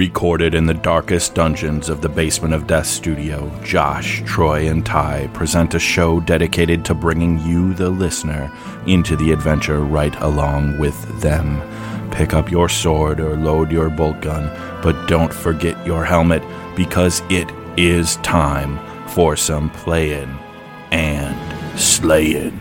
[0.00, 5.26] Recorded in the darkest dungeons of the Basement of Death studio, Josh, Troy, and Ty
[5.34, 8.50] present a show dedicated to bringing you, the listener,
[8.86, 11.60] into the adventure right along with them.
[12.12, 14.48] Pick up your sword or load your bolt gun,
[14.82, 16.42] but don't forget your helmet
[16.74, 20.34] because it is time for some playing
[20.92, 22.58] and slaying.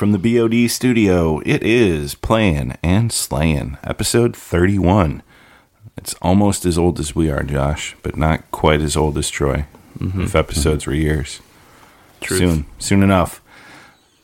[0.00, 5.22] From the BOD studio, it is Playing and Slaying, episode 31.
[5.94, 9.66] It's almost as old as we are, Josh, but not quite as old as Troy,
[10.00, 11.42] if episodes were years.
[12.22, 12.38] Truth.
[12.38, 13.42] Soon, soon enough.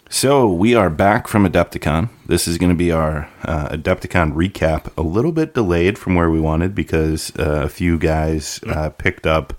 [0.08, 2.08] So, we are back from Adepticon.
[2.24, 6.30] This is going to be our uh, Adepticon recap, a little bit delayed from where
[6.30, 9.52] we wanted because uh, a few guys uh, picked up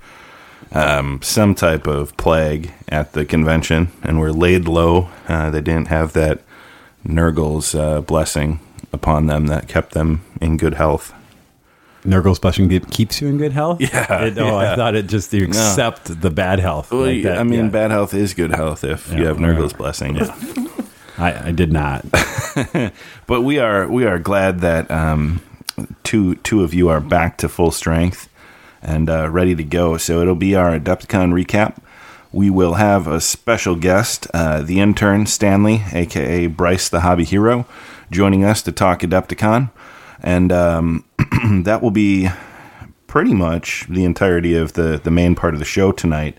[0.72, 5.10] um, some type of plague at the convention and were laid low.
[5.28, 6.42] Uh, they didn't have that
[7.04, 8.60] Nurgle's uh, blessing
[8.92, 11.14] upon them that kept them in good health.
[12.06, 13.82] Nurgle's blessing keeps you in good health.
[13.82, 14.74] Yeah, It- oh, yeah.
[14.74, 16.92] I thought it just you accept the bad health.
[16.92, 17.70] Well, like that, I mean, yeah.
[17.72, 19.48] bad health is good health if you Yeah, have right.
[19.48, 20.18] Nurgle's blessing.
[21.18, 22.06] I, I did not.
[23.28, 25.42] But we are we are glad that um,
[26.04, 28.30] two two of you are back to full strength
[28.82, 29.98] and uh, ready to go.
[29.98, 31.78] So it'll be our Adepticon recap.
[32.32, 37.66] We will have a special guest, uh, the intern Stanley, aka Bryce, the hobby hero,
[38.12, 39.72] joining us to talk Adepticon,
[40.22, 41.06] and um,
[41.64, 42.30] that will be
[43.08, 46.38] pretty much the entirety of the the main part of the show tonight.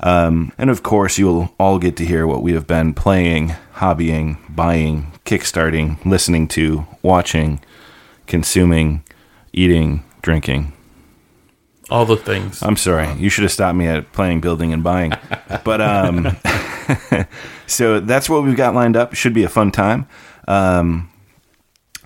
[0.00, 4.38] Um, and of course, you'll all get to hear what we have been playing, hobbying,
[4.54, 7.60] buying, kickstarting, listening to, watching,
[8.26, 9.02] consuming,
[9.52, 10.72] eating, drinking.
[11.90, 12.62] All the things.
[12.62, 15.12] I'm sorry, you should have stopped me at playing, building, and buying.
[15.64, 16.36] But um,
[17.66, 19.14] so that's what we've got lined up.
[19.14, 20.06] Should be a fun time.
[20.46, 21.10] Um,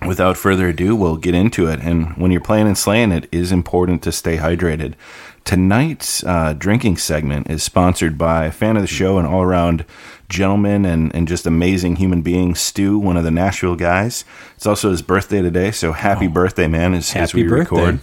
[0.05, 1.79] without further ado, we'll get into it.
[1.81, 4.95] And when you're playing and slaying, it is important to stay hydrated.
[5.43, 9.83] Tonight's uh, drinking segment is sponsored by a fan of the show and all around
[10.29, 14.23] gentleman and, and just amazing human being, Stu, one of the Nashville guys.
[14.55, 17.75] It's also his birthday today, so happy birthday, man, as, as Happy we birthday.
[17.75, 17.99] record.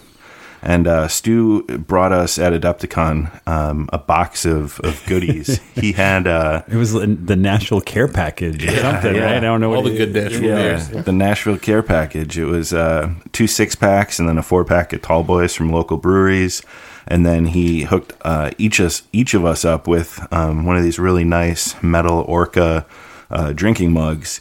[0.62, 5.58] And uh, Stu brought us at Adepticon um, a box of, of goodies.
[5.74, 9.24] he had uh, It was the Nashville Care Package or something, yeah.
[9.24, 9.36] right?
[9.36, 11.04] I don't know All what the good natural yeah, beers.
[11.04, 12.36] the Nashville Care Package.
[12.38, 15.72] It was uh, two six packs and then a four pack of Tall Boys from
[15.72, 16.62] local breweries.
[17.06, 20.82] And then he hooked uh, each us each of us up with um, one of
[20.82, 22.86] these really nice metal Orca
[23.30, 24.40] uh, drinking mugs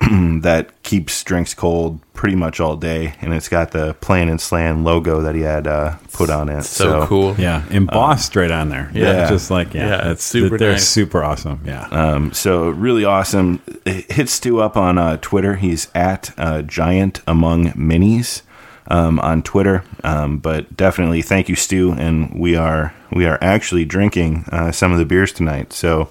[0.42, 3.14] that keeps drinks cold pretty much all day.
[3.20, 6.62] And it's got the Playing and Slaying logo that he had uh, put on it.
[6.62, 7.34] So, cool.
[7.38, 8.90] Yeah, embossed right on there.
[8.94, 9.28] yeah.
[9.28, 10.88] just like yeah, Yeah, that's it's super They're nice.
[10.88, 11.60] super awesome.
[11.64, 13.60] Yeah, Um, so really awesome.
[13.84, 15.56] Hit Stu up on uh, Twitter.
[15.56, 18.42] He's at uh, Giant Among Minis
[18.88, 19.84] um, on Twitter.
[20.02, 21.92] Um, but definitely thank you, Stu.
[21.92, 25.72] And we are we are actually drinking uh, some of the beers tonight.
[25.72, 26.08] So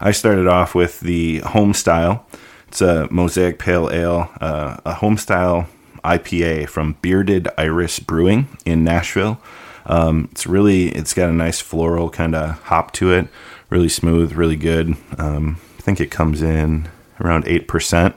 [0.00, 2.26] I started off with the home style.
[2.70, 5.68] It's a Mosaic Pale Ale, uh, a home style
[6.04, 9.40] IPA from Bearded Iris Brewing in Nashville.
[9.86, 13.26] Um, it's really, it's got a nice floral kind of hop to it.
[13.70, 14.96] Really smooth, really good.
[15.18, 16.88] Um, I think it comes in
[17.20, 18.14] around eight percent,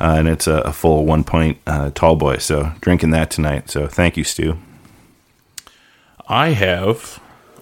[0.00, 2.38] uh, and it's a, a full one point uh, tall boy.
[2.38, 3.68] So drinking that tonight.
[3.68, 4.56] So thank you, Stu.
[6.26, 7.20] I have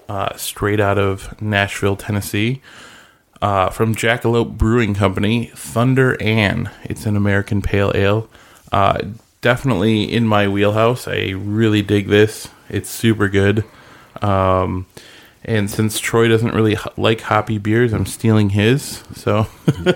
[0.08, 2.62] uh, straight out of Nashville, Tennessee,
[3.42, 6.70] uh, from Jackalope Brewing Company, Thunder Ann.
[6.84, 8.28] It's an American pale ale.
[8.72, 9.02] Uh,
[9.40, 11.06] definitely in my wheelhouse.
[11.08, 12.48] I really dig this.
[12.68, 13.64] It's super good.
[14.22, 14.86] Um,
[15.44, 19.02] and since Troy doesn't really h- like hoppy beers, I'm stealing his.
[19.14, 19.46] So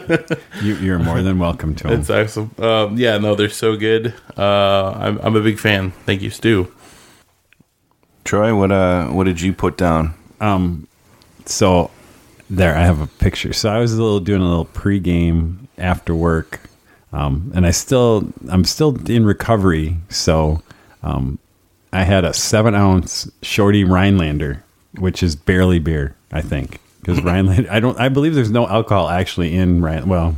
[0.62, 2.00] you, you're more than welcome to them.
[2.00, 2.52] it's awesome.
[2.58, 4.14] Um, yeah, no, they're so good.
[4.38, 5.90] Uh, I'm, I'm a big fan.
[6.06, 6.72] Thank you, Stu.
[8.24, 10.14] Troy, what uh, what did you put down?
[10.40, 10.86] Um,
[11.44, 11.90] so
[12.56, 13.52] there, I have a picture.
[13.52, 16.60] So I was a little doing a little pregame after work,
[17.12, 19.96] um, and I still, I'm still in recovery.
[20.08, 20.62] So,
[21.02, 21.38] um,
[21.92, 24.62] I had a seven ounce shorty Rhinelander,
[24.98, 27.70] which is barely beer, I think, because Rhinelander.
[27.70, 27.98] I don't.
[27.98, 30.08] I believe there's no alcohol actually in Rhine.
[30.08, 30.36] Well,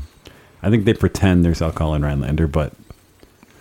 [0.62, 2.72] I think they pretend there's alcohol in Rhinelander, but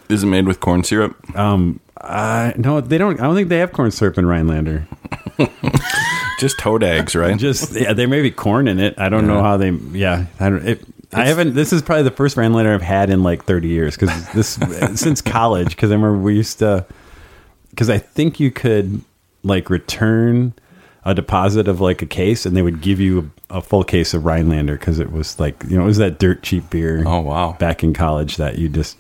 [0.09, 1.15] Is it made with corn syrup?
[1.38, 3.19] Um, I no, they don't.
[3.19, 4.88] I don't think they have corn syrup in Rhinelander.
[6.44, 7.38] Just toad eggs, right?
[7.40, 9.00] Just yeah, there may be corn in it.
[9.00, 9.69] I don't know how they.
[9.69, 10.68] Yeah, I don't.
[10.68, 11.54] It, I haven't.
[11.54, 14.60] This is probably the first Rhinelander I've had in like thirty years because this
[15.00, 15.69] since college.
[15.69, 16.86] Because I remember we used to.
[17.69, 19.01] Because I think you could
[19.44, 20.54] like return
[21.06, 24.13] a deposit of like a case, and they would give you a, a full case
[24.13, 27.06] of Rhinelander because it was like you know it was that dirt cheap beer.
[27.07, 27.54] Oh, wow.
[27.57, 28.98] Back in college, that you just.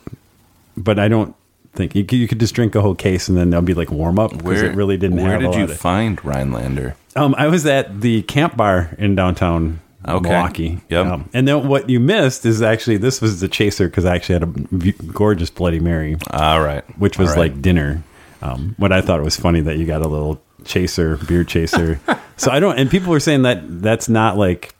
[0.77, 1.35] But I don't
[1.75, 3.91] think you could, you could just drink a whole case and then there'll be like
[3.91, 6.95] warm up because it really didn't Where have a did lot you of- find Rhinelander?
[7.15, 10.29] um, I was at the camp bar in downtown Okay.
[10.29, 10.79] Milwaukee.
[10.89, 11.05] Yep.
[11.05, 14.33] Um, and then what you missed is actually this was the chaser because I actually
[14.33, 16.83] had a v- gorgeous Bloody Mary, All right.
[16.99, 17.51] which was All right.
[17.53, 18.03] like dinner.
[18.41, 22.01] Um, what I thought was funny that you got a little chaser, beer chaser.
[22.35, 22.77] so I don't.
[22.77, 24.75] And people were saying that that's not like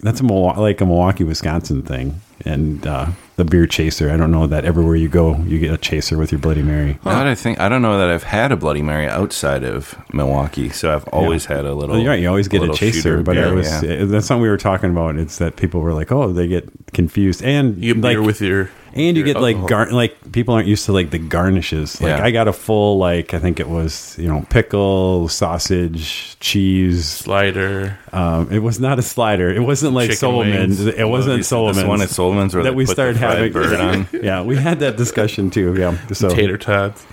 [0.00, 2.20] that's a Milwaukee, like a Milwaukee, Wisconsin thing.
[2.44, 3.06] And uh,
[3.40, 4.10] the beer chaser.
[4.10, 6.98] I don't know that everywhere you go, you get a chaser with your Bloody Mary.
[7.04, 9.96] Now that I think, I don't know that I've had a Bloody Mary outside of
[10.12, 11.94] Milwaukee, so I've always had a little.
[11.94, 12.20] Well, you're right.
[12.20, 14.04] You always get a little chaser, shooter but beer, it was yeah.
[14.04, 15.16] that's something we were talking about.
[15.16, 18.42] It's that people were like, "Oh, they get confused," and You get like, beer with
[18.42, 19.68] your and you your get like alcohol.
[19.86, 22.00] gar- like people aren't used to like the garnishes.
[22.00, 22.24] Like Yeah.
[22.24, 27.04] I got a full like I think it was you know pickle, sausage, cheese.
[27.06, 27.98] slider.
[28.12, 29.50] Um, it was not a slider.
[29.50, 30.80] It wasn't like Chicken Solomon's.
[30.84, 30.94] wings.
[30.98, 31.84] It wasn't This Solomon's.
[31.86, 33.54] one at Solomon's that we started having.
[33.56, 34.08] on.
[34.22, 35.74] yeah, we had that discussion too.
[35.78, 37.04] Yeah, so tater tots.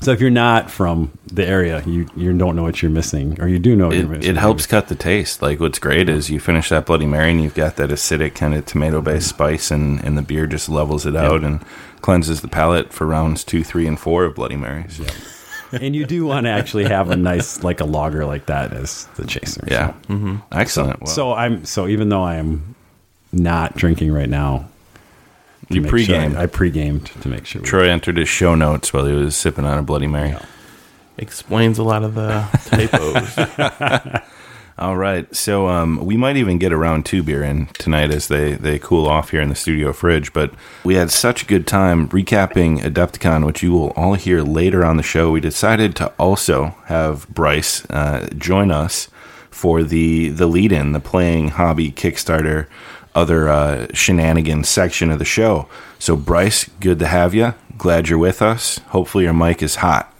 [0.00, 3.48] So if you're not from the area, you you don't know what you're missing, or
[3.48, 4.30] you do know what you're It, missing.
[4.36, 5.42] it helps cut the taste.
[5.42, 8.54] Like what's great is you finish that Bloody Mary and you've got that acidic kind
[8.54, 11.60] of tomato based spice, and, and the beer just levels it out and
[12.00, 14.98] cleanses the palate for rounds two, three, and four of Bloody Marys.
[15.00, 15.10] Yeah,
[15.80, 19.06] and you do want to actually have a nice like a lager like that as
[19.16, 19.64] the chaser.
[19.68, 19.94] yeah.
[20.08, 20.36] Mm-hmm.
[20.52, 21.00] excellent.
[21.00, 22.74] Well, So I'm so even though I am
[23.32, 24.68] not drinking right now,
[25.68, 26.36] to you make sure- pregame.
[26.36, 27.60] I pre-gamed to make sure.
[27.62, 30.36] we- Troy entered his show notes while he was sipping on a Bloody Mary.
[31.16, 34.22] Explains a lot of the typos.
[34.78, 38.28] All right, so um, we might even get a round two beer in tonight as
[38.28, 40.32] they, they cool off here in the studio fridge.
[40.32, 40.52] But
[40.84, 44.96] we had such a good time recapping Adepticon, which you will all hear later on
[44.96, 45.32] the show.
[45.32, 49.08] We decided to also have Bryce uh, join us
[49.50, 52.68] for the the lead in, the playing hobby Kickstarter,
[53.14, 55.68] other uh, shenanigans section of the show.
[55.98, 57.54] So Bryce, good to have you.
[57.76, 58.78] Glad you're with us.
[58.88, 60.12] Hopefully your mic is hot.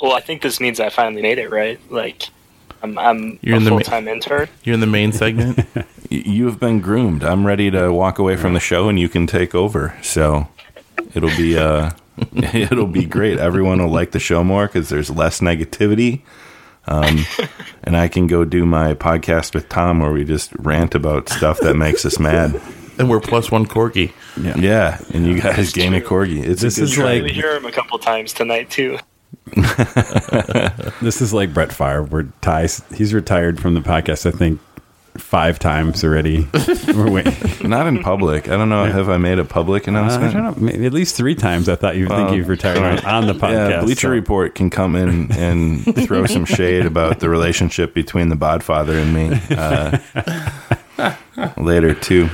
[0.00, 1.80] Well, I think this means I finally made it, right?
[1.90, 2.28] Like,
[2.82, 4.48] I'm, I'm You're a in the ma- full time intern.
[4.62, 5.60] You're in the main segment.
[6.10, 7.22] You have been groomed.
[7.22, 9.94] I'm ready to walk away from the show and you can take over.
[10.00, 10.48] So
[11.14, 11.90] it'll be uh
[12.32, 13.38] it'll be great.
[13.38, 16.22] Everyone will like the show more because there's less negativity.
[16.88, 17.24] Um,
[17.84, 21.60] and I can go do my podcast with Tom where we just rant about stuff
[21.60, 22.60] that makes us mad.
[22.98, 24.12] and we're plus one corky.
[24.40, 24.98] Yeah, yeah.
[25.14, 26.42] and you guys gain a corgi.
[26.44, 28.98] It's This a is like- Like, hear him a couple times tonight too.
[31.00, 34.26] This is like Brett Favre, where Ty's he's retired from the podcast.
[34.26, 34.60] I think
[35.18, 36.48] five times already.
[37.62, 38.48] Not in public.
[38.48, 38.84] I don't know.
[38.84, 40.32] Have I made a public Uh, I announcement?
[40.34, 41.68] don't know, at least three times.
[41.68, 43.70] I thought you think you've retired on, on the podcast.
[43.70, 48.28] Yeah, Bleacher so- Report can come in and throw some shade about the relationship between
[48.30, 51.14] the Bodfather and me uh,
[51.56, 52.28] later too.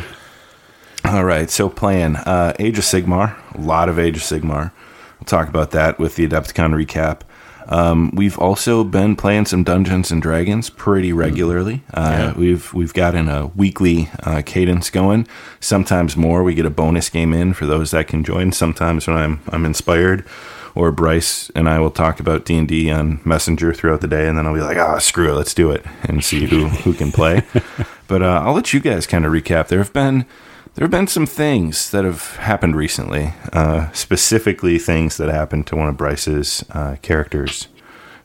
[1.04, 4.72] All right, so playing uh, Age of Sigmar, a lot of Age of Sigmar.
[5.20, 7.20] We'll talk about that with the Adepticon recap.
[7.66, 11.82] Um, we've also been playing some Dungeons and Dragons pretty regularly.
[11.92, 15.26] Uh, We've we've gotten a weekly uh, cadence going.
[15.60, 16.42] Sometimes more.
[16.42, 18.52] We get a bonus game in for those that can join.
[18.52, 20.26] Sometimes when I'm I'm inspired,
[20.74, 24.28] or Bryce and I will talk about D and D on Messenger throughout the day,
[24.28, 26.92] and then I'll be like, ah, screw it, let's do it and see who who
[26.94, 27.42] can play.
[28.08, 29.68] but uh, I'll let you guys kind of recap.
[29.68, 30.26] There have been
[30.74, 35.76] there have been some things that have happened recently, uh, specifically things that happened to
[35.76, 37.68] one of Bryce's uh, characters,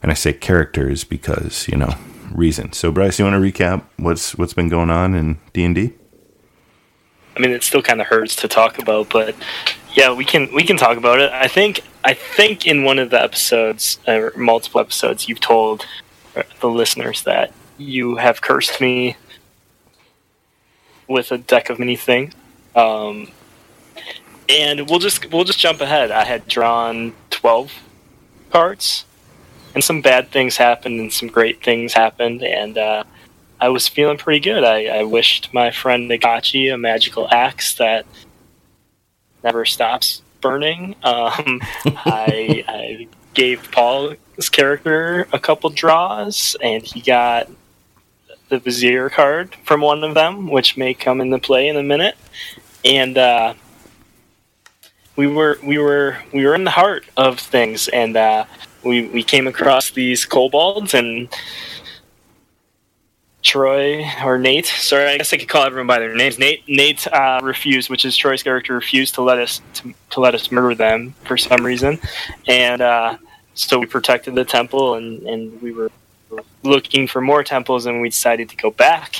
[0.01, 1.93] and I say characters because you know
[2.31, 2.73] reason.
[2.73, 5.93] So, Bryce, you want to recap what's what's been going on in D and D?
[7.37, 9.35] I mean, it still kind of hurts to talk about, but
[9.93, 11.31] yeah, we can we can talk about it.
[11.31, 15.85] I think I think in one of the episodes or multiple episodes, you've told
[16.61, 19.17] the listeners that you have cursed me
[21.07, 22.33] with a deck of many things.
[22.79, 23.27] Um,
[24.47, 26.11] and we'll just we'll just jump ahead.
[26.11, 27.71] I had drawn twelve
[28.51, 29.05] cards,
[29.75, 33.03] and some bad things happened, and some great things happened, and uh,
[33.59, 34.63] I was feeling pretty good.
[34.63, 38.05] I, I wished my friend Nagachi a magical axe that
[39.43, 40.95] never stops burning.
[41.03, 47.49] Um, I, I gave Paul's character a couple draws, and he got
[48.49, 52.15] the Vizier card from one of them, which may come into play in a minute.
[52.85, 53.53] And uh,
[55.15, 58.45] we were we were we were in the heart of things, and uh,
[58.83, 61.29] we we came across these kobolds and.
[63.41, 66.37] Troy or Nate, sorry, I guess I could call everyone by their names.
[66.37, 70.35] Nate, Nate uh, refused, which is Troy's character, refused to let us to, to let
[70.35, 71.99] us murder them for some reason,
[72.49, 73.15] and uh,
[73.53, 75.89] so we protected the temple, and, and we were
[76.63, 79.15] looking for more temples, and we decided to go back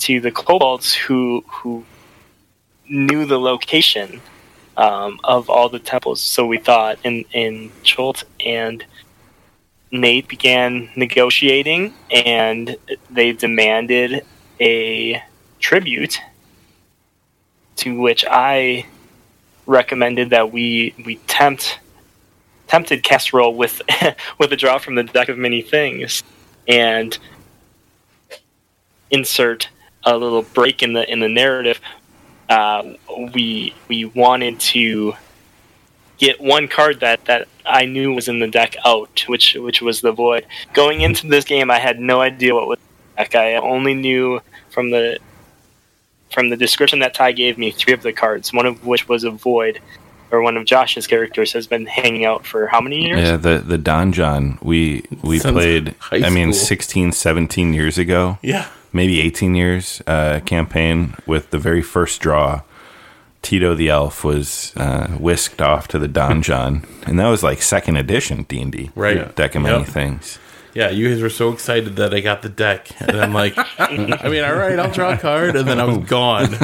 [0.00, 1.82] to the kobolds who who
[2.92, 4.20] knew the location
[4.76, 6.20] um, of all the temples.
[6.20, 8.84] So we thought in in Chult and
[9.90, 12.76] Nate began negotiating, and
[13.10, 14.24] they demanded
[14.60, 15.22] a
[15.58, 16.20] tribute.
[17.76, 18.86] To which I
[19.66, 21.80] recommended that we we tempt
[22.68, 23.82] tempted casserole with
[24.38, 26.22] with a draw from the deck of many things,
[26.68, 27.18] and
[29.10, 29.68] insert
[30.04, 31.80] a little break in the in the narrative.
[32.52, 32.94] Uh,
[33.34, 35.14] we we wanted to
[36.18, 40.02] get one card that, that I knew was in the deck out, which which was
[40.02, 40.46] the void.
[40.72, 42.84] Going into this game, I had no idea what was in
[43.16, 43.34] the deck.
[43.34, 44.40] I only knew
[44.70, 45.18] from the
[46.30, 49.24] from the description that Ty gave me three of the cards, one of which was
[49.24, 49.80] a void,
[50.30, 53.20] or one of Josh's characters has been hanging out for how many years?
[53.20, 55.94] Yeah, the the Donjon we we Sounds played.
[56.10, 56.66] I mean, school.
[56.66, 58.38] 16, 17 years ago.
[58.42, 58.68] Yeah.
[58.92, 62.62] Maybe 18 years uh, campaign with the very first draw.
[63.42, 67.96] Tito the elf was uh, whisked off to the donjon, and that was like second
[67.96, 69.34] edition D and D, Right.
[69.34, 69.86] Deck of many Yep.
[69.88, 70.38] things.
[70.74, 74.28] Yeah, you guys were so excited that I got the deck, and I'm like, I
[74.28, 76.54] mean, all right, I'll draw a card, and then I was gone.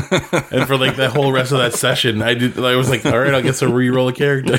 [0.50, 2.58] And for like the whole rest of that session, I did.
[2.58, 4.58] I was like, all right, I'll get to re-roll a character.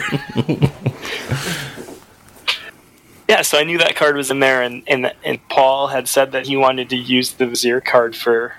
[3.30, 6.32] Yeah, so I knew that card was in there, and, and and Paul had said
[6.32, 8.56] that he wanted to use the Vizier card for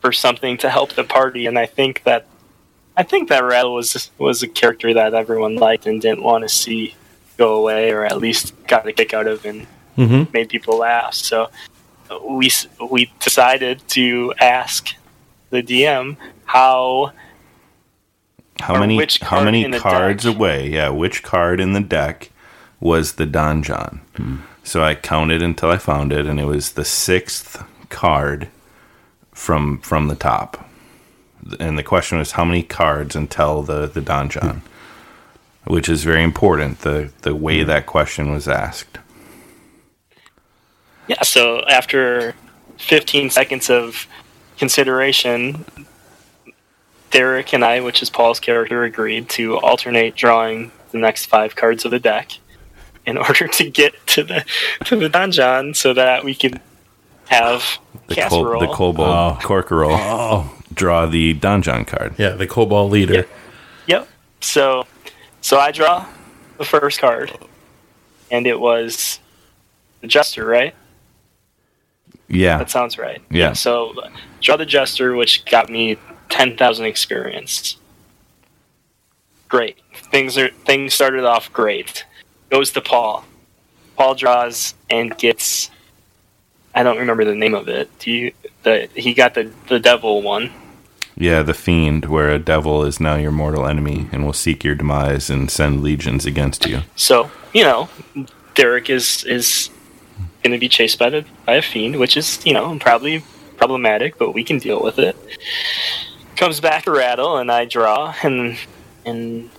[0.00, 2.26] for something to help the party, and I think that
[2.98, 6.48] I think that Rattle was was a character that everyone liked and didn't want to
[6.50, 6.94] see
[7.38, 10.32] go away, or at least got a kick out of and Mm-hmm.
[10.32, 11.14] made people laugh.
[11.14, 11.50] So
[12.28, 12.50] we
[12.90, 14.88] we decided to ask
[15.50, 17.12] the DM how
[18.60, 19.00] How many?
[19.22, 20.34] How many cards deck?
[20.34, 20.68] away?
[20.68, 22.30] Yeah, which card in the deck
[22.84, 24.00] was the donjon?
[24.62, 28.48] So I counted until I found it, and it was the sixth card
[29.32, 30.68] from from the top.
[31.58, 34.60] And the question was how many cards until the the donjon,
[35.64, 36.80] which is very important.
[36.80, 37.68] The the way hmm.
[37.68, 38.98] that question was asked.
[41.06, 42.34] Yeah, so after
[42.78, 44.06] 15 seconds of
[44.56, 45.66] consideration,
[47.10, 51.84] Derek and I, which is Paul's character, agreed to alternate drawing the next five cards
[51.84, 52.38] of the deck
[53.06, 54.44] in order to get to the
[54.86, 56.60] to the donjon so that we can
[57.28, 57.62] have
[58.08, 58.60] The, col- casserole.
[58.60, 59.38] the kobold Oh.
[59.40, 62.14] corkerol Oh, draw the donjon card.
[62.18, 63.26] Yeah, the Kobold leader.
[63.86, 64.08] Yep.
[64.40, 64.86] So
[65.40, 66.06] so I draw
[66.58, 67.32] the first card,
[68.30, 69.18] and it was
[70.00, 70.74] the Jester, right?
[72.28, 73.20] Yeah, That sounds right.
[73.30, 73.52] Yeah.
[73.52, 73.94] So
[74.40, 75.98] draw the Jester, which got me
[76.30, 77.76] ten thousand experience.
[79.48, 79.78] Great.
[80.10, 82.04] Things are things started off great.
[82.54, 83.24] Goes to Paul.
[83.96, 85.72] Paul draws and gets.
[86.72, 87.90] I don't remember the name of it.
[87.98, 88.32] Do you?
[88.62, 90.52] The he got the the devil one.
[91.16, 94.76] yeah, the fiend, where a devil is now your mortal enemy and will seek your
[94.76, 96.82] demise and send legions against you.
[96.94, 97.88] So you know,
[98.54, 99.68] Derek is is
[100.44, 103.24] going to be chased by the by a fiend, which is you know probably
[103.56, 105.16] problematic, but we can deal with it.
[106.36, 108.56] Comes back to rattle, and I draw, and
[109.04, 109.50] and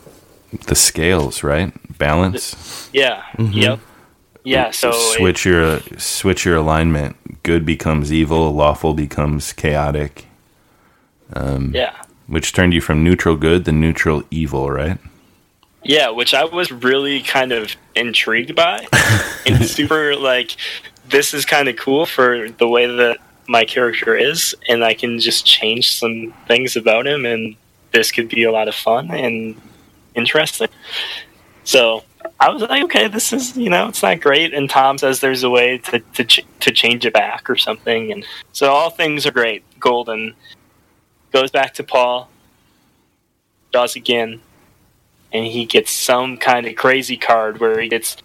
[0.67, 1.71] The scales, right?
[1.97, 2.89] Balance.
[2.93, 3.79] yeah, yep,
[4.43, 4.71] yeah.
[4.71, 7.15] So it- switch your switch your alignment.
[7.43, 8.51] Good becomes evil.
[8.53, 10.25] Lawful becomes chaotic.
[11.33, 11.95] Um, yeah,
[12.27, 14.97] Which turned you from neutral good to neutral evil, right?
[15.83, 18.87] yeah, which I was really kind of intrigued by,
[19.45, 20.55] and super like
[21.09, 25.19] this is kind of cool for the way that my character is, and I can
[25.19, 27.55] just change some things about him, and
[27.91, 29.55] this could be a lot of fun and
[30.15, 30.69] interesting.
[31.63, 32.03] So
[32.39, 34.53] I was like, okay, this is you know, it's not great.
[34.53, 38.11] And Tom says there's a way to to, ch- to change it back or something,
[38.11, 39.63] and so all things are great.
[39.79, 40.33] Golden
[41.31, 42.29] goes back to Paul,
[43.71, 44.41] draws again,
[45.33, 48.17] and he gets some kind of crazy card where he gets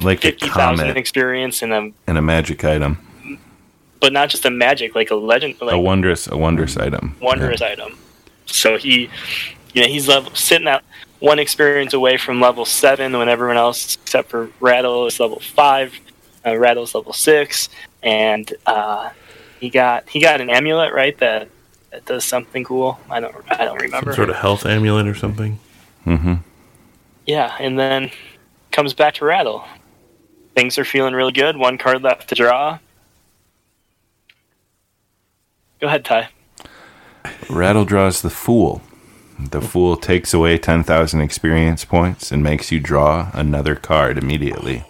[0.00, 2.98] Like fifty thousand experience and a and a magic item,
[4.00, 7.16] but not just a magic, like a legend, like a wondrous a wondrous item.
[7.20, 7.98] wondrous item.
[8.46, 9.10] So he,
[9.74, 10.82] you know, he's level sitting at
[11.20, 15.98] one experience away from level seven when everyone else except for Rattle is level five.
[16.46, 17.68] Uh, Rattle's level six,
[18.02, 19.10] and uh,
[19.58, 21.48] he got he got an amulet right that
[21.90, 22.98] that does something cool.
[23.10, 24.12] I don't I don't remember.
[24.12, 25.58] Some sort of health amulet or something.
[26.06, 26.34] Mm-hmm.
[27.26, 28.10] Yeah, and then
[28.70, 29.64] comes back to Rattle.
[30.54, 31.56] Things are feeling really good.
[31.56, 32.78] One card left to draw.
[35.80, 36.28] Go ahead, Ty.
[37.50, 38.82] Rattle draws the Fool.
[39.38, 44.84] The Fool takes away 10,000 experience points and makes you draw another card immediately.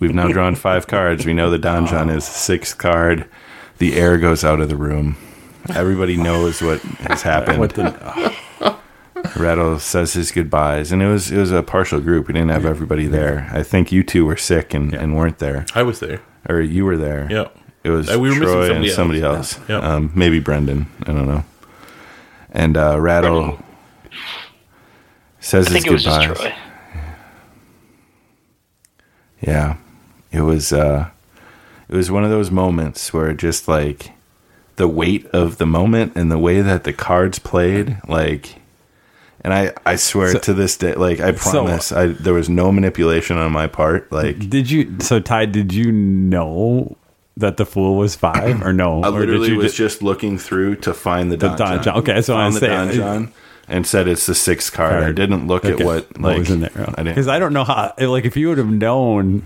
[0.00, 1.26] We've now drawn five cards.
[1.26, 3.26] We know the Donjon is the sixth card.
[3.78, 5.16] The air goes out of the room.
[5.74, 7.58] Everybody knows what has happened.
[7.58, 8.34] What the,
[9.36, 12.28] Rattle says his goodbyes, and it was it was a partial group.
[12.28, 13.50] We didn't have everybody there.
[13.52, 16.22] I think you two were sick and, and weren't there, I was there.
[16.48, 17.26] or you were there.
[17.28, 17.56] Yep.
[17.82, 19.58] It was Uh, we were missing Troy somebody and somebody else.
[19.58, 19.68] else.
[19.68, 19.82] Yep.
[19.82, 20.86] Um, maybe Brendan.
[21.02, 21.44] I don't know.
[22.50, 23.58] And uh, Rattle
[25.40, 26.42] says I his think it was just
[29.40, 29.76] Yeah,
[30.32, 30.72] it was.
[30.72, 31.10] Uh,
[31.88, 34.10] it was one of those moments where just like
[34.76, 38.56] the weight of the moment and the way that the cards played, like.
[39.42, 42.48] And I, I swear So- to this day, like I So- promise, I there was
[42.48, 44.10] no manipulation on my part.
[44.10, 44.96] Like did you?
[45.00, 46.96] So Ty, did you know
[47.38, 49.02] that the fool was five or no?
[49.02, 51.92] I or did literally you was ju- just looking through to find the, The.
[51.98, 52.90] Okay, that's what I'm the saying.
[52.90, 53.32] donjon
[53.68, 55.02] and said it's the sixth card.
[55.04, 56.70] I didn't look at what like was in there?
[56.96, 57.28] I Because didn't.
[57.30, 57.92] I don't know how.
[57.98, 59.42] Like, if you would have known,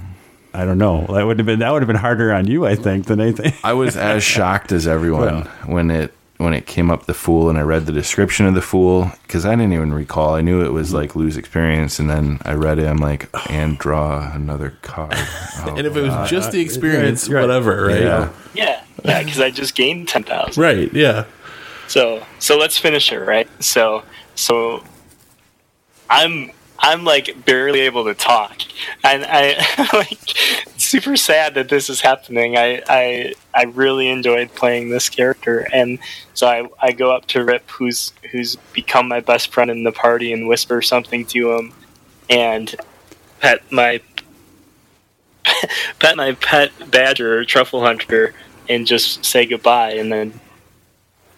[0.54, 1.06] I don't know.
[1.08, 3.52] That would have been that would have been harder on you, I think, than anything.
[3.64, 5.40] I was as shocked as everyone Well.
[5.66, 8.62] when it when it came up the fool and I read the description of the
[8.62, 10.34] fool because I didn't even recall.
[10.34, 12.86] I knew it was like lose experience, and then I read it.
[12.86, 15.14] I'm like, and draw another card.
[15.64, 17.42] Oh, And if it was just the experience, right.
[17.42, 18.00] whatever, right?
[18.00, 18.32] yeah.
[18.54, 20.60] Yeah, yeah, because I just gained ten thousand.
[20.60, 21.26] Right, yeah.
[21.88, 23.48] So so let's finish it, right?
[23.62, 24.02] So
[24.34, 24.82] so
[26.10, 28.62] I'm I'm like barely able to talk.
[29.04, 29.54] And I
[29.92, 30.18] like
[30.92, 32.58] super sad that this is happening.
[32.58, 35.98] I, I I really enjoyed playing this character and
[36.34, 39.92] so I, I go up to Rip who's who's become my best friend in the
[39.92, 41.72] party and whisper something to him
[42.28, 42.76] and
[43.40, 44.02] pet my
[45.98, 48.34] pet my pet badger or truffle hunter
[48.68, 50.38] and just say goodbye and then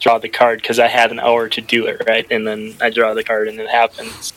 [0.01, 2.27] draw the card because I had an hour to do it, right?
[2.29, 4.33] And then I draw the card and it happens.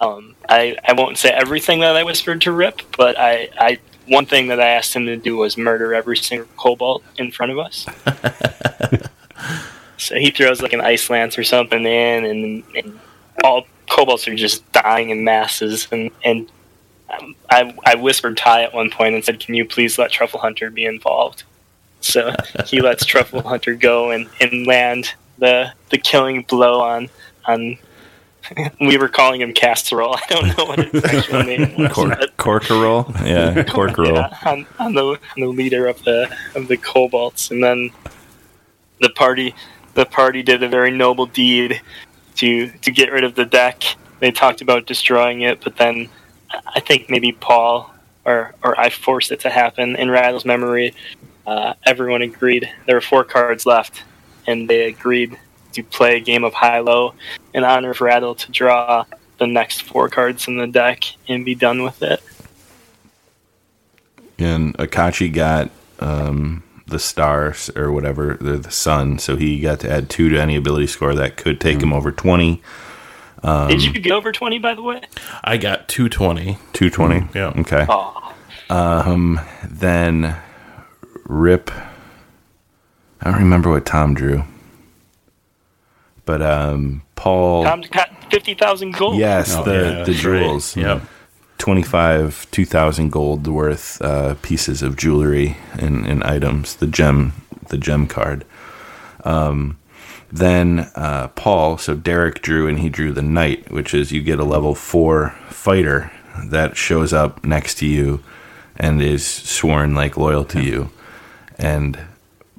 [0.00, 4.26] Um, I, I won't say everything that I whispered to Rip, but I, I one
[4.26, 7.58] thing that I asked him to do was murder every single kobold in front of
[7.58, 7.86] us.
[9.98, 13.00] so he throws like an ice lance or something in, and, and
[13.44, 15.88] all kobolds are just dying in masses.
[15.90, 16.50] And and
[17.10, 20.40] um, I I whispered Ty at one point and said, "Can you please let Truffle
[20.40, 21.44] Hunter be involved?"
[22.00, 22.34] So
[22.66, 27.08] he lets Truffle Hunter go and, and land the the killing blow on
[27.46, 27.78] on.
[28.80, 30.16] We were calling him Casserole.
[30.16, 31.92] I don't know what his actual name was.
[31.92, 34.14] Cor- Corkerol, yeah, Corkerol.
[34.14, 37.90] yeah, on, on the on the leader of the of the kobolds, and then
[39.00, 39.54] the party
[39.94, 41.80] the party did a very noble deed
[42.36, 43.82] to to get rid of the deck.
[44.20, 46.08] They talked about destroying it, but then
[46.74, 47.92] I think maybe Paul
[48.24, 50.94] or or I forced it to happen in Rattle's memory.
[51.46, 52.70] Uh, everyone agreed.
[52.86, 54.04] There were four cards left,
[54.46, 55.38] and they agreed
[55.72, 57.14] to play a game of high low
[57.54, 59.04] in honor of Rattle to draw
[59.38, 62.22] the next four cards in the deck and be done with it.
[64.38, 69.90] and Akachi got um, the stars or whatever, the, the sun, so he got to
[69.90, 71.94] add two to any ability score that could take him hmm.
[71.94, 72.62] over 20,
[73.42, 75.00] Did um, you get over 20, by the way?
[75.42, 76.58] I got 220.
[76.72, 77.20] 220.
[77.20, 77.60] Mm, yeah.
[77.60, 77.86] Okay.
[77.88, 78.32] Oh,
[79.68, 80.36] Then
[81.24, 81.70] Rip.
[83.20, 84.44] I don't remember what Tom drew.
[86.24, 87.64] But um, Paul.
[87.64, 89.16] Tom's got 50,000 gold.
[89.18, 90.40] yes, Oh, the, yeah, the that's right.
[90.42, 90.76] jewels.
[90.76, 91.02] Yep.
[91.58, 97.32] 25 2000 gold worth uh, pieces of jewelry and, and items the gem
[97.68, 98.44] the gem card
[99.22, 99.78] um,
[100.32, 104.40] then uh, paul so derek drew and he drew the knight which is you get
[104.40, 106.10] a level 4 fighter
[106.46, 108.20] that shows up next to you
[108.76, 110.90] and is sworn like loyal to you
[111.58, 111.96] and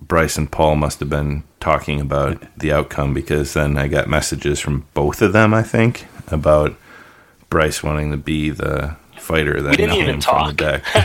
[0.01, 4.59] bryce and paul must have been talking about the outcome because then i got messages
[4.59, 6.75] from both of them i think about
[7.49, 10.55] Bryce wanting to be the fighter that We didn't even talk.
[10.57, 10.81] deck.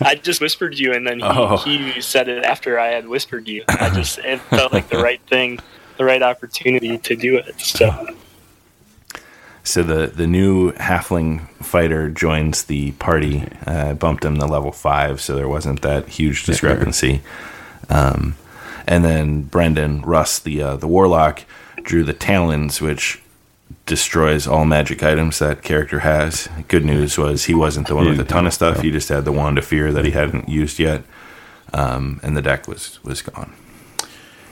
[0.00, 1.58] I just whispered you, and then he, Oh.
[1.58, 3.64] he said it after I had whispered you.
[3.68, 5.58] I just it felt like the right thing,
[5.98, 7.60] the right opportunity to do it.
[7.60, 7.86] So
[9.62, 13.44] So the the new halfling fighter joins the party.
[13.66, 17.20] Uh, bumped him to level five, so there wasn't that huge discrepancy.
[17.90, 18.36] Um,
[18.90, 21.44] and then Brendan Russ, the uh, the warlock,
[21.82, 23.22] drew the talons, which
[23.86, 26.48] destroys all magic items that character has.
[26.68, 28.80] Good news was he wasn't the one with a ton of stuff.
[28.80, 31.04] He just had the wand of fear that he hadn't used yet,
[31.72, 33.52] um, and the deck was was gone.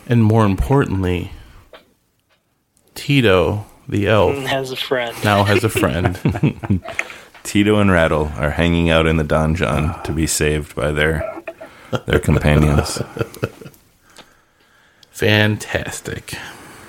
[0.07, 1.33] And more importantly,
[2.95, 5.17] Tito, the elf, Has a friend.
[5.25, 6.17] now has a friend.
[7.43, 11.43] Tito and Rattle are hanging out in the donjon to be saved by their
[12.07, 13.03] their companions.
[15.19, 16.35] Fantastic.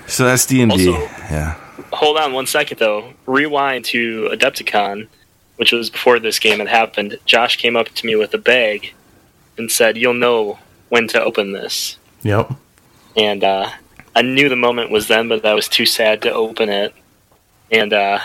[0.06, 0.92] So that's D and D.
[0.92, 1.56] Yeah.
[1.94, 3.14] Hold on one second though.
[3.26, 5.08] Rewind to Adepticon,
[5.56, 7.18] which was before this game had happened.
[7.26, 8.94] Josh came up to me with a bag
[9.58, 12.52] and said, "You'll know when to open this." Yep.
[13.18, 13.72] And uh,
[14.16, 16.94] I knew the moment was then, but I was too sad to open it.
[17.72, 18.20] And uh,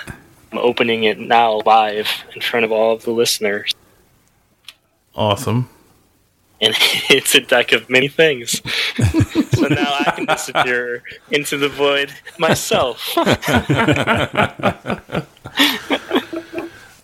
[0.52, 3.74] I'm opening it now live in front of all of the listeners.
[5.14, 5.70] Awesome.
[6.60, 6.74] And
[7.10, 8.60] it's a deck of many things.
[9.52, 13.12] so now I can disappear into the void myself.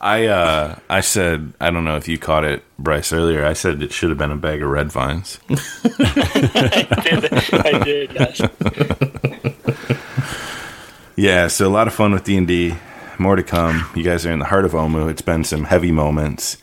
[0.03, 3.45] I uh I said I don't know if you caught it, Bryce, earlier.
[3.45, 5.39] I said it should have been a bag of red vines.
[5.51, 8.41] I did, I did, yes.
[11.21, 12.77] Yeah, so a lot of fun with D and D.
[13.19, 13.87] More to come.
[13.95, 15.11] You guys are in the heart of Omu.
[15.11, 16.57] It's been some heavy moments.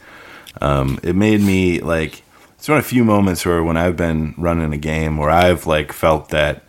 [0.59, 2.23] Um, it made me like
[2.57, 5.65] it's one of the few moments where when I've been running a game where I've
[5.67, 6.63] like felt that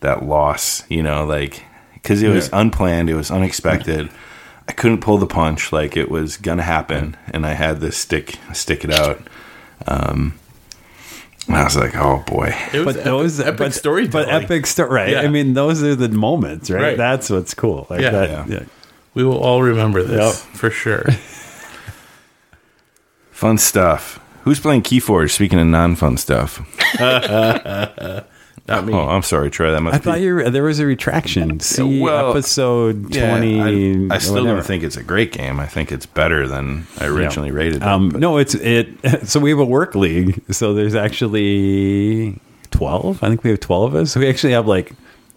[0.00, 1.62] that loss, you know, like
[1.94, 4.10] because it was unplanned, it was unexpected.
[4.68, 8.38] I couldn't pull the punch like it was gonna happen, and I had this stick
[8.52, 9.20] stick it out.
[9.86, 10.34] Um,
[11.46, 12.54] and I was like, oh boy.
[12.72, 14.26] It was But those epic, but, storytelling.
[14.28, 15.10] But epic story, right?
[15.10, 15.20] Yeah.
[15.20, 16.80] I mean, those are the moments, right?
[16.82, 16.96] Right.
[16.96, 17.86] That's what's cool.
[17.90, 18.10] Like Yeah.
[18.10, 18.44] that, Yeah.
[18.48, 18.62] yeah.
[19.12, 20.56] We will all remember this Yep.
[20.56, 21.04] for sure.
[23.30, 24.20] Fun stuff.
[24.44, 25.30] Who's playing Keyforge?
[25.30, 26.60] Speaking of non-fun stuff.
[28.66, 28.94] Not me.
[28.94, 29.70] Oh, I'm sorry, Trey.
[29.72, 30.04] That must I be.
[30.04, 31.60] thought you were, there was a retraction.
[31.60, 34.08] See well, episode Yeah, twenty.
[34.10, 34.56] I, I still whatever.
[34.56, 35.60] don't think it's a great game.
[35.60, 37.82] I think it's better than I originally rated it.
[37.82, 38.88] Um, but- no, it's it.
[39.28, 40.42] So we have a work league.
[40.50, 42.38] So there's actually
[42.70, 43.22] twelve.
[43.22, 44.12] I think we have twelve of us.
[44.12, 44.92] So we actually have like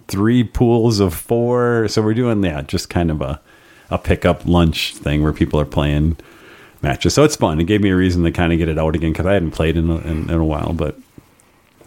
[0.08, 1.88] three pools of four.
[1.89, 3.41] So we're doing yeah, just kind of a
[3.89, 6.15] a pickup lunch thing where people are playing
[6.81, 7.13] matches.
[7.13, 7.59] So it's fun.
[7.59, 9.51] It gave me a reason to kind of get it out again because I hadn't
[9.51, 10.73] played in a, in, in a while.
[10.73, 10.97] But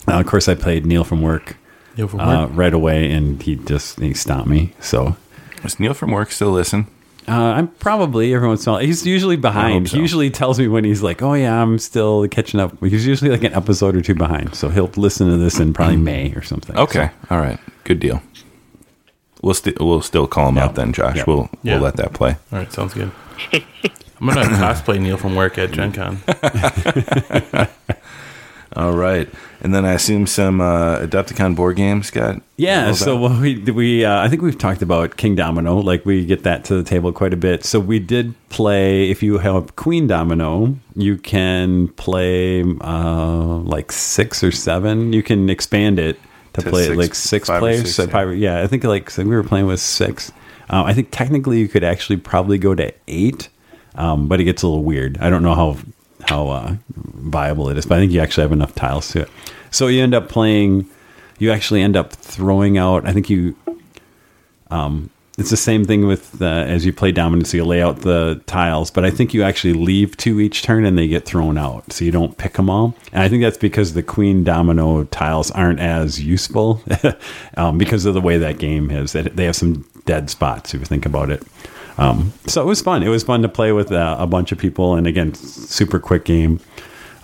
[0.09, 1.57] uh, of course, I played Neil from work
[1.97, 2.51] Neil from uh, work.
[2.55, 4.73] right away, and he just he stopped me.
[4.81, 5.17] So.
[5.63, 6.87] Does Neil from work still listen?
[7.29, 8.83] Uh, I'm probably every once in a while.
[8.83, 9.91] He's usually behind.
[9.91, 9.97] so.
[9.97, 13.31] He usually tells me when he's like, "Oh yeah, I'm still catching up." He's usually
[13.31, 16.43] like an episode or two behind, so he'll listen to this in probably May or
[16.43, 16.75] something.
[16.77, 18.23] Okay, all right, good deal.
[19.43, 21.19] We'll st- we'll still call him out then, Josh.
[21.19, 21.25] Yeah.
[21.27, 21.75] We'll Yeah.
[21.75, 22.37] we'll let that play.
[22.53, 23.13] All right, sounds good.
[24.21, 26.19] I'm gonna cosplay Neil from work at Gen Con.
[28.77, 29.29] All right,
[29.63, 33.21] and then I assume some uh, Adepticon board games got Yeah, so out?
[33.21, 36.77] what we we uh, I think we've talked about Kingdomino, like we get that to
[36.77, 37.65] the table quite a bit.
[37.65, 39.11] So we did play.
[39.11, 45.13] If you have Queendomino, you can play uh, like six or seven.
[45.13, 46.17] You can expand it
[46.53, 47.81] to, To play six- like six five players.
[47.83, 48.11] six, So yeah.
[48.11, 50.31] probably- yeah, I think like so we were playing with six.
[50.69, 53.49] Um, I think technically you could actually probably go to eight,
[53.95, 55.19] um, but it gets a little weird.
[55.19, 55.77] I don't know how
[56.29, 59.31] how uh, viable it is, but I think you actually have enough tiles to it.
[59.71, 60.89] So you end up playing.
[61.39, 63.07] You actually end up throwing out.
[63.07, 63.57] I think you.
[64.71, 67.55] Um, it's the same thing with uh, as you play dominance.
[67.55, 70.99] You lay out the tiles, but I think you actually leave two each turn and
[70.99, 72.95] they get thrown out, so you don't pick them all.
[73.13, 76.83] And I think that's because the queen domino tiles aren't as useful
[77.57, 79.13] um, because of the way that game is.
[79.13, 81.43] That they have some dead spots if you think about it.
[82.01, 83.03] Um, so it was fun.
[83.03, 86.25] It was fun to play with uh, a bunch of people, and again, super quick
[86.25, 86.59] game.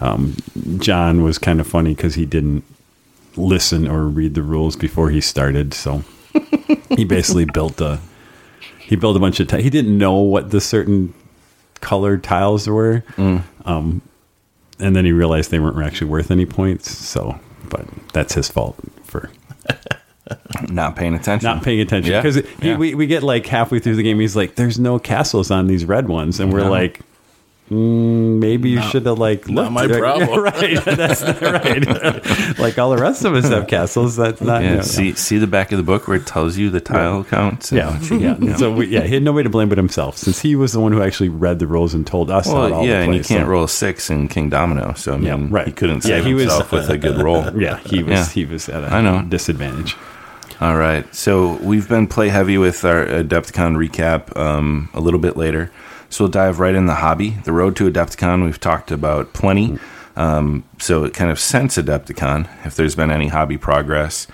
[0.00, 0.36] Um,
[0.78, 2.62] John was kind of funny because he didn't
[3.36, 6.04] listen or read the rules before he started, so
[6.90, 7.98] he basically built a
[8.78, 9.48] he built a bunch of.
[9.48, 11.14] T- he didn't know what the certain
[11.80, 13.02] colored tiles were,
[13.64, 14.02] um,
[14.78, 16.90] and then he realized they weren't actually worth any points.
[16.90, 19.30] So, but that's his fault for
[20.68, 21.46] not paying attention.
[21.46, 22.76] not paying attention because yeah.
[22.76, 25.84] we, we get like halfway through the game he's like there's no castles on these
[25.84, 26.70] red ones and we're No.
[26.70, 27.00] like
[27.70, 30.40] mm, maybe you should have like not my problem.
[30.40, 34.70] right that's not right like all the rest of us have castles that's not yeah,
[34.70, 37.22] you know, see see the back of the book where it tells you the tile
[37.24, 37.70] counts.
[37.72, 38.56] and yeah, what yeah.
[38.56, 40.90] So we, yeah, he had nobody to blame but himself, since he was the one
[40.92, 42.46] who actually read the rules and told us.
[42.46, 45.14] how it Well, all yeah, and you can't so- roll a six in Kingdomino, so
[45.14, 45.66] I mean, Yeah, right.
[45.66, 47.44] he couldn't Yeah, save he was- himself with a good roll.
[47.60, 48.12] Yeah, he was.
[48.12, 48.26] Yeah.
[48.26, 49.22] He was at a I know.
[49.28, 49.96] disadvantage.
[50.60, 51.12] All right.
[51.14, 55.70] So we've been play heavy with our Adepticon recap um, a little bit later.
[56.08, 57.30] So we'll dive right in the hobby.
[57.44, 59.78] The road to Adepticon, we've talked about plenty.
[60.14, 64.26] Um, so it kind of since Adepticon, if there's been any hobby progress.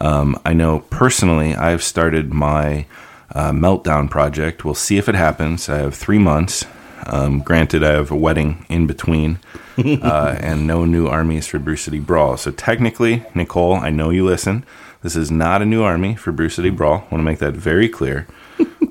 [0.00, 2.86] Um, I know personally, I've started my
[3.32, 4.64] uh, Meltdown project.
[4.64, 5.68] We'll see if it happens.
[5.68, 6.64] I have three months
[7.06, 9.38] Um, granted, I have a wedding in between,
[9.78, 12.36] uh, and no new armies for Brew City Brawl.
[12.36, 14.64] So technically, Nicole, I know you listen.
[15.02, 16.94] This is not a new army for Brew City Brawl.
[16.94, 18.26] I want to make that very clear.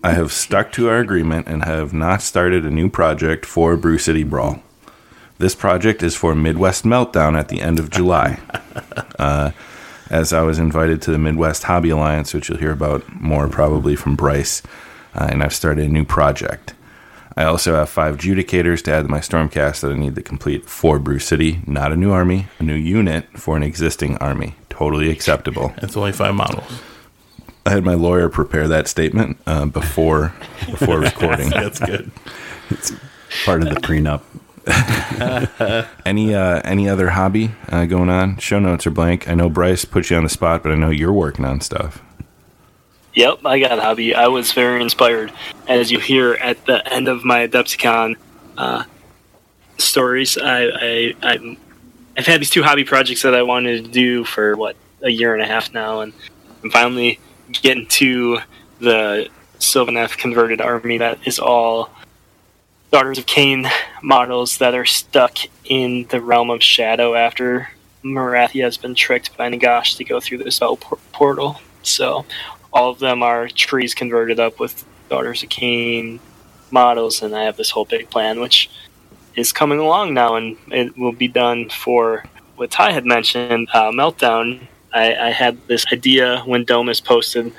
[0.03, 3.97] I have stuck to our agreement and have not started a new project for Brew
[3.97, 4.61] City Brawl.
[5.37, 8.39] This project is for Midwest Meltdown at the end of July.
[9.19, 9.49] Uh,
[10.11, 13.95] as I was invited to the Midwest Hobby Alliance, which you'll hear about more probably
[13.95, 14.61] from Bryce,
[15.15, 16.75] uh, and I've started a new project.
[17.35, 20.65] I also have five judicators to add to my Stormcast that I need to complete
[20.69, 21.61] for Brew City.
[21.65, 24.55] Not a new army, a new unit for an existing army.
[24.77, 25.73] Totally acceptable.
[25.77, 26.81] It's only five models.
[27.65, 30.35] I had my lawyer prepare that statement uh, before
[30.67, 31.49] before recording.
[31.51, 32.11] That's good.
[32.69, 32.91] It's
[33.43, 34.21] part of the prenup.
[36.05, 38.37] Any uh, any other hobby uh, going on?
[38.37, 39.27] Show notes are blank.
[39.27, 42.03] I know Bryce put you on the spot, but I know you're working on stuff.
[43.15, 44.13] Yep, I got a hobby.
[44.13, 45.33] I was very inspired,
[45.67, 48.15] as you hear at the end of my Adepticon
[48.57, 48.83] uh,
[49.79, 50.37] stories.
[50.37, 51.57] I, I, I'm,
[52.17, 55.35] I've had these two hobby projects that I wanted to do for what a year
[55.35, 56.13] and a half now, and
[56.63, 57.19] I'm finally
[57.51, 58.39] getting to
[58.79, 61.91] the Sylvaneth converted army that is all
[62.91, 63.69] Daughters of Khaine
[64.01, 67.69] models that are stuck in the realm of shadow after
[68.01, 71.61] Marathia has been tricked by Nagash to go through the spell por- portal.
[71.83, 72.25] So
[72.73, 76.19] all of them are trees converted up with Daughters of Khaine
[76.71, 78.69] models, and I have this whole big plan, which
[79.37, 82.25] is coming along now, and it will be done for
[82.57, 84.67] what Ty had mentioned, uh, Meltdown.
[84.93, 87.53] I, I had this idea when Domus posted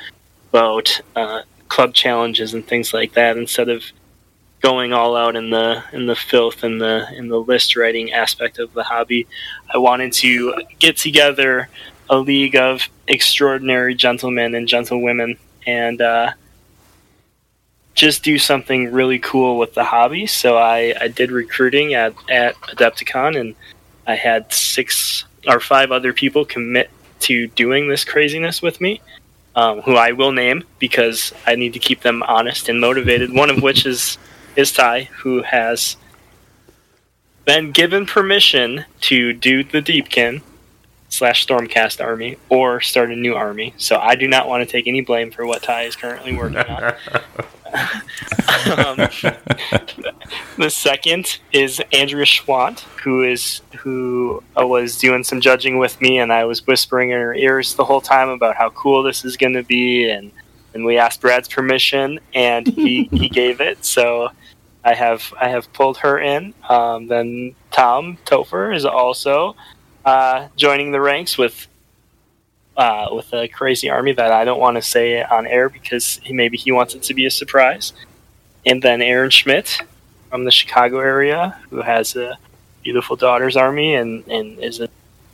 [0.51, 3.85] about uh, club challenges and things like that, instead of
[4.61, 8.59] going all out in the in the filth and the in the list writing aspect
[8.59, 9.27] of the hobby.
[9.73, 11.69] I wanted to get together
[12.11, 16.33] a league of extraordinary gentlemen and gentlewomen and uh,
[17.99, 20.25] just do something really cool with the hobby.
[20.27, 23.57] So I, I did recruiting at, at Adepticon and
[24.07, 29.01] I had six or five other people commit to doing this craziness with me.
[29.57, 33.35] Um, who I will name because I need to keep them honest and motivated.
[33.35, 34.17] One of which is
[34.55, 35.97] is Ty, who has
[37.45, 40.43] been given permission to do the Deepkin
[41.09, 43.75] slash Stormcast army or start a new army.
[43.79, 46.59] So I do not want to take any blame for what Ty is currently working
[46.59, 46.95] on.
[48.77, 48.97] um,
[50.57, 56.33] the second is Andrea Schwant, who is who was doing some judging with me, and
[56.33, 59.55] I was whispering in her ears the whole time about how cool this is going
[59.55, 60.33] to be, and
[60.75, 63.85] and we asked Brad's permission, and he he gave it.
[63.85, 64.31] So
[64.85, 66.55] I have I have pulled her in.
[66.69, 69.57] Um, then Tom Topher is also
[70.05, 71.69] uh, joining the ranks with
[72.79, 76.33] uh, with a crazy army that I don't want to say on air because he,
[76.33, 77.93] maybe he wants it to be a surprise.
[78.65, 79.83] And then Aaron Schmidt
[80.31, 82.39] from the Chicago area, who has a
[82.85, 84.89] beautiful daughter's army and, and is an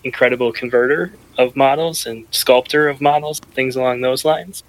[0.04, 4.62] incredible converter of models and sculptor of models, things along those lines.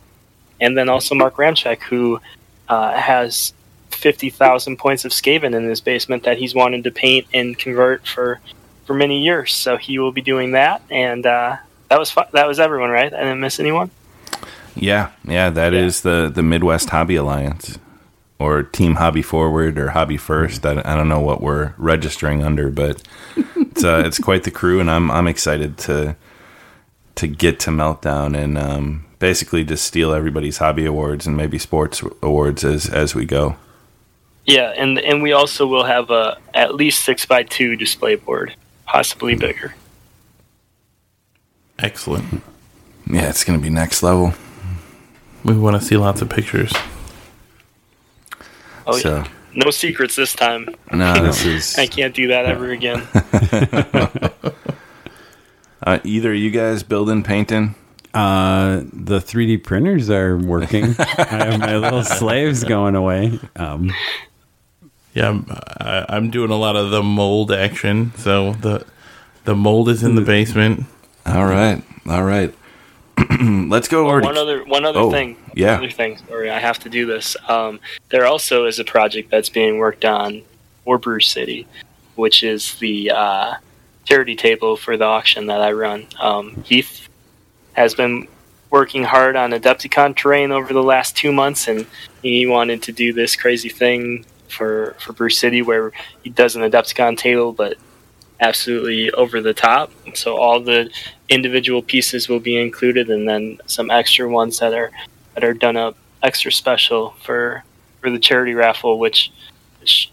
[0.59, 2.19] And then also Mark Ramchek, who
[2.67, 3.53] uh, has
[3.91, 8.41] 50,000 points of Skaven in his basement that he's wanted to paint and convert for
[8.85, 9.53] for many years.
[9.53, 11.57] So he will be doing that, and uh,
[11.89, 12.27] that was fun.
[12.33, 13.13] that was everyone, right?
[13.13, 13.91] I didn't miss anyone.
[14.75, 17.79] Yeah, yeah, that is the the Midwest Hobby Alliance,
[18.39, 20.65] or Team Hobby Forward, or Hobby First.
[20.65, 23.01] I, I don't know what we're registering under, but
[23.55, 26.15] it's uh, it's quite the crew, and I'm I'm excited to
[27.15, 32.03] to get to Meltdown and um, basically just steal everybody's hobby awards and maybe sports
[32.21, 33.55] awards as as we go.
[34.45, 38.55] Yeah, and and we also will have a at least six by two display board,
[38.85, 39.73] possibly bigger.
[41.79, 42.41] Excellent.
[43.09, 44.33] Yeah, it's gonna be next level.
[45.43, 46.73] We want to see lots of pictures.
[48.87, 50.67] Oh So- yeah, no secrets this time.
[50.91, 53.01] No, this is I can't do that ever again.
[55.83, 57.75] uh, either you guys building, painting.
[58.13, 60.95] Uh, the 3D printers are working.
[60.99, 63.39] I have my little slaves going away.
[63.57, 63.91] Um,
[65.13, 68.13] Yeah, I'm, I, I'm doing a lot of the mold action.
[68.17, 68.85] So the
[69.43, 70.85] the mold is in the basement.
[71.25, 72.53] All right, all right.
[73.41, 75.37] Let's go over one other one other Oh, thing.
[75.55, 75.75] yeah.
[75.77, 76.17] Other thing.
[76.27, 77.35] Sorry, I have to do this.
[77.47, 80.43] Um, there also is a project that's being worked on
[80.83, 81.65] for Brew City,
[82.15, 83.53] which is the uh,
[84.03, 86.07] charity table for the auction that I run.
[86.19, 87.07] Um, Heath
[87.73, 88.27] has been
[88.69, 91.87] working hard on Adepticon terrain over the last two months, and
[92.21, 96.61] he wanted to do this crazy thing for for Brew City where he does an
[96.69, 97.77] Adepticon table, but
[98.39, 99.91] absolutely over the top.
[100.13, 100.89] So all the
[101.29, 104.91] individual pieces will be included, and then some extra ones that are
[105.33, 107.63] that are done up extra special for
[108.01, 109.31] for the charity raffle, which
[109.79, 110.11] which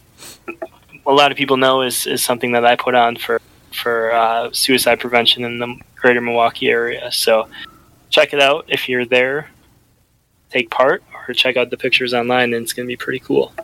[1.07, 3.41] a lot of people know is is something that I put on for
[3.73, 7.11] for uh, suicide prevention in the greater Milwaukee area.
[7.13, 7.49] So
[8.11, 9.49] check it out if you're there.
[10.51, 13.55] Take part or check out the pictures online, and it's going to be pretty cool.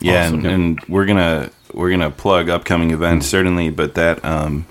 [0.00, 0.38] Yeah, Awesome.
[0.38, 4.66] and, and we're gonna we're gonna plug upcoming events certainly, but that um,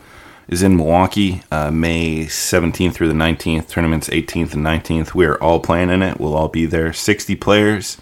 [0.48, 3.70] is in Milwaukee, uh, May seventeenth through the nineteenth.
[3.70, 5.16] Tournaments eighteenth and nineteenth.
[5.16, 6.20] We are all playing in it.
[6.20, 6.94] We'll all be there.
[6.94, 7.98] Sixty players.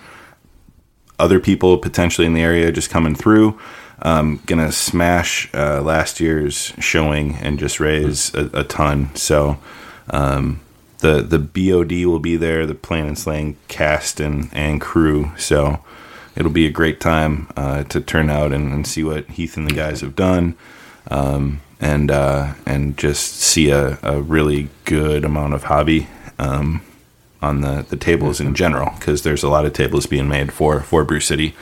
[1.17, 3.59] Other people potentially in the area just coming through.
[4.01, 9.13] Um, gonna smash uh, last year's showing and just raise a, a ton.
[9.15, 9.59] So
[10.09, 10.61] um,
[10.99, 12.65] the the BOD will be there.
[12.65, 15.31] The Playing and Slaying cast and and crew.
[15.37, 15.83] So
[16.39, 19.69] it'll be a great time uh, to turn out and, and see what Heath and
[19.69, 20.55] the guys have done,
[21.11, 26.07] um, and uh, and just see a, a really good amount of hobby
[26.39, 26.81] um,
[27.41, 30.79] on the, the tables in general because there's a lot of tables being made for
[30.79, 31.53] for Brew City,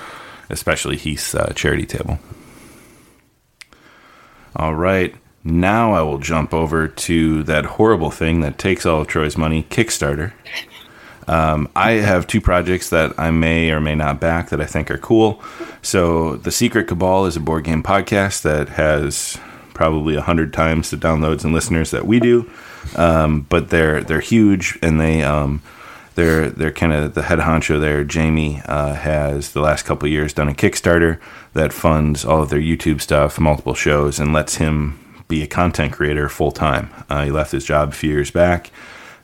[0.49, 2.19] especially Heath's uh, charity table.
[4.55, 5.13] All right.
[5.43, 9.63] Now I will jump over to that horrible thing that takes all of Troy's money,
[9.63, 10.33] Kickstarter.
[11.27, 14.89] Um, I have two projects that I may or may not back that I think
[14.89, 15.41] are cool.
[15.81, 19.37] So, The Secret Cabal is a board game podcast that has
[19.73, 22.49] probably a hundred times the downloads and listeners that we do,
[22.95, 25.61] um, but they're they're huge and they um,
[26.15, 28.03] they're they're kind of the head honcho there.
[28.03, 31.19] Jamie uh, has the last couple years done a Kickstarter
[31.53, 35.93] that funds all of their YouTube stuff, multiple shows, and lets him be a content
[35.93, 36.89] creator full time.
[37.09, 38.71] Uh, he left his job a few years back.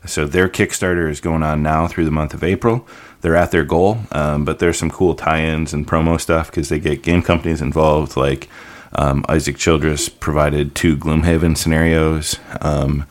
[0.06, 2.86] So their Kickstarter is going on now through the month of April.
[3.22, 6.78] They're at their goal, um, but there's some cool tie-ins and promo stuff because they
[6.78, 8.16] get game companies involved.
[8.16, 8.48] Like
[8.92, 13.06] um, Isaac Childres provided two Gloomhaven scenarios, um,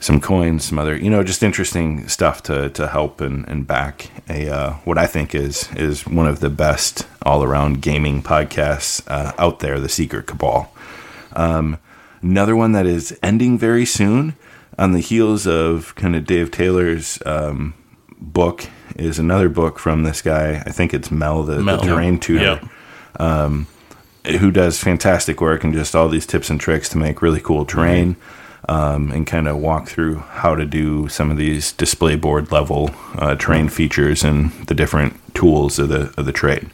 [0.00, 4.10] some coins, some other, you know, just interesting stuff to, to help and, and back
[4.28, 9.32] a uh, what I think is is one of the best all-around gaming podcasts uh,
[9.38, 10.70] out there, The Secret Cabal.
[11.32, 11.78] Um,
[12.22, 14.34] another one that is ending very soon
[14.78, 17.74] on the heels of kind of Dave Taylor's um,
[18.18, 20.62] book is another book from this guy.
[20.66, 21.78] I think it's Mel, the, Mel.
[21.80, 22.60] the terrain tutor,
[23.20, 23.66] Yep.
[24.40, 27.64] who does fantastic work and just all these tips and tricks to make really cool
[27.64, 28.16] terrain.
[28.66, 32.92] Um, and kind of walk through how to do some of these display board level
[33.18, 36.70] uh, terrain features and the different tools of the of the trade.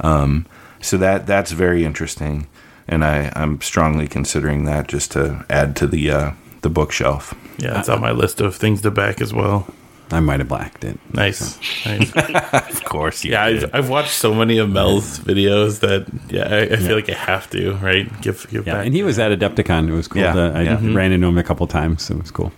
[0.00, 0.44] Um,
[0.82, 2.46] so that that's very interesting,
[2.86, 6.30] and I, I'm strongly considering that just to add to the uh,
[6.64, 7.32] the bookshelf.
[7.58, 9.68] Yeah, it's on my list of things to back as well.
[10.10, 10.98] I might have blacked it.
[11.14, 11.58] Nice.
[11.86, 12.12] nice.
[12.52, 16.76] Of course, Yeah, I've, I've watched so many of Mel's videos that yeah, I, I
[16.76, 18.86] feel like I have to right give give Yeah, back.
[18.86, 19.88] and he was at Adepticon.
[19.88, 20.20] It was cool.
[20.22, 20.78] Yeah, to, I yeah.
[20.94, 22.02] ran into him a couple times.
[22.02, 22.52] So it was cool.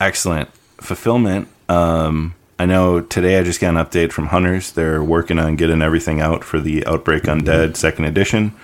[0.00, 1.48] excellent fulfillment.
[1.68, 4.72] Um, I know today I just got an update from Hunters.
[4.72, 8.54] They're working on getting everything out for the Outbreak Undead second edition.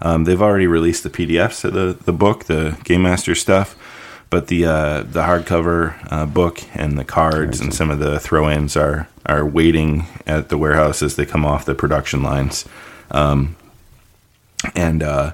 [0.00, 3.76] Um, they've already released the PDFs of the, the book, the Game Master stuff,
[4.30, 8.76] but the uh, the hardcover uh, book and the cards and some of the throw-ins
[8.76, 12.64] are are waiting at the warehouse as they come off the production lines.
[13.10, 13.56] Um,
[14.74, 15.32] and uh,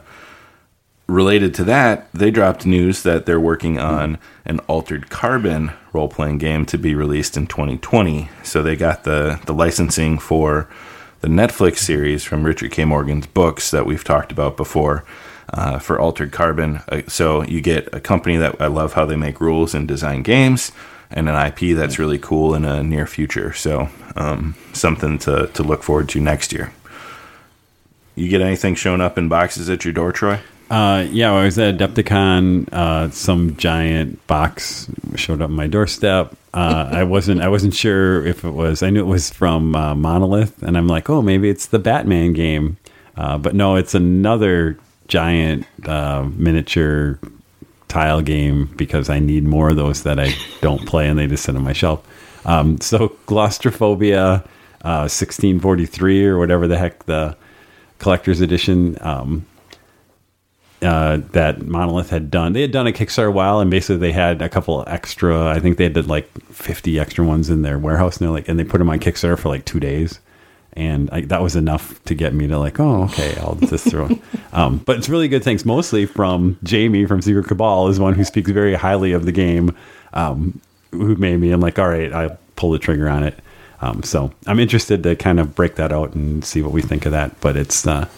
[1.06, 6.38] related to that, they dropped news that they're working on an altered carbon role playing
[6.38, 8.28] game to be released in 2020.
[8.42, 10.68] So they got the, the licensing for
[11.24, 12.84] the Netflix series from Richard K.
[12.84, 15.06] Morgan's books that we've talked about before
[15.54, 16.82] uh, for altered carbon.
[16.86, 20.22] Uh, so you get a company that I love how they make rules and design
[20.22, 20.70] games.
[21.10, 23.54] And an IP that's really cool in a near future.
[23.54, 26.74] So, um, something to, to look forward to next year.
[28.14, 30.40] You get anything showing up in boxes at your door, Troy?
[30.70, 32.72] Uh, yeah, I was at Adepticon.
[32.72, 36.34] Uh, some giant box showed up on my doorstep.
[36.52, 37.42] Uh, I wasn't.
[37.42, 38.82] I wasn't sure if it was.
[38.82, 42.32] I knew it was from uh, Monolith, and I'm like, oh, maybe it's the Batman
[42.32, 42.78] game.
[43.16, 47.20] Uh, but no, it's another giant uh, miniature
[47.88, 51.44] tile game because I need more of those that I don't play, and they just
[51.44, 52.04] sit on my shelf.
[52.46, 54.42] Um, so claustrophobia,
[54.82, 57.36] uh, 1643 or whatever the heck the
[57.98, 58.98] collector's edition.
[59.00, 59.46] Um,
[60.82, 62.52] uh, that Monolith had done.
[62.52, 65.46] They had done a Kickstarter a while, and basically they had a couple extra.
[65.46, 68.58] I think they did like fifty extra ones in their warehouse, and they're like, and
[68.58, 70.20] they put them on Kickstarter for like two days,
[70.74, 74.06] and I, that was enough to get me to like, oh, okay, I'll just throw.
[74.06, 74.18] it.
[74.52, 78.24] um, but it's really good things, mostly from Jamie from Secret Cabal, is one who
[78.24, 79.76] speaks very highly of the game.
[80.12, 80.60] Um,
[80.90, 81.50] who made me?
[81.50, 83.38] I'm like, all right, I pull the trigger on it.
[83.80, 87.06] Um, so I'm interested to kind of break that out and see what we think
[87.06, 87.38] of that.
[87.40, 88.08] But it's uh,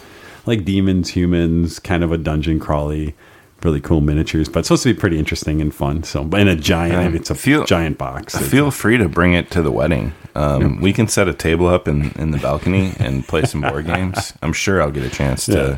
[0.47, 3.15] like demons, humans, kind of a dungeon crawly,
[3.63, 4.47] really cool miniatures.
[4.49, 6.03] But it's supposed to be pretty interesting and fun.
[6.03, 8.33] So, in a giant, I mean, it's a Feel- giant box.
[8.35, 10.13] It's- Feel free to bring it to the wedding.
[10.35, 13.85] Um, We can set a table up in, in the balcony and play some board
[13.93, 14.33] games.
[14.41, 15.77] I'm sure I'll get a chance to Yeah.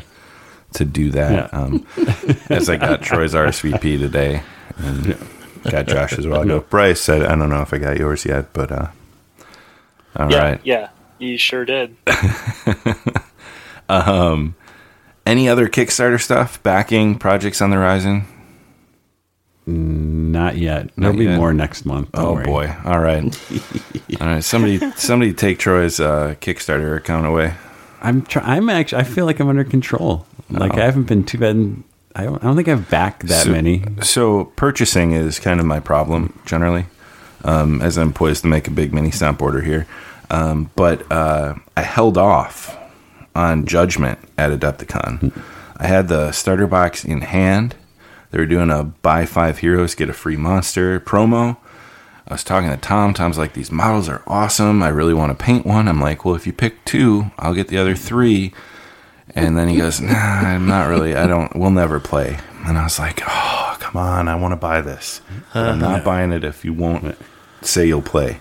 [0.74, 1.50] to do that.
[1.52, 1.58] Yeah.
[1.58, 1.86] Um,
[2.50, 4.42] as I got Troy's RSVP today,
[4.76, 5.16] and
[5.70, 6.42] got Josh as well.
[6.42, 8.86] I go, Bryce said, I don't know if I got yours yet, but uh,
[10.16, 10.60] all right.
[10.62, 11.96] Yeah, yeah, you sure did.
[15.26, 16.62] Any other Kickstarter stuff?
[16.62, 18.24] Backing projects on the horizon?
[19.66, 20.90] Not yet.
[20.96, 21.36] There'll be yet.
[21.36, 22.10] more next month.
[22.12, 22.44] don't Oh worry.
[22.44, 22.74] boy!
[22.84, 23.22] All right,
[24.20, 24.42] all right.
[24.44, 27.54] Somebody, somebody, take Troy's uh, Kickstarter account away.
[28.00, 30.26] I'm try- I'm actually I feel like I'm under control.
[30.50, 31.76] Like I haven't been too bad.
[32.16, 33.84] I don't, I don't think I've backed that So- many.
[34.02, 36.86] So purchasing is kind of my problem generally,
[37.44, 39.86] um, as I'm poised to make a big mini stamp order here.
[40.30, 42.76] Um, but uh, I held off
[43.34, 45.32] on Judgment at Adepticon.
[45.76, 47.74] I had the starter box in hand.
[48.30, 51.56] They were doing a buy five heroes get a free monster promo.
[52.28, 53.12] I was talking to Tom.
[53.12, 54.82] Tom's like, "These models are awesome.
[54.82, 57.68] I really want to paint one." I'm like, "Well, if you pick two, I'll get
[57.68, 58.52] the other three.
[59.34, 61.16] And then he goes, "Nah, I'm not really.
[61.16, 61.56] I don't.
[61.56, 64.28] We'll never play." And I was like, "Oh, come on!
[64.28, 65.22] I want to buy this.
[65.52, 65.96] But I'm uh-huh.
[65.96, 67.16] not buying it if you won't
[67.62, 68.40] say you'll play."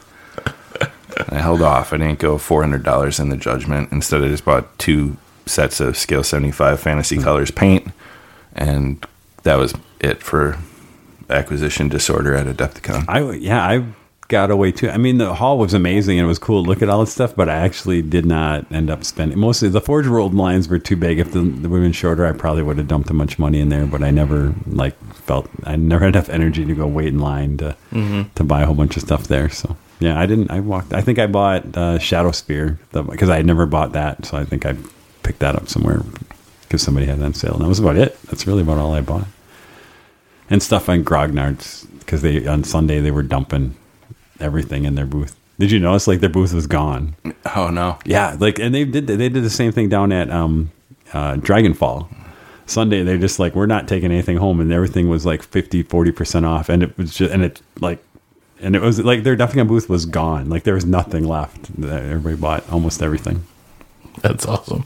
[1.30, 1.94] I held off.
[1.94, 3.92] I didn't go four hundred dollars in the judgment.
[3.92, 7.24] Instead, I just bought two sets of scale seventy five fantasy hmm.
[7.24, 7.88] colors paint,
[8.56, 9.06] and
[9.44, 10.58] that was it for
[11.30, 13.06] acquisition disorder at Adepticon.
[13.08, 13.86] I yeah I
[14.30, 14.90] got away too.
[14.90, 17.14] I mean the hall was amazing and it was cool to look at all this
[17.14, 19.38] stuff, but I actually did not end up spending.
[19.38, 21.20] Mostly the Forge World lines were too big.
[21.20, 23.70] If the, the women shorter, I probably would have dumped a bunch of money in
[23.70, 23.86] there.
[23.86, 27.58] But I never like felt I never had enough energy to go wait in line
[27.58, 28.34] to mm-hmm.
[28.36, 29.50] to buy a whole bunch of stuff there.
[29.50, 30.52] So yeah, I didn't.
[30.52, 30.94] I walked.
[30.94, 34.26] I think I bought uh, Shadow Spear because I had never bought that.
[34.26, 34.76] So I think I
[35.24, 36.02] picked that up somewhere
[36.64, 38.22] because somebody had it on sale, and that was about it.
[38.24, 39.28] That's really about all I bought
[40.50, 43.76] and stuff on Grognard's because they on Sunday they were dumping
[44.40, 45.36] everything in their booth.
[45.60, 47.16] Did you notice like their booth was gone?
[47.56, 48.00] Oh no!
[48.06, 50.72] Yeah, like and they did they did the same thing down at um,
[51.14, 52.08] uh, Dragonfall.
[52.66, 56.46] Sunday they just like we're not taking anything home and everything was like 50 40%
[56.46, 57.98] off and it was just and it like
[58.62, 62.36] and it was like their Duffing booth was gone like there was nothing left everybody
[62.36, 63.44] bought almost everything
[64.22, 64.86] That's awesome.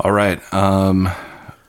[0.00, 0.40] All right.
[0.54, 1.10] Um,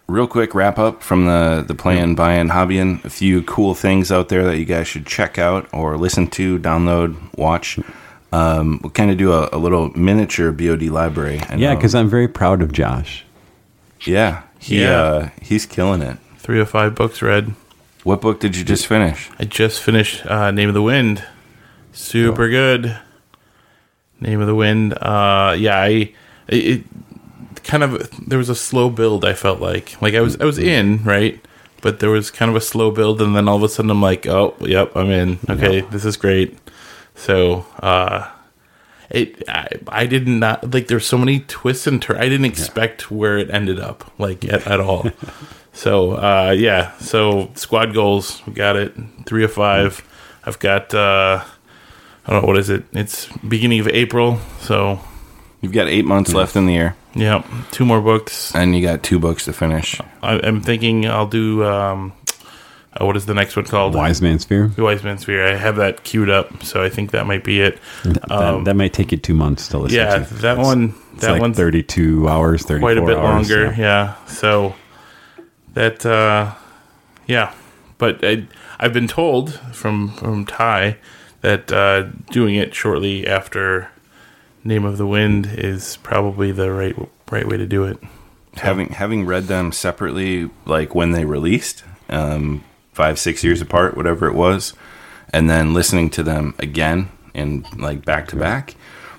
[0.07, 3.03] real quick wrap up from the the playing, buying, hobbying.
[3.03, 6.59] A few cool things out there that you guys should check out or listen to,
[6.59, 7.79] download, watch.
[8.31, 11.39] Um, we'll kind of do a, a little miniature BOD library.
[11.49, 13.25] I yeah know- because I'm very proud of Josh
[14.05, 15.01] yeah, he Yeah.
[15.01, 16.17] Uh, he's killing it.
[16.37, 17.53] Three of five books read.
[18.03, 19.29] What book did you just finish?
[19.39, 21.23] I just finished uh, Name of the Wind.
[21.91, 22.97] Super good.
[24.21, 24.93] Name of the Wind.
[24.93, 26.13] Uh, yeah, I
[26.47, 26.83] it, it
[27.63, 29.25] kind of there was a slow build.
[29.25, 31.43] I felt like like I was I was in right,
[31.81, 34.01] but there was kind of a slow build, and then all of a sudden I'm
[34.01, 35.39] like, oh, yep, I'm in.
[35.49, 36.57] Okay, this is great.
[37.15, 38.29] So uh,
[39.09, 40.87] it I, I did not like.
[40.87, 42.19] There's so many twists and turns.
[42.19, 45.09] I didn't expect where it ended up like at, at all.
[45.79, 48.93] So uh, yeah, so squad goals, we got it.
[49.25, 50.03] Three of five.
[50.43, 51.41] I've got uh,
[52.25, 52.83] I don't know what is it.
[52.91, 54.99] It's beginning of April, so
[55.61, 58.53] You've got eight months left in the year, yeah, two more books.
[58.55, 59.99] and you got two books to finish.
[60.23, 62.11] I, I'm thinking I'll do um,
[62.93, 63.93] uh, what is the next one called?
[63.95, 65.45] Wise Man's Fear The Wise Man's Fear.
[65.47, 67.77] I have that queued up, so I think that might be it.
[68.03, 70.93] that, that might take you two months to listen Yeah, to that It's- one.
[71.13, 73.65] it's That like one's 32 hours 34 quite a bit hours, longer.
[73.77, 73.77] yeah.
[73.77, 74.25] Yeah.
[74.27, 74.75] So
[75.73, 76.53] that uh
[77.27, 77.53] yeah.
[77.97, 78.47] But I
[78.79, 80.97] I've been told from from Ty
[81.41, 83.89] that uh doing it shortly after
[84.63, 86.95] Name of the Wind is probably the right
[87.31, 87.97] right way to do it.
[88.57, 92.63] having having read them separately, like when they released, um,
[92.93, 94.73] five six years apart, whatever it was,
[95.31, 98.75] and then listening to them again in like back to back.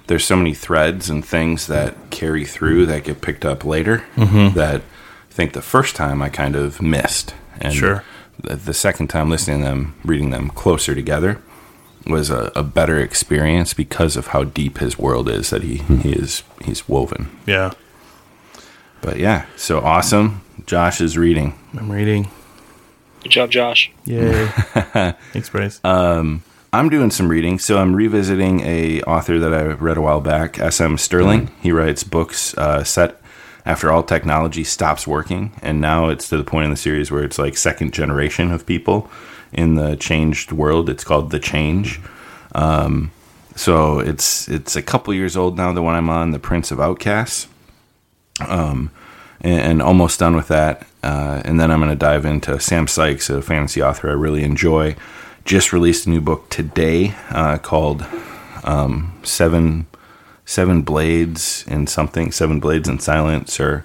[0.08, 4.82] There's so many threads and things that carry through that get picked up later that
[5.30, 8.04] I think the first time I kind of missed, and Sure.
[8.42, 11.40] the, the second time listening to them, reading them closer together,
[12.06, 15.98] was a, a better experience because of how deep his world is that he, hmm.
[15.98, 17.30] he is he's woven.
[17.46, 17.72] Yeah.
[19.02, 20.42] But yeah, so awesome.
[20.66, 21.58] Josh is reading.
[21.78, 22.30] I'm reading.
[23.22, 23.90] Good job, Josh.
[24.04, 24.46] Yay.
[25.32, 25.80] Thanks, Bryce.
[25.84, 30.20] Um, I'm doing some reading, so I'm revisiting a author that I read a while
[30.20, 30.96] back, S.M.
[30.98, 31.48] Stirling.
[31.48, 31.62] Hmm.
[31.62, 33.19] He writes books uh, set
[33.64, 37.24] after all technology stops working, and now it's to the point in the series where
[37.24, 39.10] it's like second generation of people
[39.52, 40.88] in the changed world.
[40.88, 42.00] It's called The Change.
[42.54, 43.10] Um,
[43.56, 45.72] so it's it's a couple years old now.
[45.72, 47.48] The one I'm on, The Prince of Outcasts.
[49.40, 50.86] and, and almost done with that.
[51.02, 54.44] Uh, and then I'm going to dive into Sam Sykes, a fantasy author I really
[54.44, 54.96] enjoy.
[55.44, 58.04] just released a new book today uh, called
[58.64, 59.86] um, Seven
[60.44, 63.84] Seven Blades and something Seven Blades in Silence or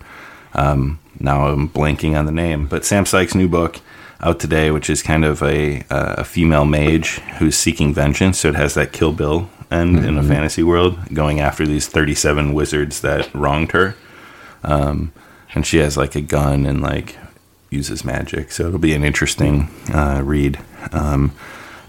[0.53, 3.79] um, now I'm blanking on the name, but Sam Sykes' new book
[4.21, 8.39] out today, which is kind of a a female mage who's seeking vengeance.
[8.39, 12.53] So it has that Kill Bill end in a fantasy world, going after these 37
[12.53, 13.95] wizards that wronged her.
[14.63, 15.11] Um,
[15.53, 17.17] and she has like a gun and like
[17.69, 18.51] uses magic.
[18.51, 20.59] So it'll be an interesting uh, read.
[20.91, 21.33] Um,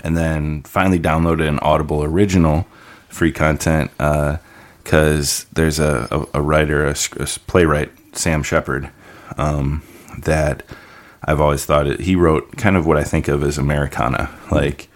[0.02, 2.66] and then finally downloaded an Audible original
[3.08, 3.90] free content
[4.86, 8.88] because there's a, a, a writer, a, a playwright, Sam Shepard,
[9.36, 9.82] um,
[10.16, 10.62] that
[11.24, 14.88] I've always thought it, he wrote kind of what I think of as Americana, like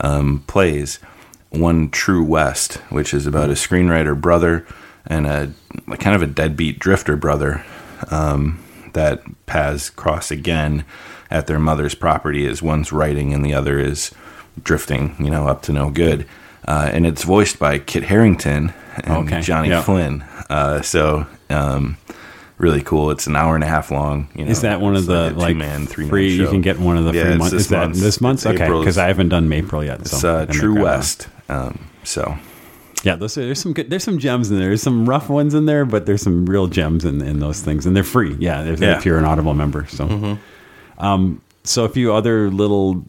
[0.00, 0.98] um, plays.
[1.50, 4.66] One True West, which is about a screenwriter brother
[5.06, 5.52] and a
[5.98, 7.64] kind of a deadbeat drifter brother
[8.10, 8.60] um,
[8.94, 10.84] that paths cross again
[11.30, 14.10] at their mother's property as one's writing and the other is
[14.60, 16.26] drifting, you know, up to no good.
[16.66, 18.74] Uh, and it's voiced by Kit Harington
[19.04, 19.82] and Okay, Johnny yeah.
[19.82, 20.22] Flynn.
[20.50, 21.96] Uh, so um,
[22.58, 23.10] really cool.
[23.10, 24.28] It's an hour and a half long.
[24.34, 26.32] You know, Is that one of the a like two-man, three-man free?
[26.34, 27.52] You can get one of the Yeah, free months.
[27.52, 28.46] this Is that month's- this month?
[28.46, 30.00] Okay, because I haven't done April yet.
[30.00, 30.82] It's so uh, True.
[30.82, 31.28] West.
[31.48, 32.36] Um, so
[33.02, 33.90] Yeah, those are, there's some good.
[33.90, 34.68] There's some gems in there.
[34.68, 37.86] There's some rough ones in there, but there's some real gems in, in those things,
[37.86, 38.34] and they're free.
[38.38, 38.96] Yeah, if, Yeah.
[38.96, 39.86] if you're an Audible member.
[39.88, 40.38] So,
[40.98, 43.04] um, so a few other little,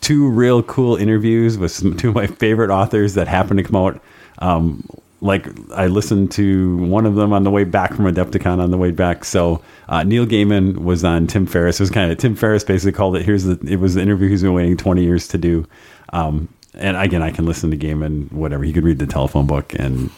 [0.00, 3.76] two real cool interviews with some, two of my favorite authors that happened to come
[3.76, 4.00] out.
[4.38, 4.86] Um,
[5.20, 8.76] like I listened to one of them on the way back from Adepticon on the
[8.76, 9.24] way back.
[9.24, 11.80] So uh, Neil Gaiman was on Tim Ferriss.
[11.80, 13.24] It was kind of Tim Ferriss basically called it.
[13.24, 15.66] Here's the it was the interview he's been waiting 20 years to do.
[16.12, 18.64] Um, and again, I can listen to Gaiman, whatever.
[18.64, 20.10] He could read the telephone book and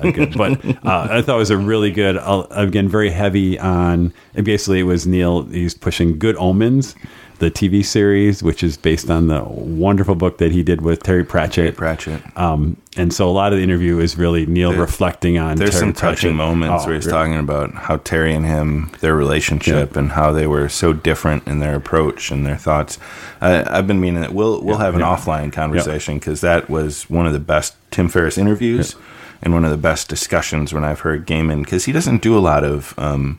[0.00, 0.36] uh, good.
[0.36, 2.16] But uh, I thought it was a really good.
[2.16, 4.12] Uh, again, very heavy on.
[4.34, 5.44] And basically, it was Neil.
[5.44, 6.94] He's pushing Good Omens,
[7.38, 11.24] the TV series, which is based on the wonderful book that he did with Terry
[11.24, 11.76] Pratchett.
[11.76, 12.22] Pratchett.
[12.36, 15.56] Um, and so a lot of the interview is really Neil There- reflecting on.
[15.56, 17.18] There's Terry some touching moments Oh, where he's really.
[17.18, 21.58] talking about how Terry and him, their relationship, and how they were so different in
[21.58, 22.98] their approach and their thoughts.
[23.40, 25.14] I, I've been meaning that we'll we'll have an yeah.
[25.14, 28.96] offline conversation because that was one of the best Tim Ferriss interviews
[29.42, 32.40] and one of the best discussions when I've heard Gaiman because he doesn't do a
[32.40, 33.38] lot of um,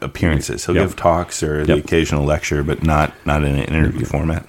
[0.00, 0.64] appearances.
[0.66, 0.84] He'll Yep.
[0.88, 4.46] give talks or the occasional lecture, but not not in an interview format.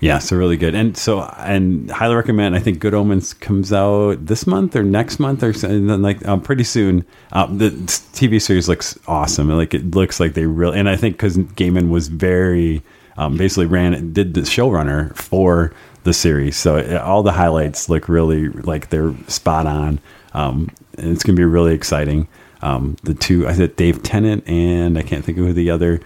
[0.00, 2.54] Yeah, so really good, and so and highly recommend.
[2.54, 6.02] I think Good Omens comes out this month or next month or so- and then
[6.02, 7.04] like um, pretty soon.
[7.32, 9.48] Um, the TV series looks awesome.
[9.50, 12.80] Like it looks like they really, and I think because Gaiman was very
[13.16, 15.72] um, basically ran did the showrunner for
[16.04, 19.98] the series, so it, all the highlights look really like they're spot on.
[20.32, 22.28] Um, and it's gonna be really exciting.
[22.62, 26.00] Um, the two, I said Dave Tennant and I can't think of who the other.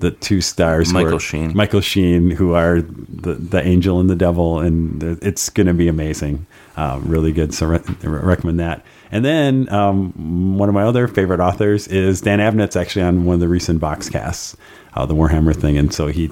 [0.00, 1.56] The two stars, Michael are- Sheen.
[1.56, 5.88] Michael Sheen, who are the, the angel and the devil, and it's going to be
[5.88, 6.46] amazing.
[6.76, 7.54] Uh, really good.
[7.54, 8.84] So re- recommend that.
[9.12, 13.34] And then um, one of my other favorite authors is Dan Abnett's actually on one
[13.34, 14.56] of the recent Voxcasts,
[14.94, 16.30] uh, the Warhammer thing, and so he.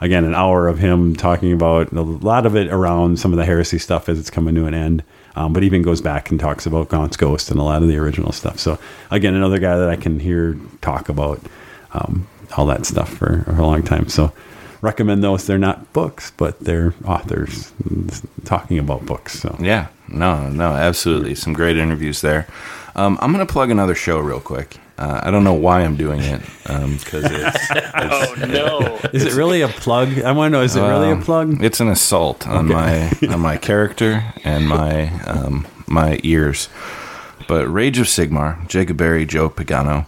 [0.00, 3.44] Again, an hour of him talking about a lot of it around some of the
[3.44, 5.02] heresy stuff as it's coming to an end,
[5.36, 7.96] um, but even goes back and talks about Gaunt's Ghost and a lot of the
[7.96, 8.58] original stuff.
[8.58, 8.78] So,
[9.10, 11.40] again, another guy that I can hear talk about
[11.92, 12.26] um,
[12.56, 14.08] all that stuff for, for a long time.
[14.08, 14.32] So
[14.80, 15.46] recommend those.
[15.46, 17.72] They're not books, but they're authors
[18.44, 19.40] talking about books.
[19.40, 21.34] So Yeah, no, no, absolutely.
[21.34, 22.46] Some great interviews there.
[22.94, 24.78] Um, I'm going to plug another show real quick.
[24.96, 27.58] Uh, I don't know why I'm doing it because it's,
[27.94, 29.00] Oh no!
[29.12, 30.20] is it really a plug?
[30.20, 30.62] I want to know.
[30.62, 31.62] Is it really a Um, plug?
[31.64, 36.68] It's an assault on my on my character and my um, my ears.
[37.48, 40.06] But Rage of Sigmar, Jacob Berry, Joe Pagano,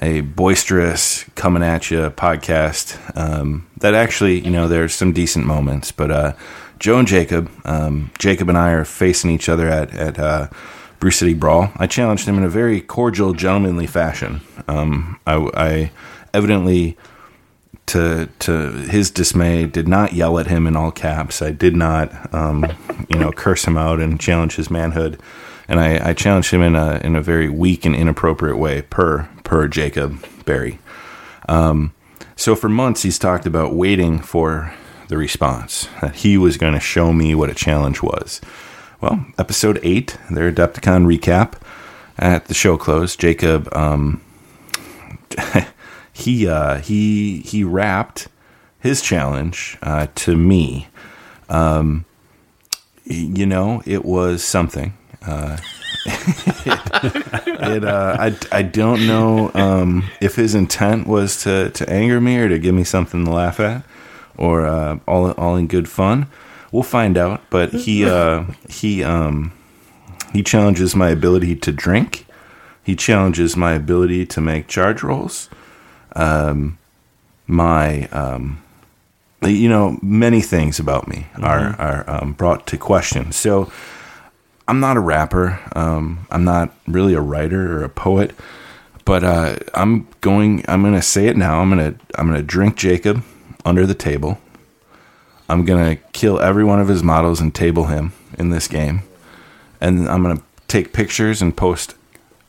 [0.00, 5.90] a boisterous coming at you podcast um, that actually, you know, there's some decent moments.
[5.92, 6.32] But uh,
[6.78, 10.46] Joe and Jacob, um, Jacob and I are facing each other at at uh,
[11.00, 11.72] Brew City Brawl.
[11.76, 14.42] I challenged him in a very cordial, gentlemanly fashion.
[14.68, 15.92] Um, I, I
[16.32, 16.96] evidently
[17.90, 21.42] to to his dismay, did not yell at him in all caps.
[21.42, 22.64] I did not, um,
[23.08, 25.20] you know, curse him out and challenge his manhood.
[25.66, 29.28] And I, I challenged him in a in a very weak and inappropriate way, per
[29.42, 30.78] per Jacob Berry.
[31.48, 31.92] Um,
[32.36, 34.72] so for months, he's talked about waiting for
[35.08, 38.40] the response that he was going to show me what a challenge was.
[39.00, 41.54] Well, episode eight, their Adepticon recap
[42.18, 43.16] at the show close.
[43.16, 44.20] Jacob um,
[46.12, 48.28] he uh, he he rapped
[48.78, 50.88] his challenge uh, to me.
[51.48, 52.04] Um,
[53.04, 54.92] you know, it was something.
[55.26, 55.56] Uh,
[56.06, 62.36] it uh, I I don't know um, if his intent was to to anger me
[62.36, 63.82] or to give me something to laugh at,
[64.36, 66.26] or uh, all all in good fun.
[66.72, 67.42] We'll find out.
[67.50, 69.52] But he uh, he um,
[70.32, 72.26] he challenges my ability to drink.
[72.82, 75.48] He challenges my ability to make charge rolls.
[76.16, 76.78] Um,
[77.46, 78.62] my um,
[79.42, 83.32] you know many things about me are are um, brought to question.
[83.32, 83.70] So
[84.68, 85.58] I'm not a rapper.
[85.74, 88.32] Um, I'm not really a writer or a poet,
[89.04, 90.64] but uh, I'm going.
[90.68, 91.60] I'm going to say it now.
[91.60, 93.24] I'm going to I'm going to drink Jacob
[93.64, 94.38] under the table.
[95.50, 99.02] I'm going to kill every one of his models and table him in this game,
[99.80, 101.94] and I'm going to take pictures and post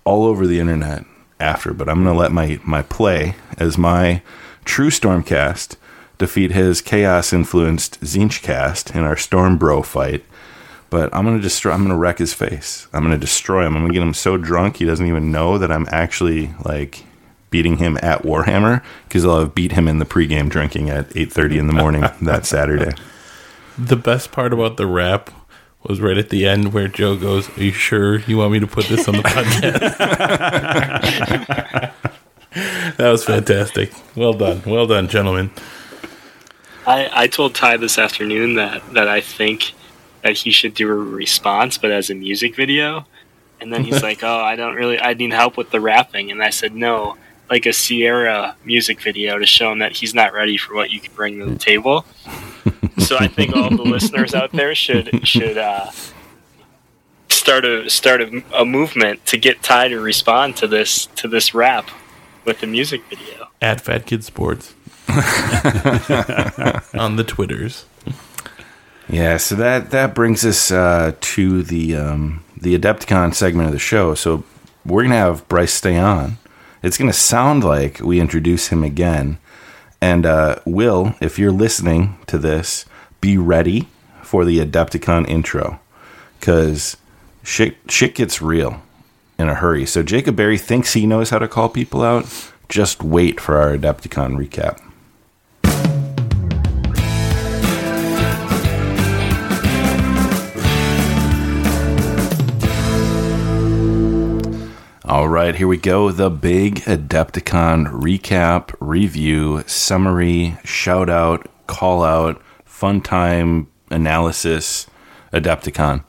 [0.03, 1.05] all over the internet
[1.39, 1.73] after.
[1.73, 4.21] But I'm going to let my my play as my
[4.65, 5.77] true Stormcast
[6.21, 10.23] defeat his chaos influenced Tzeentchcast in our Storm Bro fight.
[10.91, 11.71] But I'm gonna destroy.
[11.71, 12.87] I'm gonna wreck his face.
[12.93, 13.75] I'm gonna destroy him.
[13.75, 17.05] I'm gonna get him so drunk he doesn't even know that I'm actually like
[17.51, 21.59] beating him at Warhammer because I'll have beat him in the pregame drinking at 8:30
[21.59, 22.93] in the morning that Saturday.
[23.77, 25.29] The best part about the rap
[25.83, 28.67] was right at the end where Joe goes, Are you sure you want me to
[28.67, 29.91] put this on the podcast?
[32.97, 33.91] that was fantastic.
[34.15, 34.61] Well done.
[34.65, 35.51] Well done, gentlemen.
[36.85, 39.73] I, I told Ty this afternoon that, that I think
[40.23, 43.05] that he should do a response, but as a music video.
[43.59, 44.99] And then he's like, "Oh, I don't really.
[44.99, 47.15] I need help with the rapping." And I said, "No,
[47.51, 50.99] like a Sierra music video to show him that he's not ready for what you
[50.99, 52.05] can bring to the table."
[52.97, 55.91] so I think all the listeners out there should should uh,
[57.29, 61.53] start a start a, a movement to get Ty to respond to this to this
[61.53, 61.89] rap
[62.45, 63.49] with the music video.
[63.61, 64.73] At Fat Kid Sports.
[66.93, 67.85] on the Twitters.
[69.09, 73.79] Yeah, so that that brings us uh, to the um, the Adepticon segment of the
[73.79, 74.15] show.
[74.15, 74.45] So
[74.85, 76.37] we're gonna have Bryce stay on.
[76.83, 79.37] It's gonna sound like we introduce him again.
[80.01, 82.85] And uh, Will, if you're listening to this,
[83.21, 83.87] be ready
[84.23, 85.79] for the Adepticon intro,
[86.39, 86.97] because
[87.43, 88.81] shit shit gets real
[89.37, 89.85] in a hurry.
[89.85, 92.25] So Jacob Berry thinks he knows how to call people out.
[92.67, 94.79] Just wait for our Adepticon recap.
[105.11, 106.09] All right, here we go.
[106.09, 114.87] The big Adepticon recap, review, summary, shout out, call out, fun time analysis,
[115.33, 116.05] Adepticon.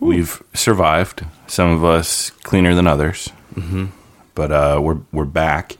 [0.00, 1.26] We've survived.
[1.48, 3.88] Some of us cleaner than others, mm-hmm.
[4.34, 5.76] but uh, we're we're back.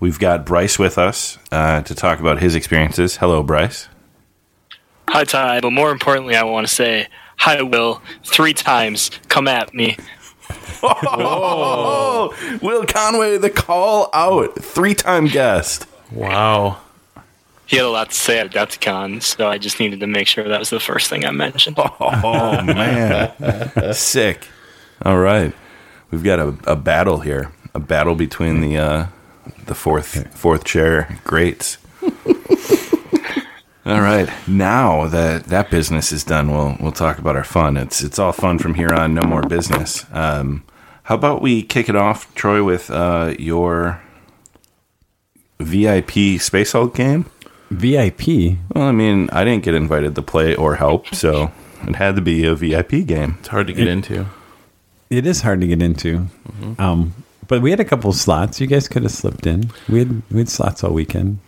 [0.00, 3.18] We've got Bryce with us uh, to talk about his experiences.
[3.18, 3.88] Hello, Bryce.
[5.10, 5.60] Hi, Ty.
[5.60, 8.02] But more importantly, I want to say hi, Will.
[8.24, 9.12] Three times.
[9.28, 9.96] Come at me.
[10.82, 15.86] Oh, Will Conway, the call out, three time guest.
[16.12, 16.78] Wow.
[17.66, 20.44] He had a lot to say at Adepticon, so I just needed to make sure
[20.46, 21.78] that was the first thing I mentioned.
[22.00, 24.46] Oh man, sick.
[25.02, 25.52] All right,
[26.10, 29.06] we've got a, a battle here, a battle between the uh,
[29.66, 31.78] the fourth fourth chair greats.
[33.86, 37.76] All right, now that that business is done, we'll we'll talk about our fun.
[37.76, 39.12] It's it's all fun from here on.
[39.12, 40.06] No more business.
[40.10, 40.64] Um,
[41.04, 44.00] how about we kick it off, Troy, with uh, your
[45.58, 47.26] VIP Space Hulk game?
[47.70, 48.56] VIP.
[48.74, 51.52] Well, I mean, I didn't get invited to play or help, so
[51.86, 53.36] it had to be a VIP game.
[53.40, 54.26] It's hard to get into.
[55.10, 56.28] It is hard to get into.
[56.78, 57.12] Um,
[57.46, 58.60] but we had a couple slots.
[58.62, 59.70] You guys could have slipped in.
[59.90, 61.38] We had we had slots all weekend.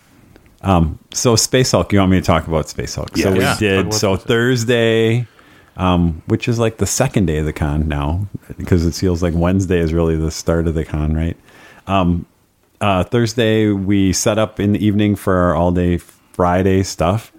[0.63, 3.17] Um, so Space Hulk, you want me to talk about Space Hulk?
[3.17, 3.25] Yeah.
[3.25, 3.57] so we Yeah.
[3.59, 3.95] Did.
[3.95, 5.27] So Thursday,
[5.77, 8.27] um, which is like the second day of the con now,
[8.57, 11.37] because it feels like Wednesday is really the start of the con, right?
[11.87, 12.27] Um,
[12.81, 17.33] uh, Thursday we set up in the evening for our all day Friday stuff.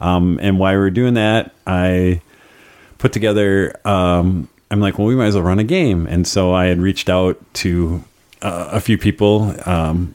[0.00, 2.20] Um, and while we were doing that, I
[2.98, 3.74] put together.
[3.86, 6.80] Um, I'm like, well, we might as well run a game, and so I had
[6.80, 8.02] reached out to
[8.42, 10.14] uh, a few people, um,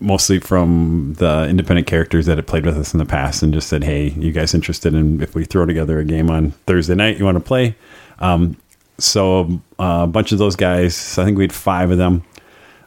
[0.00, 3.68] mostly from the independent characters that had played with us in the past, and just
[3.68, 7.18] said, hey, you guys interested in if we throw together a game on Thursday night?
[7.18, 7.74] You want to play?
[8.18, 8.56] Um,
[8.98, 12.24] so uh, a bunch of those guys, I think we had five of them,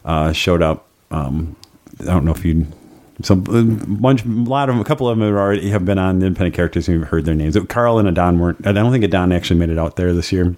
[0.04, 0.86] uh, showed up.
[1.10, 1.56] Um,
[2.00, 2.66] I don't know if you.
[3.22, 5.98] So a bunch, a lot of them, a couple of them have already have been
[5.98, 7.56] on the independent characters, and you've heard their names.
[7.68, 8.66] Carl and Adon weren't.
[8.66, 10.56] I don't think Adon actually made it out there this year,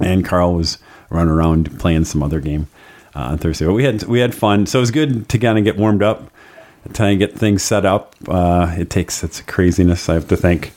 [0.00, 2.79] and Carl was running around playing some other game uh,
[3.14, 3.66] on Thursday.
[3.66, 6.02] But we had we had fun, so it was good to kind of get warmed
[6.02, 6.30] up,
[6.92, 8.14] try and get things set up.
[8.28, 10.08] Uh, it takes it's craziness.
[10.08, 10.72] I have to thank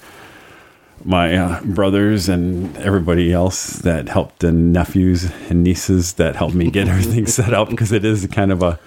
[1.06, 6.72] my uh, brothers and everybody else that helped, and nephews and nieces that helped me
[6.72, 8.80] get everything set up because it is kind of a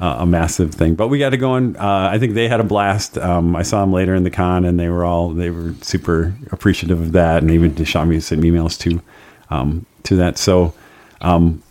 [0.00, 0.96] uh, a massive thing.
[0.96, 1.54] But we got to go.
[1.54, 1.74] Uh,
[2.12, 3.16] I think they had a blast.
[3.18, 6.34] Um, I saw them later in the con, and they were all they were super
[6.50, 9.00] appreciative of that, and even shot me some emails too
[9.50, 10.38] um, to that.
[10.38, 10.74] So.
[11.20, 11.62] Um,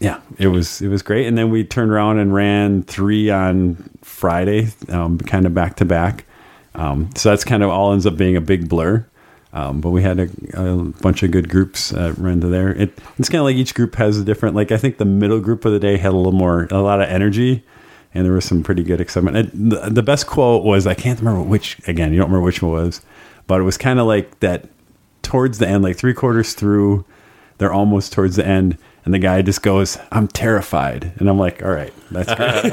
[0.00, 3.90] yeah, it was it was great, and then we turned around and ran three on
[4.02, 6.24] Friday, um, kind of back to back.
[6.74, 9.06] Um, so that's kind of all ends up being a big blur.
[9.52, 12.74] Um, but we had a, a bunch of good groups uh, run to there.
[12.74, 14.54] It, it's kind of like each group has a different.
[14.54, 17.00] Like I think the middle group of the day had a little more, a lot
[17.00, 17.64] of energy,
[18.12, 19.36] and there was some pretty good excitement.
[19.36, 21.78] It, the, the best quote was I can't remember which.
[21.88, 23.00] Again, you don't remember which one was,
[23.46, 24.68] but it was kind of like that
[25.22, 27.04] towards the end, like three quarters through,
[27.58, 31.62] they're almost towards the end, and the guy just goes, "I'm terrified," and I'm like,
[31.62, 32.64] "All right, that's great."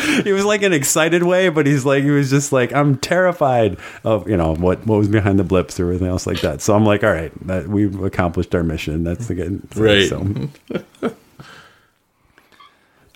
[0.24, 3.76] he was like an excited way, but he's like, he was just like, "I'm terrified
[4.02, 6.74] of you know what what was behind the blips or everything else like that." So
[6.74, 9.04] I'm like, "All right, that we've accomplished our mission.
[9.04, 10.08] That's the good Right.
[10.08, 10.48] So,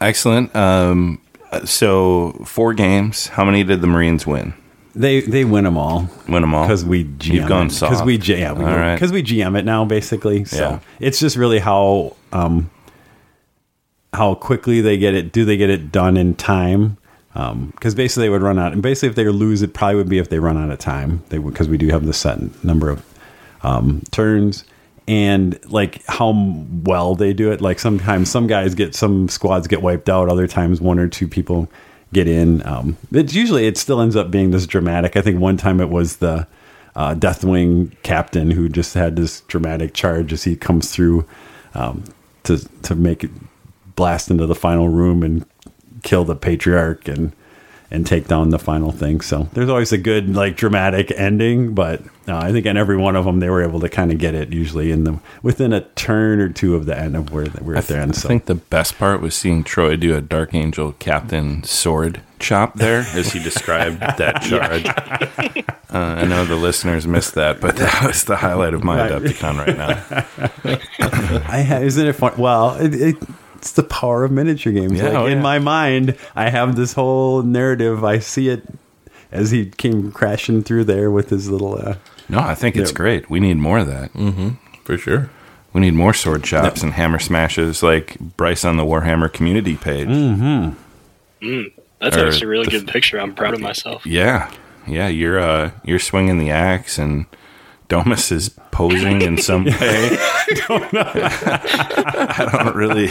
[0.00, 0.54] Excellent.
[0.54, 1.20] Um,
[1.64, 3.28] so four games.
[3.28, 4.52] How many did the Marines win?
[4.98, 6.08] They they win them all.
[6.28, 8.94] Win them all because we GM You've gone soft because we yeah we All right.
[8.94, 10.44] because we GM it now basically.
[10.44, 10.80] So Yeah.
[11.00, 12.70] it's just really how um
[14.12, 15.32] how quickly they get it.
[15.32, 16.96] Do they get it done in time?
[17.34, 18.72] Because basically they would run out.
[18.72, 21.22] And basically, if they lose, it probably would be if they run out of time.
[21.28, 23.04] They because we do have the set number of
[23.62, 24.64] um, turns
[25.06, 26.32] and like how
[26.82, 27.60] well they do it.
[27.60, 30.28] Like sometimes some guys get some squads get wiped out.
[30.28, 31.68] Other times one or two people
[32.12, 32.66] get in.
[32.66, 35.16] Um, it's usually it still ends up being this dramatic.
[35.16, 36.46] I think one time it was the
[36.96, 41.26] uh, Deathwing captain who just had this dramatic charge as he comes through
[41.74, 42.04] um,
[42.44, 43.30] to to make it
[43.94, 45.44] blast into the final room and
[46.02, 47.32] kill the patriarch and
[47.90, 49.20] and take down the final thing.
[49.22, 53.16] So there's always a good like dramatic ending, but uh, I think in every one
[53.16, 55.80] of them they were able to kind of get it usually in the within a
[55.80, 58.12] turn or two of the end of where we're at th- end.
[58.12, 62.74] I think the best part was seeing Troy do a Dark Angel Captain sword chop
[62.74, 64.84] there as he described that charge.
[65.90, 69.12] Uh, I know the listeners missed that, but that was the highlight of my Right.
[69.22, 70.68] Adepticon right now.
[71.48, 72.34] I ha- isn't it fun?
[72.36, 73.16] Well, it, it,
[73.58, 74.98] it's the power of miniature games.
[74.98, 78.04] Yeah, like oh, in my mind, I have this whole narrative.
[78.04, 78.62] I see it
[79.30, 81.74] as he came crashing through there with his little.
[81.76, 81.96] Uh,
[82.30, 82.96] No, I think it's Yeah.
[82.96, 83.30] great.
[83.30, 84.10] We need more of that.
[84.84, 85.30] for sure.
[85.74, 90.08] We need more sword chops and hammer smashes like Bryce on the Warhammer community page.
[92.00, 93.20] That's Or actually a really the- good picture.
[93.20, 94.06] I'm proud of myself.
[94.06, 94.50] Yeah,
[94.86, 97.26] yeah, you're uh, you're swinging the axe, and
[97.88, 99.74] Domus is posing in some way.
[99.80, 101.02] I don't know.
[101.14, 103.08] I don't really.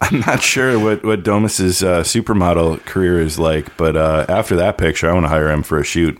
[0.00, 4.78] I'm not sure what what Domus's uh, supermodel career is like, but uh, after that
[4.78, 6.18] picture, I want to hire him for a shoot.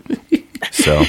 [0.70, 1.04] So,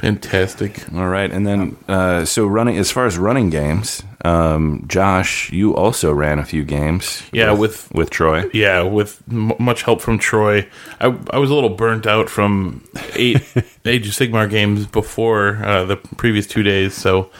[0.00, 0.92] Fantastic.
[0.94, 5.74] all right, and then uh, so running as far as running games, um, Josh, you
[5.76, 7.22] also ran a few games.
[7.32, 8.48] Yeah, with- with Troy.
[8.52, 10.66] Yeah, with m- much help from Troy.
[11.00, 12.82] I, I was a little burnt out from
[13.14, 13.36] eight
[13.84, 17.30] Age of Sigmar games before uh, the previous two days, so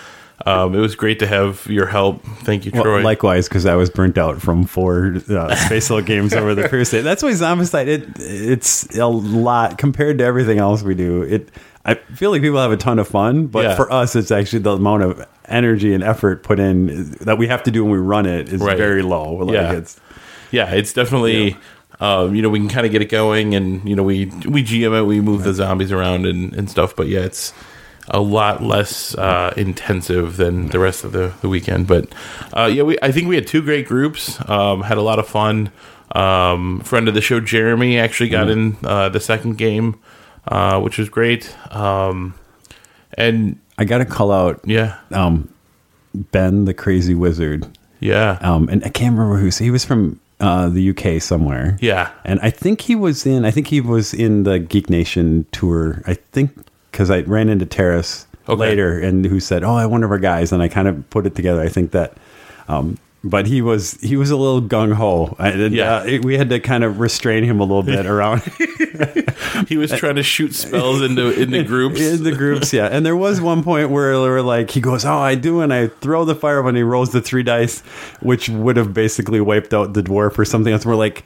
[0.47, 2.23] um, it was great to have your help.
[2.45, 3.03] Thank you, well, Troy.
[3.03, 6.91] likewise, because I was burnt out from four uh, Space Hulk games over the previous
[6.91, 7.01] day.
[7.03, 7.87] That's why Zombicide.
[7.89, 11.23] It it's a lot compared to everything else we do.
[11.23, 11.49] It
[11.85, 13.75] I feel like people have a ton of fun, but Yeah.
[13.77, 17.63] for us, it's actually the amount of energy and effort put in that we have
[17.65, 18.77] to do when we run it is Right.
[18.77, 19.33] very low.
[19.37, 19.73] Like Yeah.
[19.73, 19.99] it's
[20.51, 21.57] yeah, it's definitely.
[22.03, 24.63] Um, you know, we can kind of get it going, and you know, we we
[24.63, 26.97] GM it, we move the zombies around and, and stuff.
[26.97, 27.53] But yeah, it's
[28.09, 31.87] a lot less uh, intensive than the rest of the, the weekend.
[31.87, 32.07] But
[32.57, 34.39] uh, yeah, we I think we had two great groups.
[34.49, 35.71] Um, had a lot of fun.
[36.13, 39.97] Um, friend of the show, Jeremy, actually got in uh, the second game,
[40.47, 41.55] uh, which was great.
[41.75, 42.35] Um,
[43.15, 45.53] and I got to call out yeah, um,
[46.15, 47.67] Ben the Crazy Wizard.
[48.01, 51.77] yeah, Um, and I can't remember who's he was from uh, the UK somewhere.
[51.81, 52.11] yeah.
[52.25, 53.45] And I think he was in.
[53.45, 56.03] I think he was in the Geek Nation tour.
[56.07, 56.53] I think
[56.91, 58.59] because I ran into Terrace Okay.
[58.59, 61.27] later, and who said, "Oh, I one of our guys," and I kind of put
[61.27, 61.61] it together.
[61.61, 62.15] I think that.
[62.69, 65.37] Um, but he was he was a little gung ho.
[65.39, 65.97] Yeah.
[65.99, 68.43] uh, it- we had to kind of restrain him a little bit around
[69.69, 72.01] He was trying to shoot spells into into groups.
[72.01, 72.73] in the groups.
[72.73, 75.61] Yeah, and there was one point where we were like, he goes, "Oh, I do,"
[75.61, 77.81] and I throw the fire when he rolls the three dice,
[78.21, 80.87] which would have basically wiped out the dwarf or something else.
[80.87, 81.25] We're like,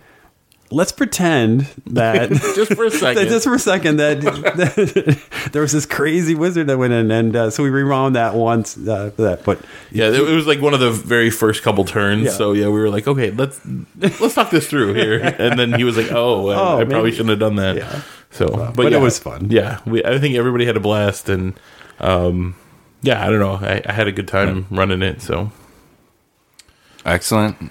[0.70, 3.22] let's pretend that Just for a second.
[3.22, 7.10] that just for a second that, that there was this crazy wizard that went in,
[7.10, 9.44] and uh, so we rewound that once uh, for that.
[9.44, 9.60] But
[9.90, 12.24] Yeah, it was like one of the very first couple turns.
[12.24, 12.30] Yeah.
[12.30, 13.60] So yeah, we were like, okay, let's
[13.98, 15.18] let's talk this through here.
[15.38, 17.76] And then he was like, oh, I, Oh, I probably shouldn't have done that.
[17.76, 18.02] Yeah.
[18.30, 19.50] So, but, but it was fun.
[19.50, 21.54] Yeah, we, I think everybody had a blast, and
[22.00, 22.56] um,
[23.02, 25.22] yeah, I don't know, I, I had a good time running it.
[25.22, 25.52] So
[27.04, 27.70] Excellent.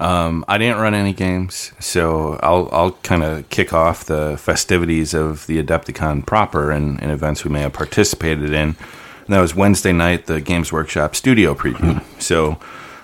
[0.00, 5.12] Um, I didn't run any games, so I'll I'll kind of kick off the festivities
[5.12, 8.76] of the Adepticon proper and, and events we may have participated in.
[8.78, 12.02] And that was Wednesday night, the Games Workshop studio preview.
[12.20, 12.58] So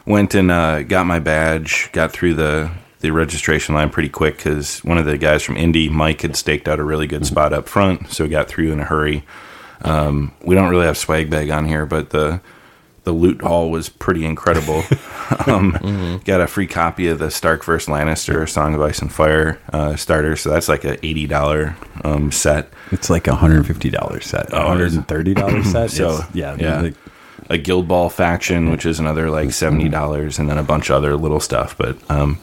[0.06, 2.70] went and uh, got my badge, got through the
[3.00, 6.68] the registration line pretty quick because one of the guys from Indy, Mike, had staked
[6.68, 9.24] out a really good spot up front, so got through in a hurry.
[9.82, 12.40] Um, we don't really have swag bag on here, but the
[13.04, 14.82] the loot haul was pretty incredible.
[15.46, 19.58] um, Got a free copy of the Stark vs Lannister Song of Ice and Fire
[19.72, 22.70] uh, starter, so that's like a eighty dollar um, set.
[22.90, 25.90] It's like a hundred and fifty dollars set, a hundred and thirty dollars set.
[25.90, 26.94] So It's- yeah, yeah, like-
[27.50, 30.96] a Guild Ball faction, which is another like seventy dollars, and then a bunch of
[30.96, 32.38] other little stuff, but um,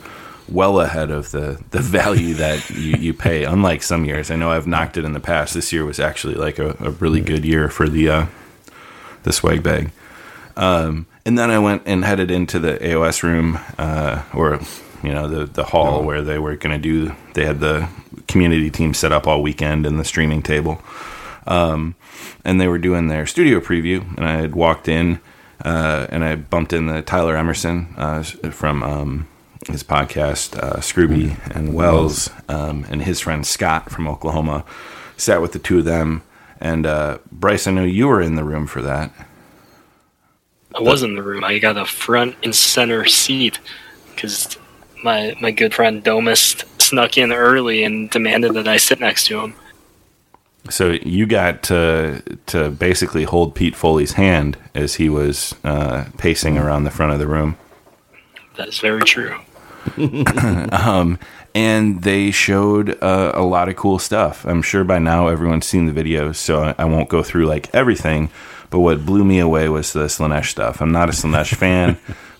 [0.47, 3.43] well ahead of the the value that you, you pay.
[3.45, 5.55] Unlike some years, I know I've knocked it in the past.
[5.55, 8.25] This year was actually like a, a really good year for the uh,
[9.23, 9.91] the swag bag.
[10.57, 14.59] Um, and then I went and headed into the AOS room, uh, or
[15.03, 17.15] you know the the hall where they were going to do.
[17.33, 17.87] They had the
[18.27, 20.81] community team set up all weekend in the streaming table,
[21.47, 21.95] um,
[22.43, 24.05] and they were doing their studio preview.
[24.17, 25.19] And I had walked in,
[25.63, 29.27] uh, and I bumped into Tyler Emerson uh, from um,
[29.67, 34.65] his podcast, uh, Scrooby and Wells, um, and his friend Scott from Oklahoma.
[35.17, 36.23] Sat with the two of them,
[36.59, 37.67] and uh, Bryce.
[37.67, 39.11] I know you were in the room for that.
[40.75, 41.43] I was in the room.
[41.43, 43.59] I got a front and center seat
[44.15, 44.57] because
[45.03, 49.39] my my good friend Domus snuck in early and demanded that I sit next to
[49.39, 49.55] him.
[50.69, 56.57] So you got to to basically hold Pete Foley's hand as he was uh, pacing
[56.57, 57.57] around the front of the room,
[58.55, 59.39] That is very true.
[61.55, 64.45] and they showed uh, a lot of cool stuff.
[64.45, 67.73] I'm sure by now everyone's seen the videos, so I, I won't go through like
[67.73, 68.29] everything.
[68.71, 70.81] But what blew me away was the Slaanesh stuff.
[70.81, 71.97] I'm not a Slaanesh fan,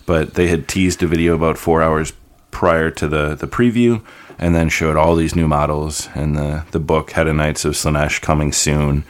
[0.07, 2.13] but they had teased a video about four hours
[2.49, 4.03] prior to the the preview,
[4.39, 6.09] and then showed all these new models.
[6.15, 9.03] And the the book Hedonites of Slaanesh coming soon.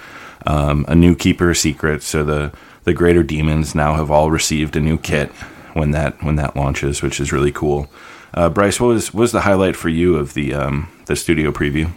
[0.45, 2.03] Um, a new keeper secret.
[2.03, 2.51] So the
[2.84, 5.30] the greater demons now have all received a new kit
[5.74, 7.88] when that when that launches, which is really cool.
[8.34, 11.51] Uh, Bryce, what was what was the highlight for you of the um, the studio
[11.51, 11.91] preview?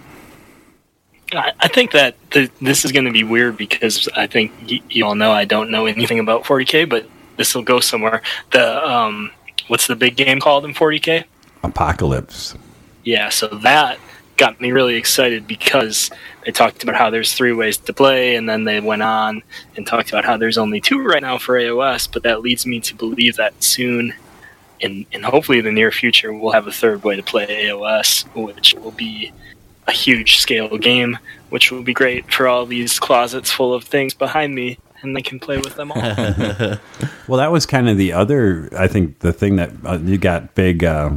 [1.36, 4.82] I, I think that th- this is going to be weird because I think y-
[4.90, 7.06] you all know I don't know anything about 40k, but
[7.36, 8.22] this will go somewhere.
[8.52, 9.30] The um,
[9.68, 11.24] what's the big game called in 40k?
[11.62, 12.54] apocalypse.
[13.04, 13.98] Yeah, so that
[14.36, 16.10] got me really excited because
[16.44, 19.42] they talked about how there's three ways to play, and then they went on
[19.76, 22.80] and talked about how there's only two right now for AOS, but that leads me
[22.80, 24.12] to believe that soon,
[24.80, 28.24] in, in hopefully in the near future, we'll have a third way to play AOS,
[28.34, 29.32] which will be
[29.86, 31.18] a huge scale game,
[31.50, 35.20] which will be great for all these closets full of things behind me, and I
[35.20, 36.00] can play with them all.
[37.26, 38.68] Well, that was kind of the other.
[38.76, 41.10] I think the thing that uh, you got big uh,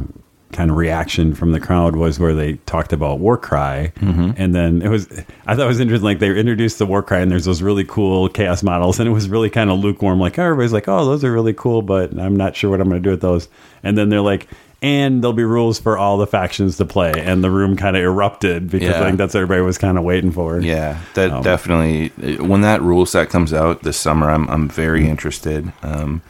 [0.52, 4.88] kind of reaction from the crowd was where they talked about Warcry, and then it
[4.88, 5.06] was.
[5.46, 6.04] I thought it was interesting.
[6.04, 9.28] Like they introduced the Warcry, and there's those really cool chaos models, and it was
[9.28, 10.18] really kind of lukewarm.
[10.18, 13.02] Like everybody's like, "Oh, those are really cool," but I'm not sure what I'm going
[13.02, 13.48] to do with those.
[13.82, 14.48] And then they're like.
[14.80, 18.02] And there'll be rules for all the factions to play, and the room kind of
[18.02, 19.00] erupted because Yeah.
[19.00, 20.60] I think that's what everybody was kind of waiting for.
[20.60, 22.10] Yeah, that Um, definitely.
[22.36, 25.72] When that rule set comes out this summer, I'm I'm very interested.
[25.82, 26.22] Um,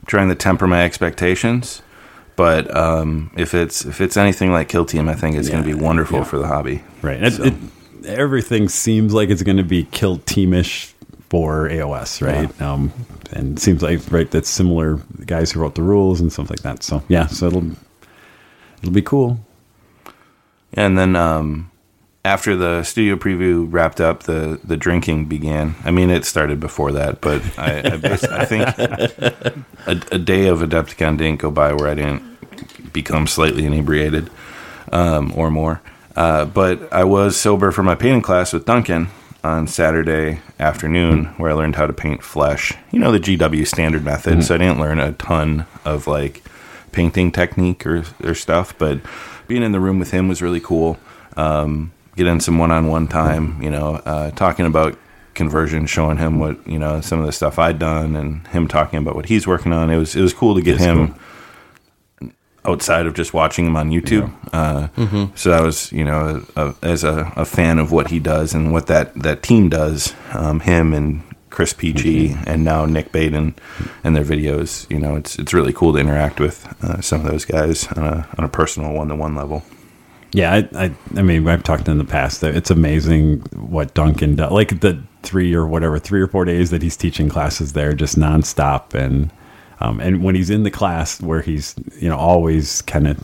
[0.00, 1.80] I'm trying to temper my expectations,
[2.36, 5.66] but um, if it's if it's anything like Kill Team, I think it's going to
[5.66, 6.24] be wonderful yeah.
[6.24, 6.82] for the hobby.
[7.00, 7.22] Right.
[7.22, 7.54] It, it,
[8.04, 10.92] everything seems like it's going to be kill teamish
[11.28, 12.60] for AOS, right?
[12.62, 12.92] Um,
[13.32, 16.60] and it seems like right that's similar guys who wrote the rules and stuff like
[16.60, 16.82] that.
[16.82, 17.64] So yeah, so it'll
[18.86, 19.40] it'll be cool.
[20.72, 21.70] And then um,
[22.24, 25.74] after the studio preview wrapped up, the the drinking began.
[25.84, 28.66] I mean, it started before that, but I I, I think
[29.86, 34.30] a, a day of Adepticon didn't go by where I didn't become slightly inebriated
[34.92, 35.80] um, or more.
[36.14, 39.08] Uh, but I was sober for my painting class with Duncan
[39.44, 42.72] on Saturday afternoon, where I learned how to paint flesh.
[42.90, 46.42] You know the GW standard method, so I didn't learn a ton of like
[46.96, 48.98] painting technique or or stuff, but
[49.46, 50.96] being in the room with him was really cool.
[51.36, 54.98] Um, getting some one-on-one time, you know, uh, talking about
[55.34, 58.98] conversion, showing him what you know some of the stuff I'd done, and him talking
[58.98, 59.90] about what he's working on.
[59.90, 61.14] It was it was cool to get That's him
[62.20, 62.30] cool.
[62.64, 64.32] outside of just watching him on YouTube.
[64.52, 64.88] Uh,
[65.34, 68.72] So that was you know a, as a, a fan of what he does and
[68.72, 70.14] what that that team does.
[70.32, 71.22] Um, him and
[71.56, 73.54] Chris PG and now Nick Baden
[74.04, 74.88] and their videos.
[74.90, 78.04] You know, it's it's really cool to interact with uh, some of those guys on
[78.04, 79.62] a on a personal one to one level.
[80.32, 84.36] Yeah, I, I I mean I've talked in the past that it's amazing what Duncan
[84.36, 84.52] does.
[84.52, 88.18] Like the three or whatever three or four days that he's teaching classes there, just
[88.18, 89.30] nonstop, and
[89.80, 93.18] Um, and when he's in the class where he's you know always kind of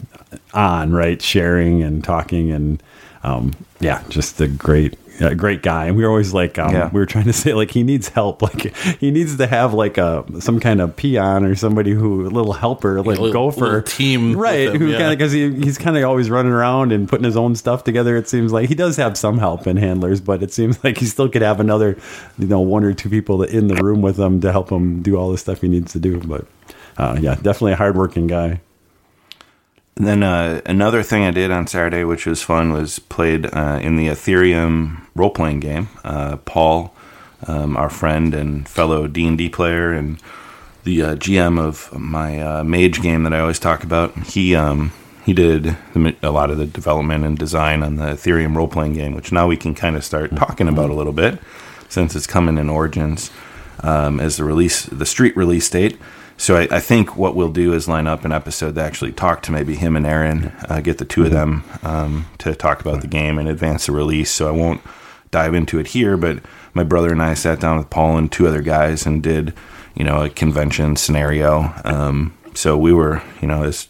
[0.54, 2.82] on right, sharing and talking and
[3.24, 5.86] um, yeah, just a great a great guy.
[5.86, 6.90] And we were always like, um, Yeah.
[6.92, 9.98] we were trying to say like he needs help, like he needs to have like
[9.98, 13.82] a some kind of peon or somebody who a little helper, like little- gopher little
[13.82, 14.68] team right?
[14.68, 14.98] him, who yeah.
[14.98, 17.84] kind of because he, he's kind of always running around and putting his own stuff
[17.84, 18.16] together.
[18.16, 21.06] It seems like he does have some help and handlers, but it seems like he
[21.06, 21.96] still could have another,
[22.38, 25.02] you know, one or two people that in the room with him to help him
[25.02, 26.18] do all the stuff he needs to do.
[26.20, 26.46] But
[26.96, 28.60] uh, yeah, definitely a hardworking guy.
[29.94, 33.96] Then uh, another thing I did on Saturday, which was fun, was played uh, in
[33.96, 35.88] the Ethereum role playing game.
[36.02, 36.94] Uh, Paul,
[37.46, 40.18] um, our friend and fellow D and D player, and
[40.84, 44.92] the uh, GM of my uh, mage game that I always talk about, he um,
[45.24, 45.76] he did
[46.22, 49.46] a lot of the development and design on the Ethereum role playing game, which now
[49.46, 51.38] we can kind of start talking about a little bit
[51.88, 53.30] since it's coming in Origins
[53.80, 55.98] um, as the release, the street release date.
[56.36, 59.42] So I, I think what we'll do is line up an episode to actually talk
[59.42, 63.00] to maybe him and Aaron, uh, get the two of them um, to talk about
[63.00, 64.30] the game and advance the release.
[64.30, 64.80] So I won't
[65.30, 66.40] dive into it here, but
[66.74, 69.54] my brother and I sat down with Paul and two other guys and did,
[69.94, 71.72] you know, a convention scenario.
[71.84, 73.88] Um, so we were, you know, as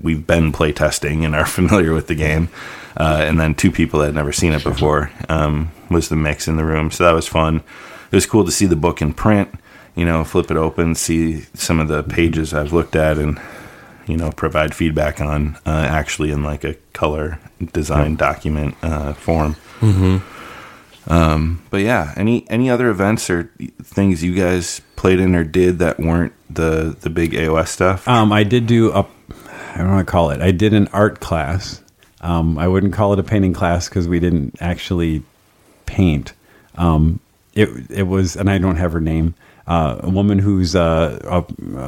[0.00, 2.48] we've been playtesting and are familiar with the game.
[2.96, 6.48] Uh, and then two people that had never seen it before um, was the mix
[6.48, 6.90] in the room.
[6.90, 7.56] So that was fun.
[7.56, 9.50] It was cool to see the book in print,
[9.96, 13.40] you know, flip it open, see some of the pages I've looked at and,
[14.06, 17.40] you know, provide feedback on uh, actually in like a color
[17.72, 19.56] design document uh, form.
[21.08, 23.50] Um, but yeah, any any other events or
[23.82, 28.08] things you guys played in or did that weren't the the big AOS stuff?
[28.08, 29.06] Um, I did do a,
[29.74, 30.40] I don't want to call it.
[30.40, 31.80] I did an art class.
[32.20, 35.22] Um, I wouldn't call it a painting class because we didn't actually
[35.86, 36.32] paint.
[36.74, 37.20] Um,
[37.54, 39.34] it it was, and I don't have her name.
[39.66, 41.40] Uh, a woman who's uh, a,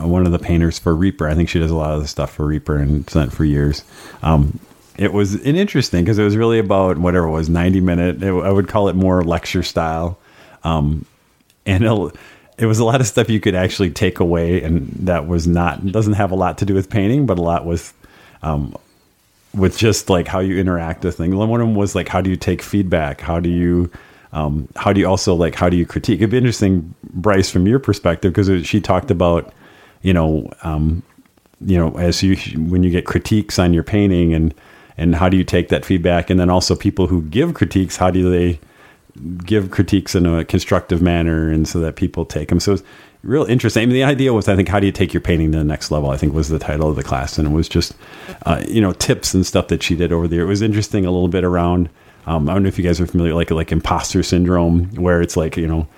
[0.07, 1.29] one of the painters for Reaper.
[1.29, 3.85] I think she does a lot of the stuff for Reaper and sent for years.
[4.23, 4.59] Um,
[4.97, 8.23] it was an interesting because it was really about whatever it was, ninety minute.
[8.23, 10.19] It, I would call it more lecture style
[11.67, 12.13] and it'll,
[12.59, 15.87] it was a lot of stuff you could actually take away and that was not
[15.87, 17.95] doesn't have a lot to do with painting but a lot with
[18.43, 18.75] um,
[19.55, 22.31] with just like how you interact with things one of them was like how do
[22.31, 23.91] you take feedback how do you
[24.33, 26.21] um, how do you also like how do you critique?
[26.21, 29.53] It'd be interesting bryce from your perspective because she talked about
[30.03, 31.03] you know um,
[31.61, 32.37] you know as you
[32.69, 34.55] when you get critiques on your painting and
[34.97, 36.29] and how do you take that feedback?
[36.29, 38.61] And then also people who give critiques how do they
[39.45, 42.83] give critiques in a constructive manner and so that people take them so it's
[43.25, 43.83] real interesting.
[43.83, 45.65] I mean, the idea was i think how do you take your painting to the
[45.65, 47.39] next level i think was the title of the class.
[47.39, 47.95] And it was just
[48.47, 51.11] uh, you know tips and stuff that she did over there it was interesting a
[51.11, 51.89] little bit around
[52.29, 55.37] um, i don't know if you guys are familiar like like imposter syndrome where it's
[55.37, 55.89] like you know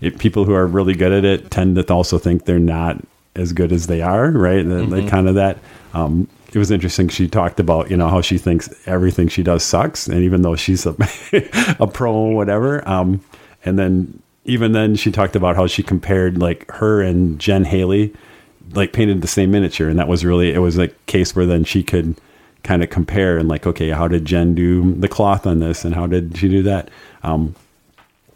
[0.00, 2.96] it, people who are really good at it tend to also think they're not
[3.36, 4.60] as good as they are right?
[4.60, 5.58] And like kind of that.
[5.94, 9.62] Um, it was interesting she talked about you know how she thinks everything she does
[9.62, 10.96] sucks and even though she's a,
[11.80, 13.20] a pro whatever um,
[13.64, 18.12] and then even then she talked about how she compared like her and jen haley
[18.72, 21.62] like painted the same miniature and that was really it was a case where then
[21.62, 22.16] she could
[22.62, 25.94] kind of compare and like okay how did jen do the cloth on this and
[25.94, 26.90] how did she do that
[27.22, 27.54] um,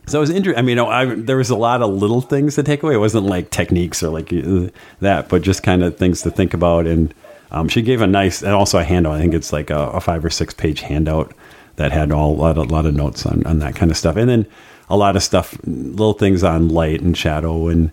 [0.07, 0.59] so it was interesting.
[0.59, 2.95] I mean, I, there was a lot of little things to take away.
[2.95, 4.69] It wasn't like techniques or like uh,
[5.01, 6.87] that, but just kind of things to think about.
[6.87, 7.15] And
[7.51, 9.15] um, she gave a nice, and also a handout.
[9.15, 11.33] I think it's like a, a five or six page handout
[11.77, 14.17] that had all a lot, a lot of notes on, on that kind of stuff.
[14.17, 14.47] And then
[14.91, 17.91] a lot of stuff, little things on light and shadow and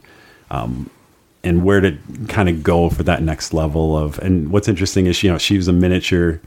[0.49, 0.89] um,
[1.43, 4.19] and where to kind of go for that next level of.
[4.19, 6.39] And what's interesting is, you know, she was a miniature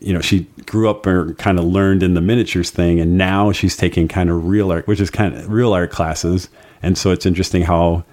[0.00, 3.52] you know, she grew up or kind of learned in the miniatures thing, and now
[3.52, 6.48] she's taking kind of real art, which is kind of real art classes.
[6.82, 8.04] And so it's interesting how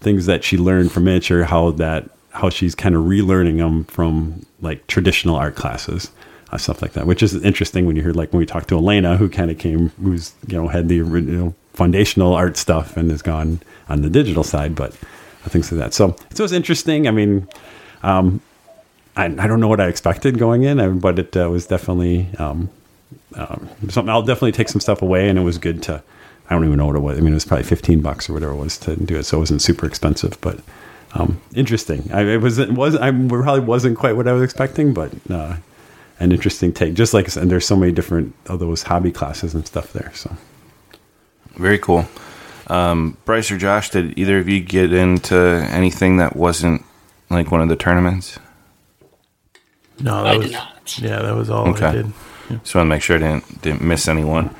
[0.00, 4.44] things that she learned from miniature, how that how she's kind of relearning them from
[4.60, 6.10] like traditional art classes,
[6.52, 7.06] uh, stuff like that.
[7.06, 9.58] Which is interesting when you hear like when we talked to Elena, who kind of
[9.58, 14.10] came, who's you know had the original foundational art stuff and has gone on the
[14.10, 14.94] digital side, but
[15.48, 15.94] things like that.
[15.94, 17.08] So so was interesting.
[17.08, 17.48] I mean.
[18.02, 18.40] Um,
[19.16, 22.28] I, I don't know what I expected going in, uh, but it uh, was definitely
[22.38, 22.70] um,
[23.34, 24.08] um, something.
[24.08, 26.02] I'll definitely take some stuff away, and it was good to.
[26.48, 27.18] I don't even know what it was.
[27.18, 29.36] I mean, it was probably fifteen bucks or whatever it was to do it, so
[29.36, 30.60] it wasn't super expensive, but
[31.14, 32.10] um, interesting.
[32.12, 35.56] I, it was it was I probably wasn't quite what I was expecting, but uh,
[36.18, 36.94] an interesting take.
[36.94, 40.12] Just like and there's so many different of those hobby classes and stuff there.
[40.14, 40.34] So
[41.56, 42.08] Very cool.
[42.70, 45.36] Um, Bryce or Josh, did either of you get into
[45.70, 46.84] anything that wasn't
[47.28, 48.38] like one of the tournaments?
[49.98, 50.98] No, that I was did not.
[50.98, 51.92] yeah, that was all I Okay.
[51.92, 52.12] did.
[52.62, 54.54] Just want to make sure I didn't didn't miss anyone.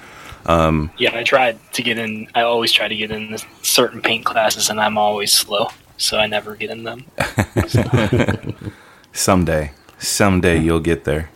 [0.46, 2.28] Um, Yeah, I tried to get in.
[2.34, 5.68] I always try to get in certain paint classes, and I'm always slow.
[5.96, 7.04] so I never get in them.
[9.12, 11.30] Someday, someday you'll get there.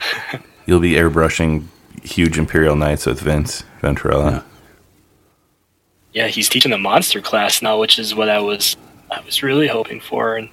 [0.66, 1.64] You'll be airbrushing
[2.02, 4.30] huge Imperial Knights with Vince Venturella.
[4.32, 4.42] Yeah,
[6.24, 8.76] he's teaching the monster class now, which is what I was
[9.10, 10.36] I was really hoping for.
[10.36, 10.48] And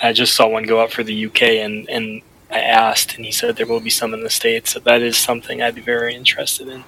[0.00, 3.32] I just saw one go up for the UK, and and I asked, and he
[3.32, 4.72] said there will be some in the states.
[4.72, 6.84] So that is something I'd be very interested in.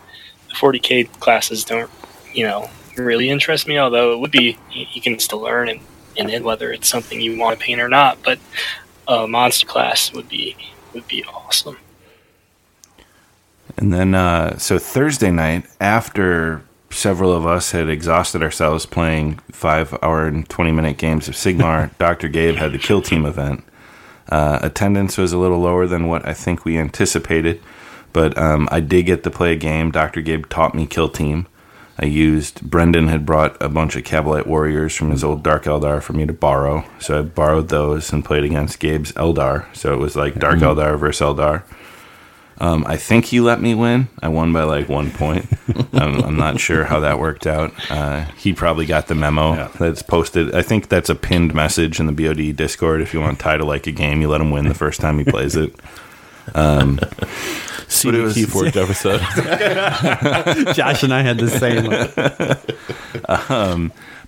[0.49, 1.91] The 40k classes don't,
[2.33, 3.79] you know, really interest me.
[3.79, 5.81] Although it would be, you can still learn in,
[6.17, 8.23] and it whether it's something you want to paint or not.
[8.23, 8.39] But
[9.09, 10.57] a monster class would be
[10.93, 11.79] would be awesome.
[13.77, 16.63] And then, uh, so Thursday night, after
[16.95, 21.91] several of us had exhausted ourselves playing five hour and 20 minute games of Sigmar,
[21.99, 22.29] Dr.
[22.29, 23.65] Gabe had the Kill Team event.
[24.29, 27.61] Uh, attendance was a little lower than what I think we anticipated,
[28.13, 29.91] but um, I did get to play a game.
[29.91, 30.23] Dr.
[30.23, 31.47] Gabe taught me Kill Team.
[31.99, 36.03] I used, Brendan had brought a bunch of Kabalite warriors from his old Dark Eldar
[36.03, 36.85] for me to borrow.
[36.99, 39.67] So I borrowed those and played against Gabe's Eldar.
[39.77, 41.63] So it was like Dark Eldar versus Eldar.
[42.59, 44.07] Um, I think he let me win.
[44.23, 45.47] I won by like one point.
[45.93, 47.73] I'm, I'm not sure how that worked out.
[47.91, 49.69] Uh, he probably got the memo Yeah.
[49.79, 50.55] that's posted.
[50.55, 53.03] I think that's a pinned message in the BOD Discord.
[53.03, 55.01] If you want to tie to like a game, you let him win the first
[55.01, 55.75] time he plays it.
[56.47, 56.53] See
[58.09, 59.21] But it was- Keyforge episode.
[60.75, 61.91] Josh and I had the same.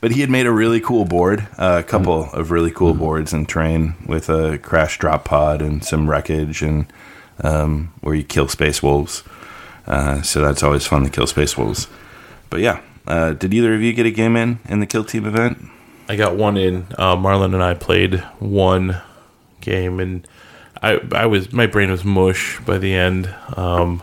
[0.00, 3.32] But he had made a really cool board, uh, a couple of really cool boards
[3.32, 6.86] and terrain with a crash drop pod and some wreckage and
[7.42, 9.22] um, where you kill space wolves.
[9.86, 11.86] Uh, so that's always fun to kill space wolves.
[12.50, 15.26] But yeah, uh, did either of you get a game in in the kill team
[15.26, 15.58] event?
[16.08, 16.86] I got one in.
[16.98, 19.00] Uh, Marlon and I played one
[19.60, 20.26] game, and
[20.82, 24.02] I I was my brain was mush by the end um,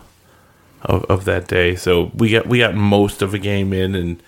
[0.81, 1.75] of of that day.
[1.75, 4.23] So we got we got most of a game in, and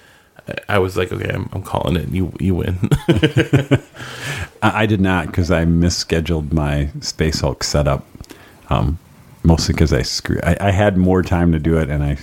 [0.47, 2.09] I- I was like, okay, I'm, I'm calling it.
[2.09, 2.89] You you win.
[4.61, 8.05] I, I did not because I misscheduled my Space Hulk setup.
[8.69, 8.97] Um,
[9.43, 10.39] mostly because I screw.
[10.43, 12.17] I, I had more time to do it, and I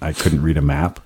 [0.00, 1.00] I couldn't read a map,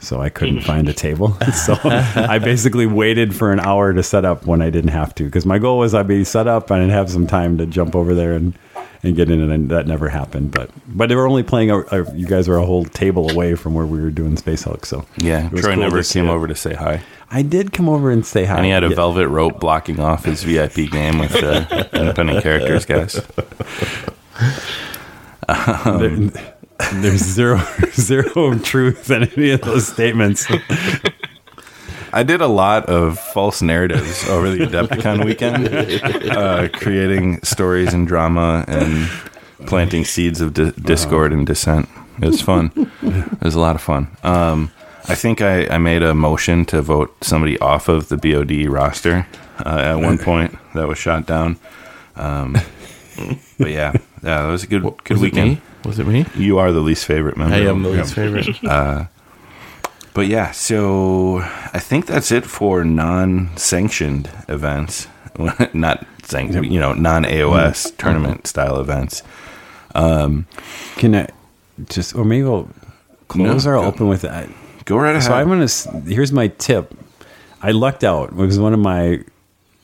[0.00, 1.36] so I couldn't find a table.
[1.54, 5.24] so I basically waited for an hour to set up when I didn't have to.
[5.24, 7.94] Because my goal was I'd be set up and I'd have some time to jump
[7.96, 8.56] over there and.
[9.02, 10.50] And get in it, and that never happened.
[10.50, 11.70] But but they were only playing.
[11.70, 14.64] A, a, you guys were a whole table away from where we were doing Space
[14.64, 14.84] Hulk.
[14.84, 16.30] So Yeah, it was Troy cool never came it.
[16.30, 17.00] over to say hi.
[17.30, 18.56] I did come over and say hi.
[18.56, 18.96] And he had a Yeah.
[18.96, 23.18] velvet rope blocking off his VIP game with the independent characters, guys.
[25.48, 26.30] There-
[26.94, 27.60] there's zero
[27.92, 30.46] zero truth in any of those statements.
[32.12, 35.68] I did a lot of false narratives over the Adepticon weekend,
[36.30, 39.08] uh, creating stories and drama and
[39.66, 41.86] planting seeds of di- discord and dissent.
[42.22, 42.72] It was fun.
[43.02, 44.08] It was a lot of fun.
[44.24, 44.70] Um,
[45.06, 49.26] I think I, I made a motion to vote somebody off of the BOD roster
[49.64, 51.58] uh, at one point that was shot down.
[52.16, 52.56] Um,
[53.58, 53.92] but yeah,
[54.22, 55.50] yeah, that was a good good was it weekend.
[55.50, 55.60] me?
[55.84, 56.26] Was it me?
[56.34, 57.54] You are the least favorite member.
[57.54, 58.48] I am the least favorite.
[58.64, 59.06] Uh,
[60.12, 65.06] but yeah, so I think that's it for non-sanctioned events,
[65.72, 67.96] not sanc- you know, non-AOS mm-hmm.
[67.96, 69.22] tournament style events.
[69.94, 70.46] Um,
[70.96, 71.28] Can I
[71.88, 72.68] just, or maybe we'll
[73.28, 73.84] close No, or go.
[73.84, 74.48] open with that?
[74.84, 75.22] Go right ahead.
[75.22, 75.68] So I'm gonna.
[76.06, 76.92] Here's my tip.
[77.62, 78.30] I lucked out.
[78.30, 79.22] It was one of my.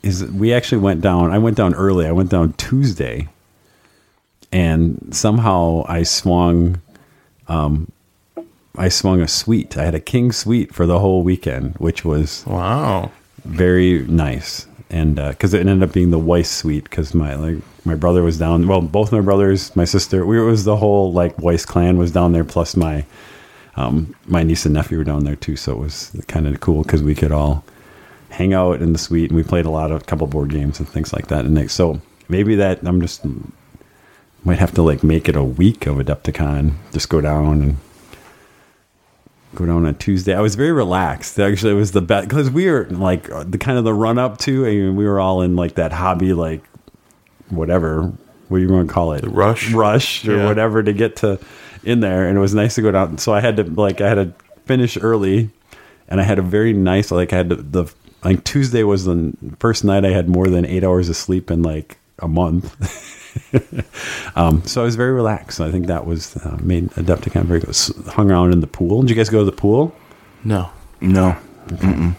[0.03, 1.30] Is we actually went down.
[1.32, 2.07] I went down early.
[2.07, 3.28] I went down Tuesday,
[4.61, 6.80] and somehow I swung.
[7.48, 7.92] Um,
[8.78, 9.76] I swung a suite.
[9.78, 13.11] I had a king suite for the whole weekend, which was Wow.
[13.45, 17.95] very nice and because it ended up being the Weiss suite because my like my
[17.96, 21.37] brother was down well both my brothers my sister we it was the whole like
[21.41, 23.04] Weiss clan was down there plus my
[23.76, 26.83] um my niece and nephew were down there too so it was kind of cool
[26.84, 27.64] because we could all
[28.30, 30.88] hang out in the suite and we played a lot of couple board games and
[30.88, 33.22] things like that and they, so maybe that I'm just
[34.47, 37.77] might have to like make it a week of Adepticon just go down and
[39.55, 40.35] go down on Tuesday.
[40.35, 41.39] I was very relaxed.
[41.39, 44.39] Actually, it was the best because we were like the kind of the run up
[44.39, 44.67] to.
[44.67, 46.63] I mean, we were all in like that hobby, like
[47.49, 48.13] whatever.
[48.49, 49.23] What do you want to call it?
[49.23, 49.73] The rush?
[49.73, 50.47] rush, or Yeah.
[50.47, 51.41] whatever to get to
[51.83, 52.29] in there.
[52.29, 53.18] And it was nice to go down.
[53.18, 54.33] So I had to like I had to
[54.67, 55.51] finish early,
[56.09, 57.93] and I had a very nice like I had to, the
[58.25, 61.63] like Tuesday was the first night I had more than eight hours of sleep in
[61.63, 62.75] like a month.
[64.37, 65.61] um, so I was very relaxed.
[65.61, 67.71] I think that was uh, made Adepticon very good.
[67.71, 69.03] S- Hung around in the pool.
[69.03, 69.95] Did you guys go to the pool?
[70.45, 70.71] No.
[71.00, 71.37] no,
[71.83, 72.14] You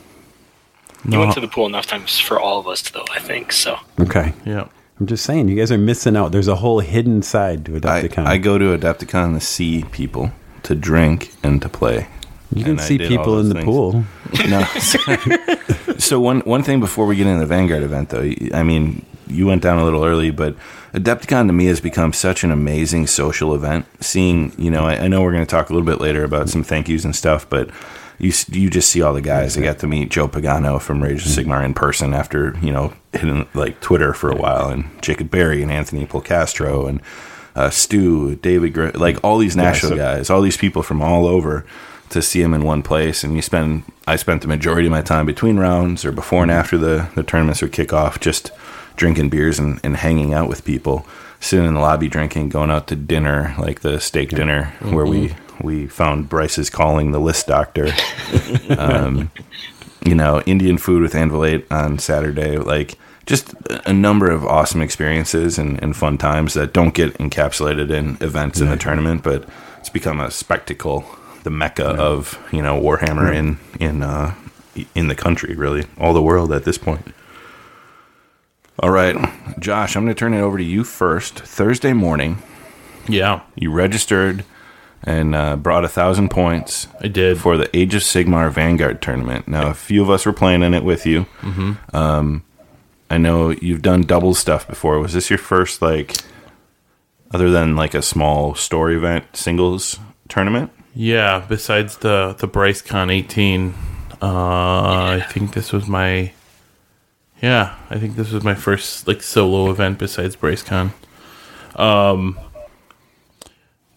[1.05, 1.19] No.
[1.19, 3.05] went to the pool enough times for all of us, though.
[3.13, 3.77] I think so.
[3.99, 4.33] Okay.
[4.45, 4.67] Yeah.
[4.99, 6.31] I'm just saying, you guys are missing out.
[6.31, 8.25] There's a whole hidden side to I, Adepticon.
[8.25, 10.31] I go to Adepticon to see people,
[10.63, 12.07] to drink, and to play.
[12.51, 13.65] you can and see people in the things.
[13.65, 14.03] pool.
[14.49, 14.63] No,
[15.99, 19.45] so one one thing before we get into the Vanguard event, though, I mean, you
[19.47, 20.55] went down a little early, but
[20.93, 23.85] Adepticon to me has become such an amazing social event.
[24.01, 26.49] Seeing, you know, I, I know we're going to talk a little bit later about
[26.49, 27.69] some thank yous and stuff, but
[28.19, 29.57] you you just see all the guys.
[29.57, 32.93] I got to meet Joe Pagano from Rage of Sigmar in person after you know
[33.13, 37.01] hitting like Twitter for a while, and Jacob Berry and Anthony Polcastro and
[37.55, 41.27] uh, Stu, David, Gr- like all these Nashville so- guys, all these people from all
[41.27, 41.65] over
[42.09, 43.23] to see him in one place.
[43.23, 46.51] And you spend, I spent the majority of my time between rounds or before and
[46.51, 48.51] after the, the tournaments would kick off, just
[48.97, 51.07] drinking beers and, and hanging out with people,
[51.39, 55.33] sitting in the lobby drinking, going out to dinner, like the steak dinner where we,
[55.61, 57.93] we found Bryce's calling the list doctor.
[58.77, 59.31] um,
[60.05, 63.53] you know, Indian food with Anvil 8 on Saturday, like just
[63.85, 68.61] a number of awesome experiences and, and fun times that don't get encapsulated in events
[68.61, 69.47] in the tournament, but
[69.79, 71.05] it's become a spectacle,
[71.43, 74.33] the mecca of, you know, Warhammer in, in, uh,
[74.95, 77.13] in the country, really, all the world at this point.
[78.79, 79.15] All right,
[79.59, 81.39] Josh, I'm going to turn it over to you first.
[81.39, 82.41] Thursday morning,
[83.07, 84.45] Yeah, you registered
[85.03, 87.39] and uh, brought a thousand points I did.
[87.39, 89.47] for the Age of Sigmar Vanguard tournament.
[89.47, 91.21] Now, a few of us were playing in it with you.
[91.41, 91.95] Mm-hmm.
[91.95, 92.43] Um,
[93.09, 94.99] I know you've done double stuff before.
[94.99, 96.15] Was this your first, like,
[97.31, 99.99] other than like a small story event singles
[100.29, 100.71] tournament?
[100.93, 103.73] Yeah, besides the the BryceCon 18,
[104.21, 106.31] uh, I think this was my
[107.41, 110.91] yeah, I think this was my first like solo event besides BryceCon.
[111.75, 112.39] Um,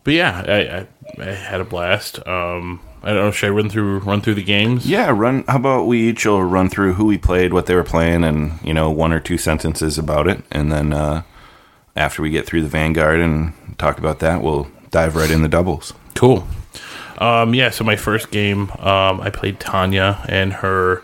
[0.04, 2.26] but yeah, I, I I had a blast.
[2.26, 4.86] Um, I don't know, should I run through run through the games?
[4.86, 5.44] Yeah, run.
[5.48, 8.60] How about we each will run through who we played, what they were playing, and
[8.62, 11.22] you know one or two sentences about it, and then uh,
[11.96, 15.48] after we get through the Vanguard and talk about that, we'll dive right in the
[15.48, 15.94] doubles.
[16.14, 16.46] Cool.
[17.18, 21.02] Um, yeah, so my first game, um, I played Tanya and her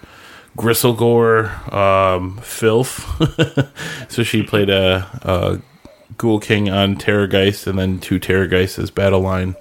[0.57, 3.05] Gristlegore um, Filth.
[4.11, 5.61] so she played a, a
[6.17, 9.55] Ghoul King on Terrorgeist and then two Terrorgeist as battle line.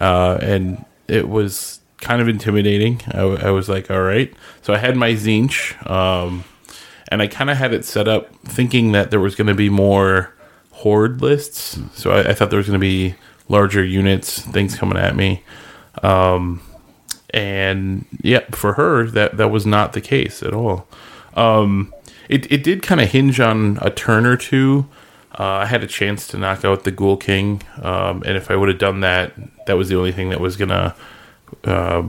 [0.00, 3.00] Uh, and it was kind of intimidating.
[3.12, 4.32] I was like, all right.
[4.62, 6.44] So I had my Tzeentch, um,
[7.08, 9.70] and I kind of had it set up thinking that there was going to be
[9.70, 10.34] more
[10.72, 11.78] horde lists.
[11.94, 13.14] So I, I thought there was going to be
[13.48, 15.42] larger units, things coming at me.
[16.02, 16.60] Um,
[17.30, 20.86] and yeah, for her, that that was not the case at all.
[21.34, 21.92] Um,
[22.28, 24.86] it it did kind of hinge on a turn or two.
[25.38, 28.56] Uh, I had a chance to knock out the Ghoul King, um, and if I
[28.56, 29.32] would have done that,
[29.66, 30.94] that was the only thing that was gonna
[31.64, 32.08] uh,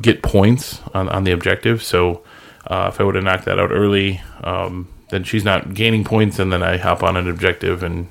[0.00, 1.82] get points on, on the objective.
[1.82, 2.22] So
[2.66, 6.38] uh, if I would have knocked that out early, um, then she's not gaining points,
[6.38, 8.08] and then I hop on an objective and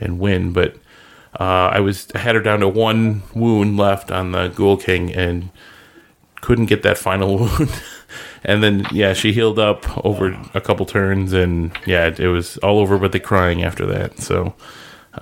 [0.00, 0.52] and win.
[0.52, 0.76] But
[1.38, 5.12] uh, I was I had her down to one wound left on the Ghoul King
[5.12, 5.50] and
[6.40, 7.72] couldn't get that final wound.
[8.44, 12.58] and then yeah, she healed up over a couple turns, and yeah, it, it was
[12.58, 14.18] all over but the crying after that.
[14.18, 14.54] So.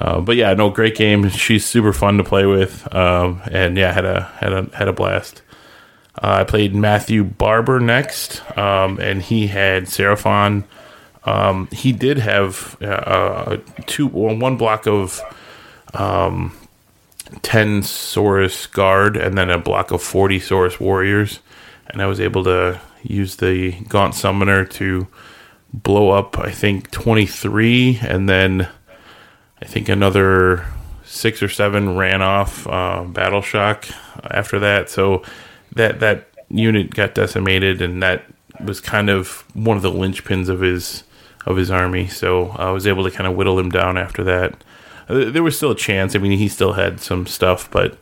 [0.01, 1.29] Uh, but yeah, no, great game.
[1.29, 4.93] She's super fun to play with, um, and yeah, had a had a had a
[4.95, 5.43] blast.
[6.15, 10.65] Uh, I played Matthew Barber next, um, and he had Seraphon.
[11.25, 13.57] Um, he did have uh, uh,
[13.87, 15.21] two, well, one block of
[15.95, 16.53] um,
[17.43, 21.41] ten Saurus Guard, and then a block of forty Saurus Warriors,
[21.89, 25.07] and I was able to use the Gaunt Summoner to
[25.73, 26.39] blow up.
[26.39, 28.69] I think twenty three, and then
[29.61, 30.67] I think another
[31.05, 33.87] six or seven ran off uh, Battle Shock
[34.25, 34.89] after that.
[34.91, 35.23] So
[35.75, 38.25] that that unit got decimated, and that
[38.63, 41.05] was kind of one of the linchpins of his
[41.47, 42.07] of his army.
[42.07, 44.63] So I was able to kind of whittle him down after that.
[45.13, 46.15] There was still a chance.
[46.15, 47.99] I mean, he still had some stuff, but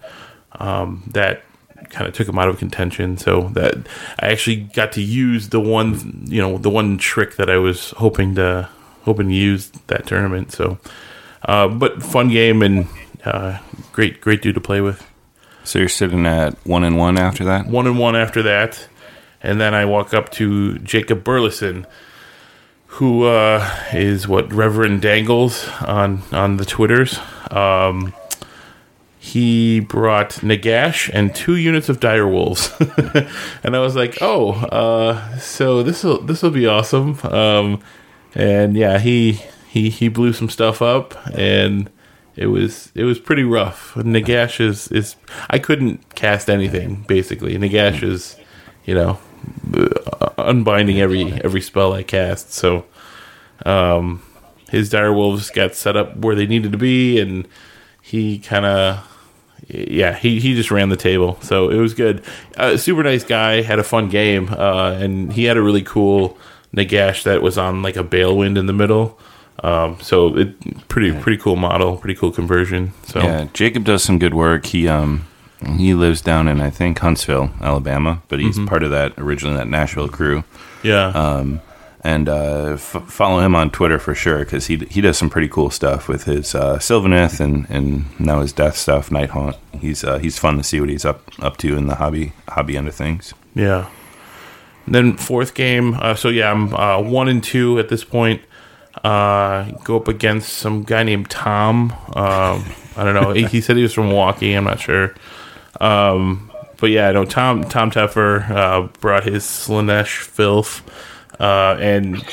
[0.53, 1.43] um, that
[1.91, 3.17] kind of took him out of contention.
[3.17, 3.75] So that
[4.21, 7.91] I actually got to use the one, you know, the one trick that I was
[7.93, 8.69] hoping to
[9.03, 10.53] hoping to use that tournament.
[10.53, 10.79] So,
[11.43, 12.87] uh, but fun game and
[13.25, 13.59] uh,
[13.93, 15.07] great great dude to play with.
[15.65, 17.67] So you're sitting at one and one after that.
[17.67, 18.89] One and one after that,
[19.43, 21.87] and then I walk up to Jacob Burleson,
[22.95, 27.19] who uh, is what Reverend Dangles on on the twitters.
[27.51, 28.13] Um,
[29.19, 32.75] he brought Nagash and two units of dire wolves,
[33.63, 37.81] and I was like, "Oh, uh, so this will this will be awesome." Um,
[38.35, 41.91] and yeah, he he he blew some stuff up, and
[42.35, 43.95] it was it was pretty rough.
[43.95, 45.17] Nagash is is
[45.49, 47.57] I couldn't cast anything basically.
[47.57, 48.37] Nagash is,
[48.85, 49.19] you know,
[50.39, 52.53] unbinding every every spell I cast.
[52.53, 52.85] So,
[53.65, 54.23] um,
[54.71, 57.47] his dire wolves got set up where they needed to be, and
[58.03, 59.07] he kind of
[59.69, 62.25] yeah, he, he just ran the table, so it was good.
[62.57, 66.37] Uh, super nice guy, had a fun game, uh, and he had a really cool
[66.75, 69.19] Nagash that was on like a Balewind in the middle.
[69.63, 72.93] Um, so it pretty pretty cool model, pretty cool conversion.
[73.07, 74.67] So Yeah, Jacob does some good work.
[74.67, 75.27] He um
[75.77, 79.69] he lives down in I think Huntsville, Alabama, but he's part of that originally that
[79.69, 80.45] Nashville crew.
[80.83, 81.61] yeah, Um,
[82.03, 85.49] and uh, f- follow him on Twitter for sure because he he does some pretty
[85.49, 89.57] cool stuff with his uh, Sylvaneth and, and now his Death stuff, Night Haunt.
[89.79, 92.77] He's uh, he's fun to see what he's up up to in the hobby hobby
[92.79, 93.35] end of things.
[93.55, 93.91] Yeah.
[94.89, 95.95] Then fourth game.
[96.01, 98.41] Uh, so yeah, I'm uh, one and two at this point.
[99.05, 101.93] Uh, go up against some guy named Tom.
[102.15, 102.65] Um,
[102.97, 103.33] I don't know.
[103.33, 104.53] he, he said he was from Milwaukee.
[104.55, 105.15] I'm not sure.
[105.81, 107.25] Um, but yeah, no.
[107.25, 110.83] Tom Tom Teffer uh, brought his Slaanesh filth,
[111.39, 112.25] uh, and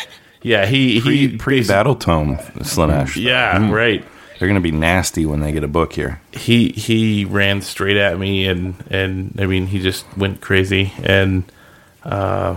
[0.41, 3.15] yeah, he Pre he pre battle tome Slaanesh.
[3.21, 4.03] Yeah, right.
[4.39, 6.21] they're gonna be nasty when they get a book here.
[6.31, 11.43] he he ran straight at me and and I mean he just went crazy and
[12.03, 12.55] uh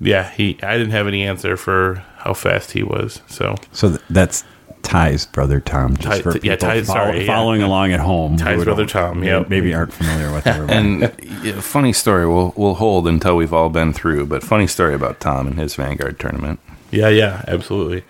[0.00, 4.00] yeah he I didn't have any answer for how fast he was so So th-
[4.10, 4.42] that's
[4.82, 5.96] Ty's brother Tom.
[5.96, 7.26] Just Ty- for yeah, people Ty- follow- sorry, yeah.
[7.26, 8.36] following along at home.
[8.36, 10.64] Ty's brother Tom, Yeah, maybe aren't familiar with her.
[10.70, 12.26] And yeah, funny story.
[12.26, 14.26] We'll we'll hold until we've all been through.
[14.26, 16.60] But funny story about Tom and his Vanguard tournament.
[16.90, 18.02] yeah yeah absolutely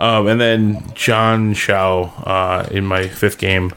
[0.00, 3.72] um and then John Shao uh in my fifth game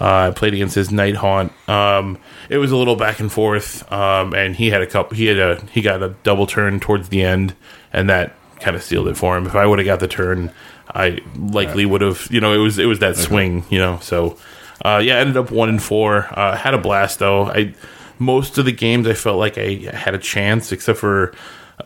[0.00, 1.52] uh, I played against his Night Haunt.
[1.68, 2.18] Um,
[2.50, 5.16] it was a little back and forth, um, and he had a couple.
[5.16, 7.54] He had a he got a double turn towards the end,
[7.92, 9.46] and that kind of sealed it for him.
[9.46, 10.50] If I would have got the turn,
[10.94, 12.28] I likely would have.
[12.30, 13.64] You know, it was it was that swing.
[13.70, 14.36] You know, so
[14.84, 16.28] uh, yeah, I ended up one and four.
[16.30, 17.46] Uh, had a blast though.
[17.46, 17.74] I
[18.18, 21.34] most of the games I felt like I had a chance, except for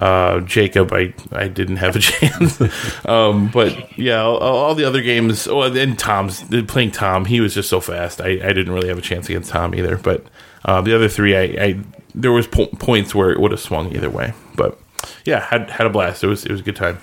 [0.01, 2.61] uh, Jacob, I, I didn't have a chance.
[3.07, 5.47] um, but yeah, all, all the other games.
[5.49, 7.25] Oh, and then Tom's playing Tom.
[7.25, 8.21] He was just so fast.
[8.21, 9.97] I, I didn't really have a chance against Tom either.
[9.97, 10.27] But
[10.65, 11.81] uh, the other three, I, I
[12.15, 14.35] there was po- points where it would have swung either way.
[14.57, 14.79] But
[15.25, 16.23] yeah, had had a blast.
[16.23, 16.99] It was it was a good time.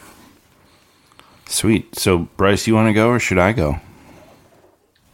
[1.47, 1.95] Sweet.
[1.95, 3.79] So Bryce, you want to go or should I go?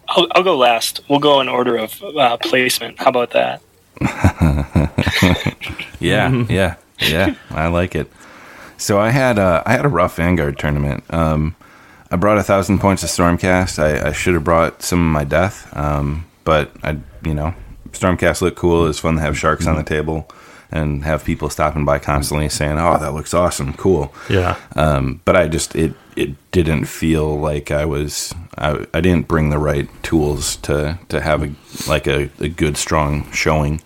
[0.07, 1.01] I'll, I'll go last.
[1.09, 2.99] We'll go in order of uh, placement.
[2.99, 3.61] How about that?
[6.01, 7.35] Yeah, yeah, yeah.
[7.51, 8.11] I like it.
[8.77, 11.03] So I had a I had a rough Vanguard tournament.
[11.13, 11.55] Um,
[12.09, 13.77] I brought a thousand points of Stormcast.
[13.77, 17.53] I, I should have brought some of my death, um, but I you know
[17.91, 18.85] Stormcast looked cool.
[18.85, 20.27] It was fun to have sharks on the table
[20.72, 25.35] and have people stopping by constantly saying, "Oh, that looks awesome, cool." Yeah, um, but
[25.35, 29.89] I just it it didn't feel like I was I, I didn't bring the right
[30.03, 31.52] tools to to have a
[31.89, 33.81] like a, a good strong showing.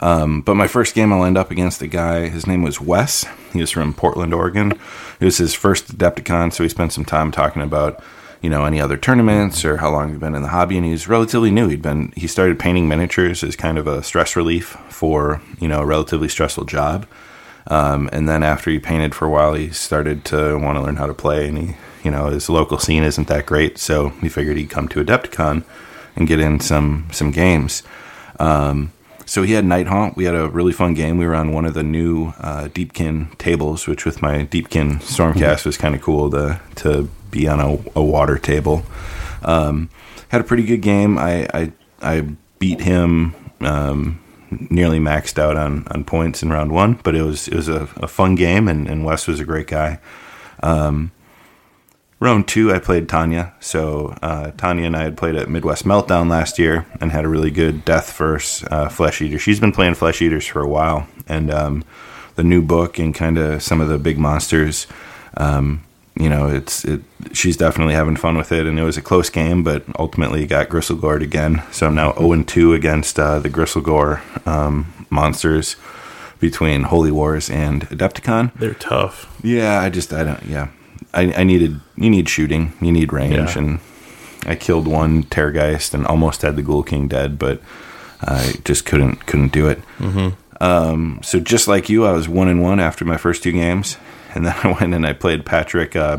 [0.00, 2.28] Um, but my first game, I'll end up against a guy.
[2.28, 3.24] His name was Wes.
[3.52, 4.72] He was from Portland, Oregon.
[5.20, 8.02] It was his first Adepticon, so we spent some time talking about
[8.44, 10.76] you know any other tournaments or how long he'd been in the hobby.
[10.76, 11.66] And he's relatively new.
[11.68, 15.80] He'd been he started painting miniatures as kind of a stress relief for you know
[15.80, 17.06] a relatively stressful job.
[17.68, 20.96] Um, and then after he painted for a while, he started to want to learn
[20.96, 21.48] how to play.
[21.48, 24.88] And he, you know, his local scene isn't that great, so he figured he'd come
[24.88, 25.64] to Adepticon
[26.14, 27.82] and get in some some games.
[28.38, 28.92] Um,
[29.26, 30.16] so he had Night Haunt.
[30.16, 31.18] We had a really fun game.
[31.18, 35.64] We were on one of the new uh, Deepkin tables, which with my Deepkin Stormcast
[35.66, 38.82] was kind of cool to to be on a, a water table.
[39.42, 39.90] Um,
[40.28, 41.18] had a pretty good game.
[41.18, 41.72] I I,
[42.02, 42.20] I
[42.58, 43.34] beat him.
[43.60, 44.20] Um,
[44.70, 47.88] nearly maxed out on, on points in round one, but it was it was a,
[47.96, 49.98] a fun game, and, and Wes was a great guy.
[50.62, 51.12] Um,
[52.24, 53.52] round two, I played Tanya.
[53.60, 57.28] So uh, Tanya and I had played at Midwest Meltdown last year and had a
[57.28, 59.38] really good Death First uh, Flesh Eater.
[59.38, 61.84] She's been playing Flesh Eaters for a while, and um,
[62.36, 64.86] the new book and kind of some of the big monsters.
[65.36, 65.84] Um,
[66.16, 67.02] you know, it's it.
[67.32, 70.68] She's definitely having fun with it, and it was a close game, but ultimately got
[70.68, 71.62] Gristlegore again.
[71.72, 75.76] So I'm now 0 and 2 against uh, the Gristlegore um, monsters
[76.38, 78.52] between Holy Wars and Adepticon.
[78.54, 79.26] they're tough.
[79.42, 80.42] Yeah, I just I don't.
[80.44, 80.68] Yeah,
[81.14, 83.58] I, I needed you need shooting, you need range, Yeah.
[83.58, 83.78] and
[84.46, 87.62] I killed one Terrorgeist and almost had the Ghoul King dead, but
[88.20, 89.80] I just couldn't couldn't do it.
[90.60, 93.96] Um, so just like you, I was one and one after my first two games,
[94.34, 96.16] and then I went and I played Patrick uh.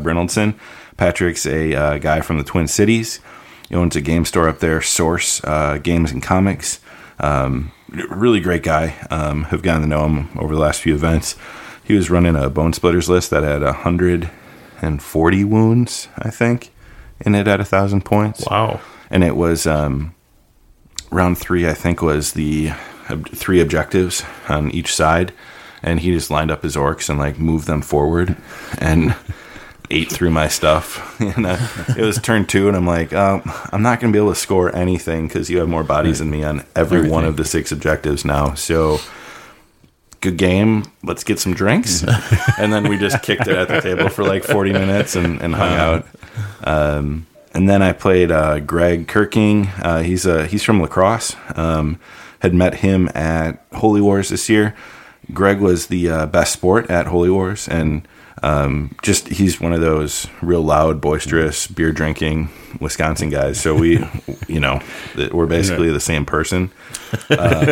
[0.96, 3.20] Patrick's a uh, guy from the Twin Cities.
[3.68, 6.80] He owns a game store up there, Source uh, Games and Comics.
[7.18, 7.72] Um,
[8.10, 8.94] really great guy.
[9.10, 11.36] Um, have gotten to know him over the last few events.
[11.84, 13.62] He was running a Bone Splitters list that had
[14.76, 16.72] 140 wounds, I think,
[17.20, 18.80] in it at a thousand points Wow.
[19.10, 20.14] and it was um,
[21.10, 21.66] round three.
[21.68, 22.72] I think was the
[23.10, 25.32] ob- three objectives on each side,
[25.82, 28.36] and he just lined up his orcs and like moved them forward,
[28.78, 29.14] and
[29.90, 31.18] ate through my stuff.
[31.36, 31.56] and uh,
[31.96, 33.42] it was turn two, and I'm like, um,
[33.72, 36.28] I'm not going to be able to score anything because you have more bodies than
[36.30, 38.54] me on every one of the six objectives now.
[38.54, 38.98] So
[40.30, 40.84] good game.
[41.02, 42.02] Let's get some drinks.
[42.58, 45.54] and then we just kicked it at the table for like 40 minutes and, and
[45.54, 46.06] hung out.
[46.64, 49.68] Um, and then I played uh, Greg Kirking.
[49.82, 51.36] Uh, he's uh, he's from Lacrosse.
[51.54, 51.98] Um,
[52.40, 54.74] had met him at Holy Wars this year.
[55.32, 58.06] Greg was the uh, best sport at Holy Wars, and
[58.46, 62.48] um, just he's one of those real loud, boisterous, beer drinking
[62.80, 63.60] Wisconsin guys.
[63.60, 63.98] So we,
[64.46, 64.80] you know,
[65.32, 66.70] we're basically the same person.
[67.28, 67.66] Um,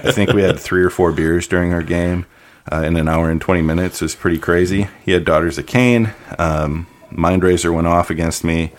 [0.00, 2.26] I think we had three or four beers during our game
[2.72, 4.02] uh, in an hour and 20 minutes.
[4.02, 4.88] It was pretty crazy.
[5.04, 6.12] He had Daughters of Khaine.
[6.40, 8.72] Um, Mindrazor went off against me.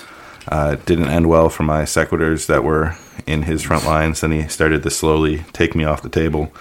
[0.50, 4.20] Uh, didn't end well for my sequitors that were in his front lines.
[4.20, 6.52] Then he started to slowly take me off the table.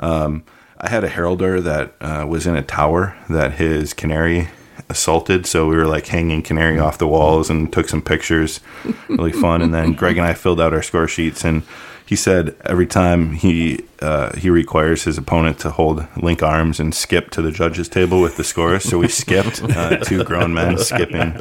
[0.00, 0.42] Um,
[0.82, 4.48] I had a heralder that uh, was in a tower that his Khinerai
[4.88, 5.46] assaulted.
[5.46, 8.60] So we were like hanging Khinerai off the walls and took some pictures.
[9.08, 9.60] Really fun.
[9.60, 11.44] And then Greg and I filled out our score sheets.
[11.44, 11.62] And
[12.06, 16.94] he said every time he uh, he requires his opponent to hold link arms and
[16.94, 18.84] skip to the judges table with the scores.
[18.84, 21.40] So we skipped uh, two grown men skipping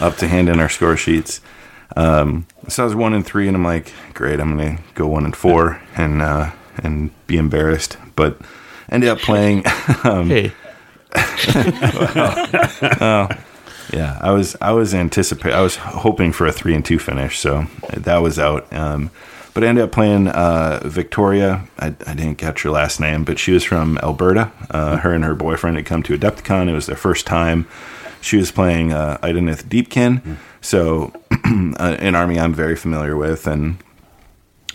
[0.00, 1.40] up to hand in our score sheets.
[1.96, 5.24] Um, so I was one and three, and I'm like, great, I'm gonna go one
[5.24, 8.36] and four and uh, and be embarrassed, but
[8.90, 9.64] ended up playing.
[10.04, 10.52] um, Hey,
[13.92, 17.38] yeah, I was I was anticipating I was hoping for a three and two finish,
[17.38, 18.70] so that was out.
[18.72, 19.10] Um,
[19.54, 21.66] but I ended up playing uh, Victoria.
[21.78, 24.52] I, I didn't catch her last name, but she was from Alberta.
[24.70, 26.68] Uh, her and her boyfriend had come to Adepticon.
[26.68, 27.66] It was their first time.
[28.20, 33.78] She was playing uh, Idoneth Deepkin, so uh, an army I'm very familiar with, and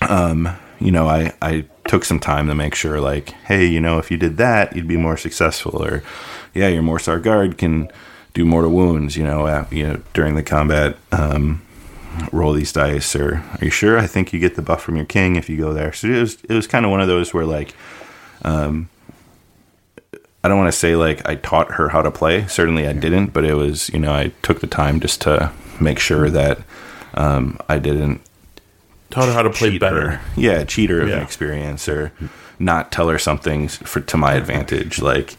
[0.02, 4.00] um, you know, I, I took some time to make sure, like, hey, you know,
[4.00, 6.04] if you did that, you'd be more successful, or
[6.54, 7.90] yeah, your Morrsarr guard can
[8.34, 10.98] do mortal wounds, you know, at, you know, during the combat.
[11.12, 11.62] Um,
[12.32, 13.98] roll these dice, or are you sure?
[13.98, 15.94] I think you get the buff from your king if you go there.
[15.94, 17.76] So it was it was kind of one of those where like,
[18.44, 18.90] um,
[20.44, 22.48] I don't want to say like I taught her how to play.
[22.48, 26.00] Certainly I didn't, but it was you know I took the time just to make
[26.00, 26.60] sure that
[27.16, 28.22] um, I didn't
[29.10, 30.12] taught her how to play cheat better.
[30.12, 30.22] her.
[30.36, 31.18] Yeah, cheat her of Yeah.
[31.18, 32.12] an experience or
[32.60, 35.00] not tell her something for to my advantage.
[35.02, 35.36] Like,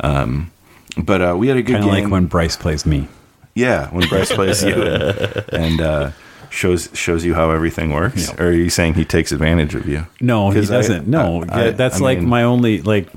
[0.00, 0.50] um,
[0.96, 2.04] but uh, we had a good Kind of game.
[2.04, 3.08] like when Bryce plays me.
[3.54, 6.10] yeah, when Bryce plays you and, and uh,
[6.50, 8.30] shows shows you how everything works.
[8.38, 10.06] Or are you saying he takes advantage of you?
[10.20, 11.06] No, he 'Cause I- doesn't.
[11.08, 13.08] no, I- I- that's I like mean, my only like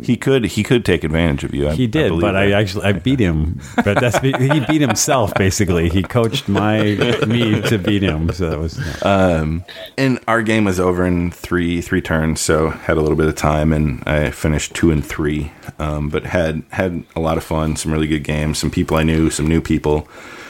[0.00, 1.68] He could he could take advantage of you.
[1.68, 3.60] I- he did, believe but I actually I beat him.
[3.84, 5.88] But that's he beat himself basically.
[5.88, 6.82] He coached my
[7.26, 8.32] me to beat him.
[8.32, 9.64] So that was Um,
[9.98, 13.34] and our game was over in three three turns, so had a little bit of
[13.34, 15.52] time, and I finished two and three.
[15.78, 19.02] Um, but had had a lot of fun, some really good games, some people I
[19.02, 20.08] knew, some new people,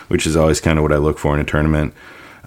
[0.08, 1.94] which is always kind of what I look for in a tournament.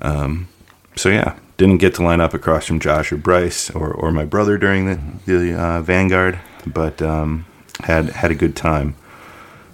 [0.01, 0.47] Um,
[0.95, 4.26] so yeah, didn't get to line up across from Josh or Bryce or, or my
[4.26, 7.45] brother during the the uh, Vanguard, but um,
[7.83, 8.95] had had a good time.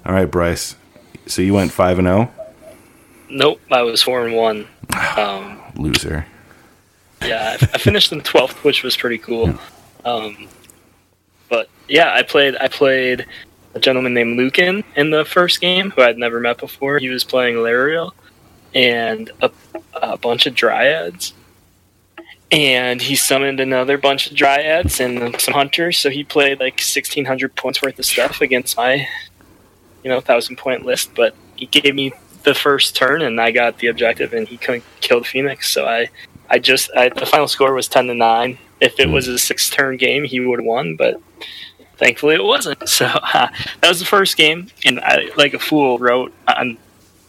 [0.05, 0.75] All right, Bryce.
[1.27, 2.29] So you went five and oh?
[2.29, 2.31] zero,
[3.29, 4.67] Nope, I was four and one.
[5.17, 6.25] Um, loser.
[7.21, 9.57] yeah, I, I finished in twelfth, which was pretty cool.
[10.03, 10.47] Um,
[11.49, 12.55] but yeah, I played.
[12.59, 13.25] I played
[13.73, 16.97] a gentleman named Lucan in the first game, who I'd never met before.
[16.97, 18.11] He was playing Lariel
[18.73, 19.51] and a,
[19.93, 21.33] a bunch of dryads.
[22.51, 25.97] And he summoned another bunch of dryads and some hunters.
[25.97, 29.07] So he played like sixteen hundred points worth of stuff against my,
[30.03, 31.15] you know, thousand point list.
[31.15, 32.11] But he gave me
[32.43, 35.69] the first turn, and I got the objective, and he couldn't kill the phoenix.
[35.69, 36.09] So I,
[36.49, 38.57] I just I, the final score was ten to nine.
[38.79, 41.21] If it was a six turn game, he would have won, but
[41.97, 42.79] thankfully it wasn't.
[42.87, 43.47] So uh,
[43.81, 46.77] that was the first game, and I, like a fool, wrote on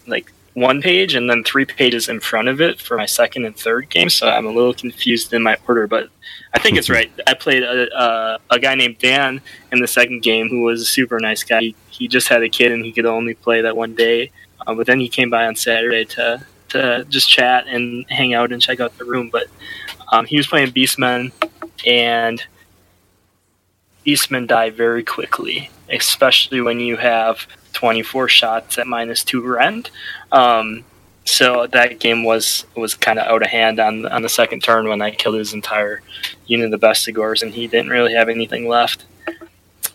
[0.07, 3.57] like one page and then three pages in front of it for my second and
[3.57, 4.11] third game.
[4.11, 6.11] So I'm a little confused in my order, but
[6.53, 7.11] I think it's right.
[7.27, 10.85] I played a, a, a guy named Dan in the second game who was a
[10.85, 11.61] super nice guy.
[11.61, 14.31] He, he just had a kid and he could only play that one day,
[14.67, 18.51] uh, but then he came by on Saturday to to just chat and hang out
[18.51, 19.29] and check out the room.
[19.31, 19.47] But
[20.11, 21.31] um, he was playing Beastmen
[21.87, 22.43] and
[24.07, 27.47] Beastmen die very quickly, especially when you have
[27.83, 29.91] 24 shots at minus two rend.
[30.31, 30.85] Um,
[31.25, 34.87] so that game was was kind of out of hand on on the second turn
[34.87, 36.01] when I killed his entire
[36.47, 39.05] unit of Bestigors, and he didn't really have anything left.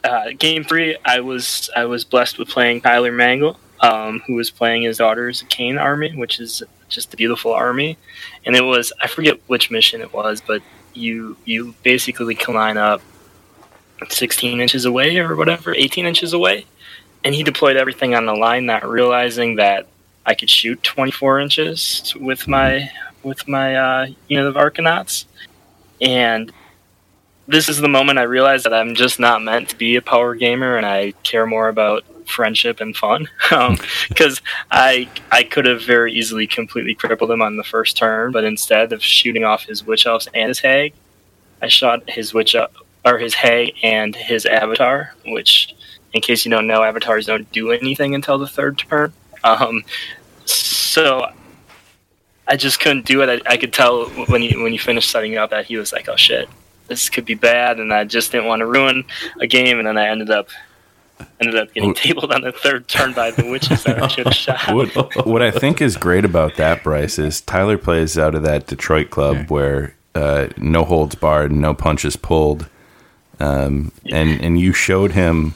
[0.04, 4.52] Uh, game three, I was I was blessed with playing Tyler Mangle, um, who was
[4.52, 7.98] playing his daughter's Khaine army, which is just a beautiful army,
[8.46, 10.62] and it was I forget which mission it was, but
[10.94, 13.02] you you basically can line up
[14.10, 16.66] 16 inches away or whatever, 18 inches away,
[17.24, 19.88] and he deployed everything on the line, not realizing that
[20.26, 22.90] I could shoot 24 inches with my
[23.24, 25.26] with my uh, unit of Arkanauts,
[26.00, 26.52] and
[27.48, 30.36] this is the moment I realized that I'm just not meant to be a power
[30.36, 33.28] gamer, and I care more about friendship and fun.
[34.10, 38.32] Because um, I I could have very easily completely crippled him on the first turn,
[38.32, 40.94] but instead of shooting off his witch elves and his hag,
[41.62, 42.56] I shot his witch
[43.06, 45.16] or his hag and his avatar.
[45.26, 45.74] Which,
[46.14, 49.14] in case you don't know, avatars don't do anything until the third turn.
[49.44, 49.84] Um,
[50.46, 51.32] so
[52.48, 53.44] I just couldn't do it.
[53.46, 55.92] I, I could tell when he when he finished setting it up that he was
[55.92, 56.50] like, "Oh shit,
[56.88, 59.04] this could be bad," and I just didn't want to ruin
[59.40, 59.80] a game.
[59.80, 60.50] And then I ended up
[61.40, 64.36] ended up getting tabled on the third turn by the witches that I should have
[64.68, 64.74] shot.
[64.74, 68.68] What, what I think is great about that, Bryce, is Tyler plays out of that
[68.68, 69.46] Detroit club yeah.
[69.48, 72.70] where uh, no holds barred, no punches pulled,
[73.40, 75.56] um, and and you showed him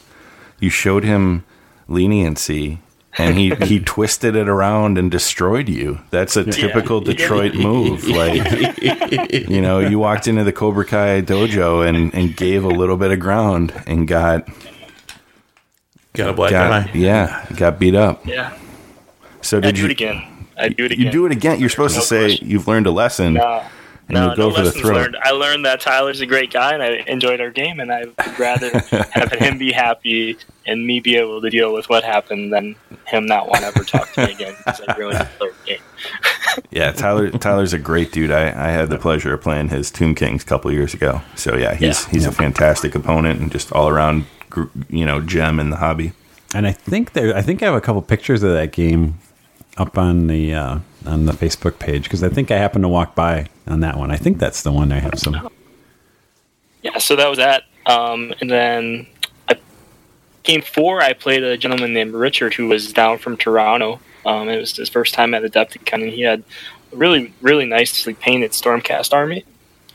[0.61, 1.43] you showed him
[1.89, 2.79] leniency
[3.17, 5.99] and he he twisted it around and destroyed you.
[6.11, 7.13] That's a typical yeah.
[7.13, 8.07] Detroit move.
[8.07, 8.81] Like
[9.49, 13.11] you know, you walked into the Cobra Kai dojo and and gave a little bit
[13.11, 14.47] of ground and got
[16.13, 16.91] got a black got, eye.
[16.93, 18.25] Yeah, got beat up.
[18.25, 18.57] Yeah.
[19.41, 20.47] So did I do you it again?
[20.57, 21.05] I do it again.
[21.05, 21.59] You do it again.
[21.59, 22.49] You're supposed no to say question.
[22.49, 23.33] you've learned a lesson.
[23.33, 23.63] No.
[24.13, 24.95] And no, you go no for the lessons throat.
[24.95, 25.17] learned.
[25.23, 28.39] I learned that Tyler's a great guy, and I enjoyed our game, and I would
[28.39, 28.77] rather
[29.11, 32.75] have him be happy and me be able to deal with what happened than
[33.07, 35.79] him not want to ever talk to me again because I ruined the third game.
[36.69, 37.29] Yeah, Tyler.
[37.29, 38.29] Tyler's a great dude.
[38.31, 41.21] I, I had the pleasure of playing his Tomb Kings a couple years ago.
[41.35, 42.09] So yeah, he's Yeah.
[42.11, 44.25] he's a fantastic opponent and just all around,
[44.89, 46.11] you know, gem in the hobby.
[46.53, 49.19] And I think there, I think I have a couple pictures of that game
[49.77, 53.15] up on the uh, on the Facebook page because I think I happened to walk
[53.15, 54.11] by on that one.
[54.11, 55.49] I think that's the one I have some.
[56.81, 57.63] Yeah, so that was that.
[57.85, 59.07] Um, and then
[59.47, 59.57] I,
[60.43, 63.99] game four, I played a gentleman named Richard who was down from Toronto.
[64.25, 66.43] Um, it was his first time at Adepticon, and he had
[66.91, 69.45] a really, really nicely painted Stormcast army.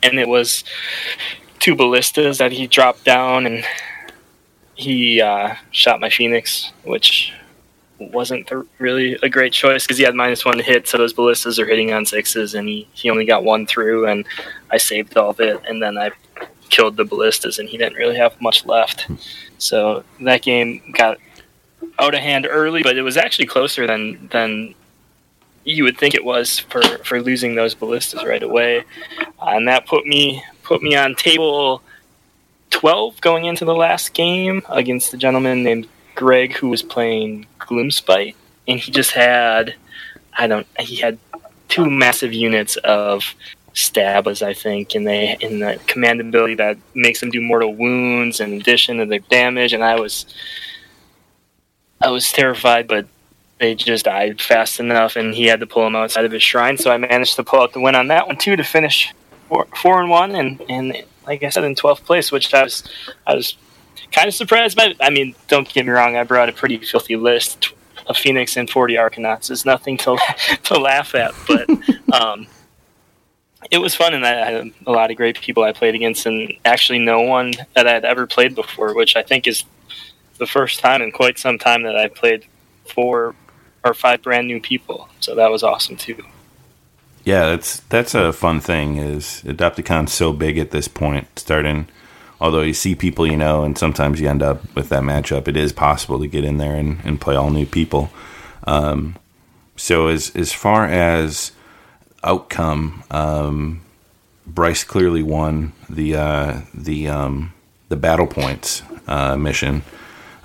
[0.02, 0.64] And it was
[1.58, 3.64] two ballistas that he dropped down, and
[4.74, 7.32] he uh, shot my Phoenix, which
[7.98, 11.12] wasn't the, really a great choice because he had minus one to hit, so those
[11.12, 14.26] ballistas are hitting on sixes, and he, he only got one through, and
[14.70, 16.10] I saved all of it, and then I
[16.68, 19.06] killed the ballistas, and he didn't really have much left.
[19.58, 21.18] So that game got
[21.98, 24.74] out of hand early, but it was actually closer than than
[25.64, 28.84] you would think it was for, for losing those ballistas right away,
[29.40, 31.82] uh, and that put me put me on table
[32.70, 38.34] twelve going into the last game against a gentleman named Greg who was playing Gloomspite,
[38.66, 39.74] and he just had
[40.36, 41.18] I don't he had
[41.68, 43.34] two massive units of
[43.74, 48.40] stabbas, I think, and they in the command ability that makes them do mortal wounds
[48.40, 50.26] in addition to their damage, and I was
[52.00, 53.06] I was terrified, but
[53.58, 56.76] they just died fast enough, and he had to pull them outside of his shrine.
[56.76, 59.14] So I managed to pull out the win on that one too to finish
[59.48, 62.82] four, four and one, and and like I said, in twelfth place, which I was
[63.26, 63.56] I was
[64.16, 64.94] kind of surprised by.
[65.00, 67.72] I mean, don't get me wrong, I brought a pretty filthy list.
[68.06, 70.16] of Phoenix and forty Arkanauts It's nothing to
[70.64, 71.68] to laugh at, but
[72.12, 72.46] um,
[73.70, 76.52] it was fun, and I had a lot of great people I played against, and
[76.64, 79.64] actually no one that I had ever played before, which I think is
[80.38, 82.44] the first time in quite some time that I played
[82.86, 83.34] four
[83.84, 85.08] or five brand new people.
[85.20, 86.22] So that was awesome too.
[87.24, 88.98] Yeah, that's that's a fun thing.
[88.98, 91.88] Is Adepticon's so big at this point, starting.
[92.40, 95.56] Although you see people you know, and sometimes you end up with that matchup, it
[95.56, 98.10] is possible to get in there and, and play all new people.
[98.66, 99.16] Um,
[99.76, 101.52] so as as far as
[102.22, 103.80] outcome, um,
[104.46, 107.54] Bryce clearly won the uh, the um,
[107.88, 109.82] the battle points uh, mission.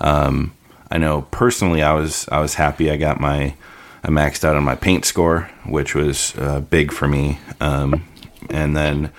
[0.00, 0.54] Um,
[0.90, 2.90] I know personally, I was I was happy.
[2.90, 3.54] I got my
[4.04, 7.38] I maxed out on my paint score, which was uh, big for me.
[7.60, 8.04] Um,
[8.50, 9.12] and then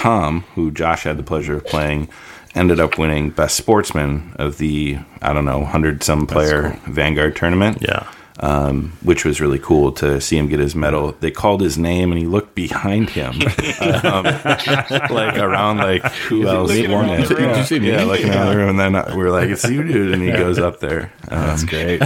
[0.00, 2.08] Tom, who Josh had the pleasure of playing,
[2.54, 7.78] ended up winning best sportsman of the I don't know hundred some player Vanguard tournament
[7.82, 8.06] Yeah.
[8.40, 11.12] um, which was really cool to see him get his medal.
[11.20, 13.34] They called his name, and he looked behind him,
[13.80, 17.28] um, like around like who else won it?
[17.28, 17.48] the room.
[17.50, 17.90] Did you see me?
[17.92, 20.58] Yeah, looking around the room, and then we're like, "It's you, dude!" And he goes
[20.58, 21.12] up there.
[21.30, 22.02] Um, That's great.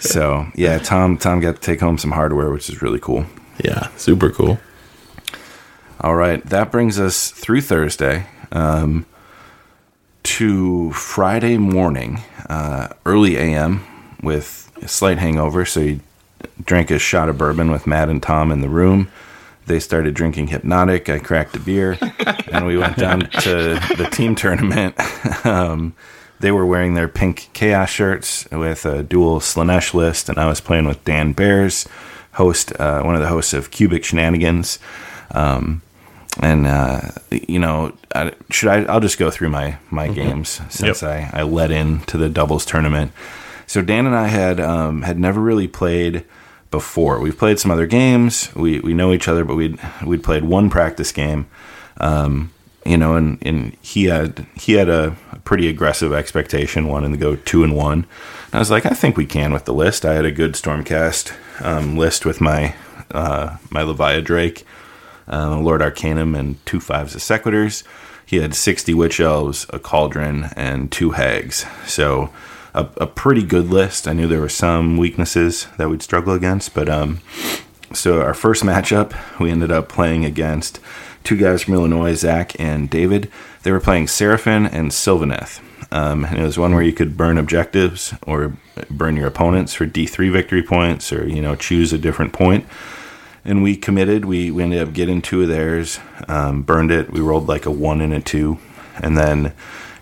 [0.00, 3.24] so yeah, Tom Tom got to take home some hardware, which is really cool.
[3.64, 3.88] Yeah.
[3.96, 4.58] Super cool.
[5.98, 9.06] All right, that brings us through Thursday um,
[10.24, 12.20] to Friday morning,
[12.50, 13.82] uh, early AM,
[14.22, 15.64] with a slight hangover.
[15.64, 16.00] So he
[16.62, 19.10] drank a shot of bourbon with Matt and Tom in the room.
[19.64, 21.08] They started drinking hypnotic.
[21.08, 21.96] I cracked a beer,
[22.52, 24.94] and we went down to the team tournament.
[25.46, 25.94] um,
[26.40, 30.60] they were wearing their pink chaos shirts with a dual Slaanesh list, and I was
[30.60, 31.88] playing with Dan Bears,
[32.32, 34.78] host, uh, one of the hosts of Cubic Shenanigans.
[35.30, 35.80] Um,
[36.40, 37.00] and uh,
[37.30, 38.84] you know, I, should I?
[38.84, 43.12] I'll just go through my my games since I I led into the doubles tournament.
[43.66, 46.24] So Dan and I had um, had never really played
[46.70, 47.20] before.
[47.20, 48.54] We've played some other games.
[48.54, 51.46] We we know each other, but we'd we'd played one practice game.
[51.98, 52.52] Um,
[52.84, 57.18] you know, and, and he had he had a, a pretty aggressive expectation, wanting to
[57.18, 58.06] go two and one.
[58.46, 60.04] And I was like, I think we can with the list.
[60.04, 61.34] I had a good Stormcast
[61.64, 62.74] um, list with my
[63.10, 64.64] uh, my Leviah Drake,
[65.28, 67.84] uh, Lord Arcanum, and two fives of Sequitors.
[68.24, 71.64] He had sixty Witch Elves, a Cauldron, and two Hags.
[71.86, 72.30] So
[72.74, 74.06] a, a pretty good list.
[74.06, 77.20] I knew there were some weaknesses that we'd struggle against, but um,
[77.92, 80.80] so our first matchup, we ended up playing against
[81.24, 83.30] two guys from Illinois, Zach and David.
[83.62, 85.60] They were playing Seraphon and Sylvaneth.
[85.90, 88.56] Um, and it was one where you could burn objectives or
[88.90, 92.66] burn your opponents for D3 victory points or, you know, choose a different point.
[93.46, 94.24] And we committed.
[94.24, 97.10] We, we ended up getting two of theirs, um, burned it.
[97.10, 98.58] We rolled like a one and a two.
[98.96, 99.54] And then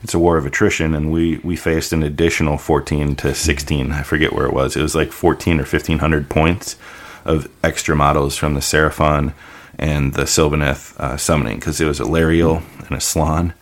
[0.03, 0.95] it's a war of attrition.
[0.95, 3.93] And we, we faced an additional 14 to 16.
[3.93, 4.77] I forget where it was.
[4.77, 6.77] It was like 14 or 1500 points
[7.25, 9.35] of extra models from the Seraphon
[9.79, 13.55] and the Sylvaneth uh, summoning because it was Alarielle and a Slann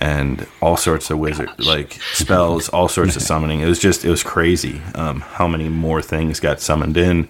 [0.00, 3.60] and all sorts of wizard like spells, all sorts of summoning.
[3.60, 7.28] It was just it was crazy um, how many more things got summoned in,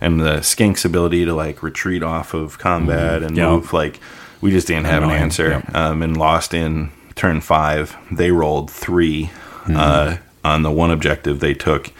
[0.00, 3.48] and the Skink's ability to like retreat off of combat and Yep.
[3.48, 4.00] move like
[4.40, 5.50] we just didn't have an answer.
[5.50, 5.74] Yep.
[5.74, 7.96] Um, and lost in turn five.
[8.10, 9.30] They rolled 3
[9.74, 11.92] uh, on the one objective they took,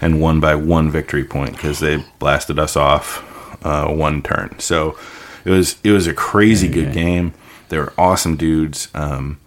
[0.00, 3.22] and won by one victory point because they blasted us off
[3.64, 4.58] uh, one turn.
[4.58, 4.96] So
[5.44, 7.34] it was it was a crazy good game.
[7.68, 8.88] They were awesome dudes.
[8.94, 9.38] Um,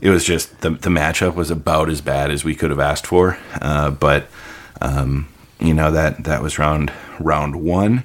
[0.00, 3.06] it was just the the matchup was about as bad as we could have asked
[3.06, 3.38] for.
[3.60, 4.26] Uh, but
[4.80, 5.28] um,
[5.62, 8.04] you know that that was round round one.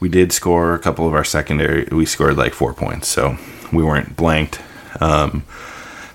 [0.00, 1.88] We did score a couple of our secondary.
[1.90, 3.36] We scored like four points, so
[3.72, 4.60] we weren't blanked.
[5.00, 5.44] Um,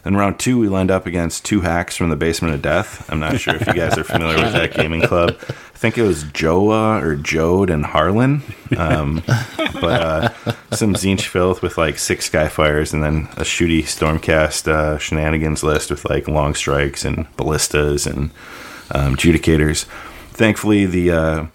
[0.03, 3.10] then round two, we lined up against two hacks from the Basement of Death.
[3.10, 5.38] I'm not sure if you guys are familiar with that gaming club.
[5.40, 8.41] I think it was Joa or Jode and Harlan.
[8.78, 10.30] Um, but uh,
[10.72, 15.90] some Tzeentch filth with like six Skyfires and then a shooty Stormcast uh, shenanigans list
[15.90, 18.30] with like long strikes and ballistas and
[18.91, 19.86] um, judicators.
[20.34, 21.45] Thankfully, the uh,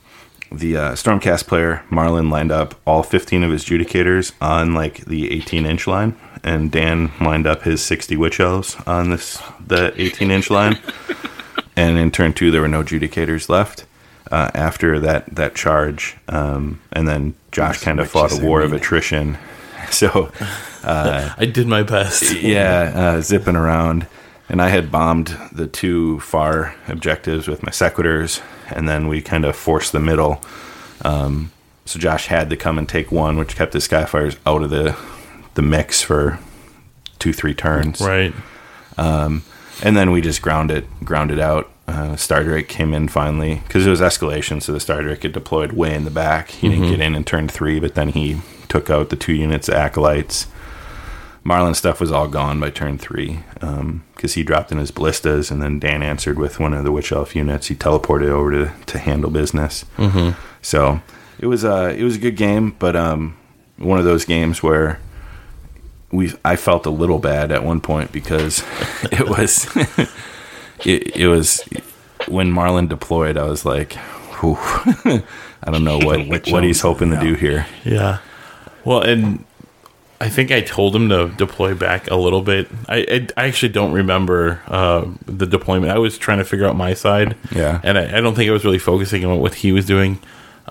[0.51, 5.31] the uh, Stormcast player Marlin lined up all 15 of his judicators on like the
[5.33, 10.31] 18 inch line, and Dan lined up his 60 witch elves on this the 18
[10.31, 10.79] inch line.
[11.77, 13.85] and in turn two, there were no judicators left
[14.31, 18.73] uh, after that that charge, um, and then Josh kind of fought a war of
[18.73, 19.39] attrition.
[19.91, 20.31] So
[20.85, 22.35] I did my best.
[22.43, 24.07] yeah, uh, zipping around.
[24.49, 29.45] And I had bombed the two far objectives with my sequitors, and then we kind
[29.45, 30.43] of forced the middle.
[31.03, 31.53] Um,
[31.85, 34.97] so Josh had to come and take one, which kept the Skyfires out of the
[35.55, 36.39] the mix for
[37.19, 38.01] two, three turns.
[38.01, 38.33] Right.
[39.83, 41.71] And then we just ground it, ground it out.
[41.87, 45.33] Uh, Star Drake came in finally because it was escalation, so the Star Drake had
[45.33, 46.51] deployed way in the back.
[46.51, 49.69] He didn't get in in turn three, but then he took out the two units
[49.69, 50.47] of acolytes.
[51.49, 55.63] Marlin stuff was all gone by turn three because he dropped in his ballistas, and
[55.63, 57.69] then Dan answered with one of the Witch Elf units.
[57.69, 59.87] He teleported over to, to handle business.
[59.97, 60.39] Mm-hmm.
[60.61, 61.01] So
[61.39, 63.35] it was uh, it was a good game, but um,
[63.79, 65.01] one of those games where
[66.13, 68.63] we I felt a little bad at one point because
[69.05, 69.75] it was
[70.85, 71.67] it, it was
[72.27, 73.39] when Marlin deployed.
[73.39, 73.97] I was like,
[74.43, 75.23] I
[75.65, 77.67] don't know what what he's hoping to do here.
[77.85, 78.19] Yeah.
[78.85, 79.47] Well, and
[80.21, 82.69] I think I told him to deploy back a little bit.
[82.89, 82.99] I
[83.37, 85.93] I, I actually don't remember uh, the deployment.
[85.93, 87.37] I was trying to figure out my side.
[87.55, 87.81] Yeah.
[87.85, 90.19] And I, I don't think I was really focusing on what he was doing.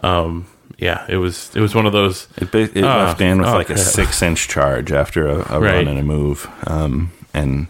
[0.04, 0.48] Um,
[0.78, 2.28] yeah, it was it was one of those.
[2.38, 5.36] It, ba- it Oh, left Dan with oh, like a six inch charge after a,
[5.56, 5.76] a Right.
[5.76, 7.68] run and a move, um, and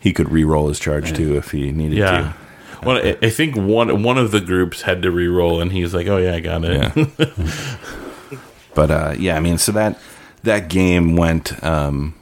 [0.00, 2.10] he could re-roll his charge too if he needed Yeah.
[2.10, 2.34] to.
[2.86, 6.06] Well, I, I think one one of the groups had to re-roll, and he's like,
[6.06, 7.66] "Oh yeah, I got it." Yeah.
[8.74, 9.98] but uh, yeah, I mean, so that
[10.44, 12.14] that game went um,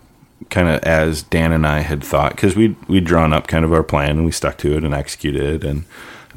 [0.51, 3.73] kind of as Dan and I had thought because we we'd drawn up kind of
[3.73, 5.65] our plan and we stuck to it and executed.
[5.65, 5.85] And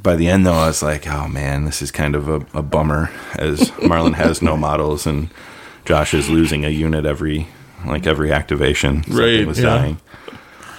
[0.01, 2.61] by the end, though, I was like, oh man, this is kind of a, a
[2.61, 5.29] bummer as Marlon has no models and
[5.85, 7.47] Josh is losing a unit every
[7.85, 9.03] like every activation.
[9.03, 9.65] Something Right, was yeah.
[9.65, 9.97] dying.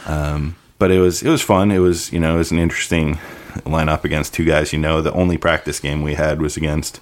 [0.07, 1.71] Um, but it was it was fun.
[1.71, 3.19] It was you know it was an interesting
[3.65, 5.01] lineup against two guys you know.
[5.01, 7.01] The only practice game we had was against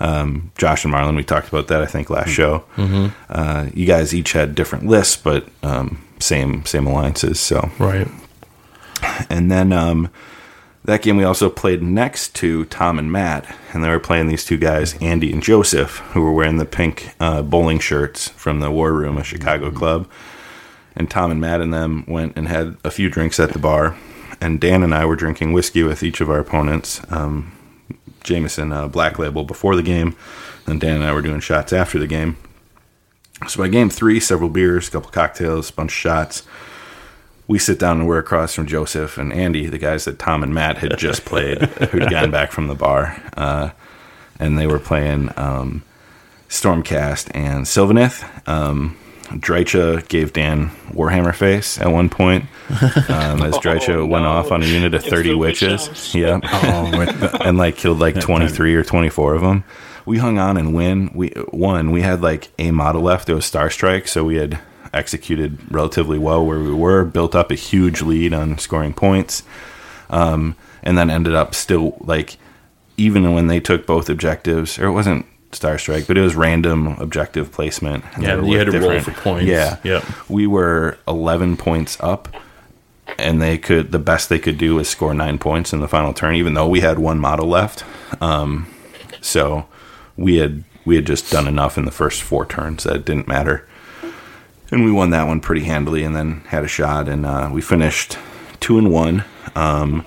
[0.00, 1.16] um, Josh and Marlon.
[1.16, 2.64] We talked about that I think last show.
[2.76, 3.08] Mm-hmm.
[3.28, 7.40] Uh, you guys each had different lists, but um, same same alliances.
[7.40, 8.08] So Right.
[9.30, 10.10] And then um,
[10.84, 14.44] that game we also played next to Tom and Matt, and they were playing these
[14.44, 18.70] two guys, Andy and Joseph, who were wearing the pink uh, bowling shirts from the
[18.70, 20.08] War Room, a Chicago club.
[20.96, 23.96] And Tom and Matt and them went and had a few drinks at the bar,
[24.40, 27.00] and Dan and I were drinking whiskey with each of our opponents.
[27.10, 27.52] Um,
[28.22, 30.16] Jameson uh, Black Label before the game,
[30.66, 32.36] and Dan and I were doing shots after the game.
[33.46, 36.42] So by game three, several beers, a couple cocktails, a bunch of shots.
[37.46, 40.52] We sit down and we're across from Joseph and Andy, the guys that Tom and
[40.52, 43.70] Matt had just played, who'd gotten back from the bar, uh,
[44.38, 45.82] and they were playing um,
[46.48, 48.48] Stormcast and Sylvaneth.
[48.48, 48.96] Um,
[49.30, 54.30] Drycha gave Dan Warhammer face at one point, um, as Drycha Oh, went no.
[54.30, 56.14] off on a unit of thirty the witch witches.
[56.14, 59.64] Yeah, Oh, and like killed like 23 or 24 of them.
[60.06, 61.10] We hung on and win.
[61.14, 61.90] We won.
[61.90, 63.28] We had like a model left.
[63.28, 64.58] It was Star Strike, so we had
[64.94, 69.42] executed relatively well where we were, built up a huge lead on scoring points,
[70.08, 72.38] um, and then ended up still like
[72.96, 76.88] even when they took both objectives, or it wasn't Star Strike, but it was random
[76.98, 78.04] objective placement.
[78.20, 79.46] Yeah, you had to roll for points.
[79.46, 80.04] Yeah, Yep.
[80.28, 82.28] We were 11 points up
[83.18, 86.12] and they could the best they could do was score nine points in the final
[86.12, 87.84] turn, even though we had one model left.
[88.20, 88.72] Um,
[89.20, 89.66] so
[90.16, 93.28] we had we had just done enough in the first four turns that it didn't
[93.28, 93.66] matter,
[94.70, 97.60] and we won that one pretty handily, and then had a shot, and uh, we
[97.60, 98.18] finished
[98.60, 99.24] two and one.
[99.54, 100.06] Um,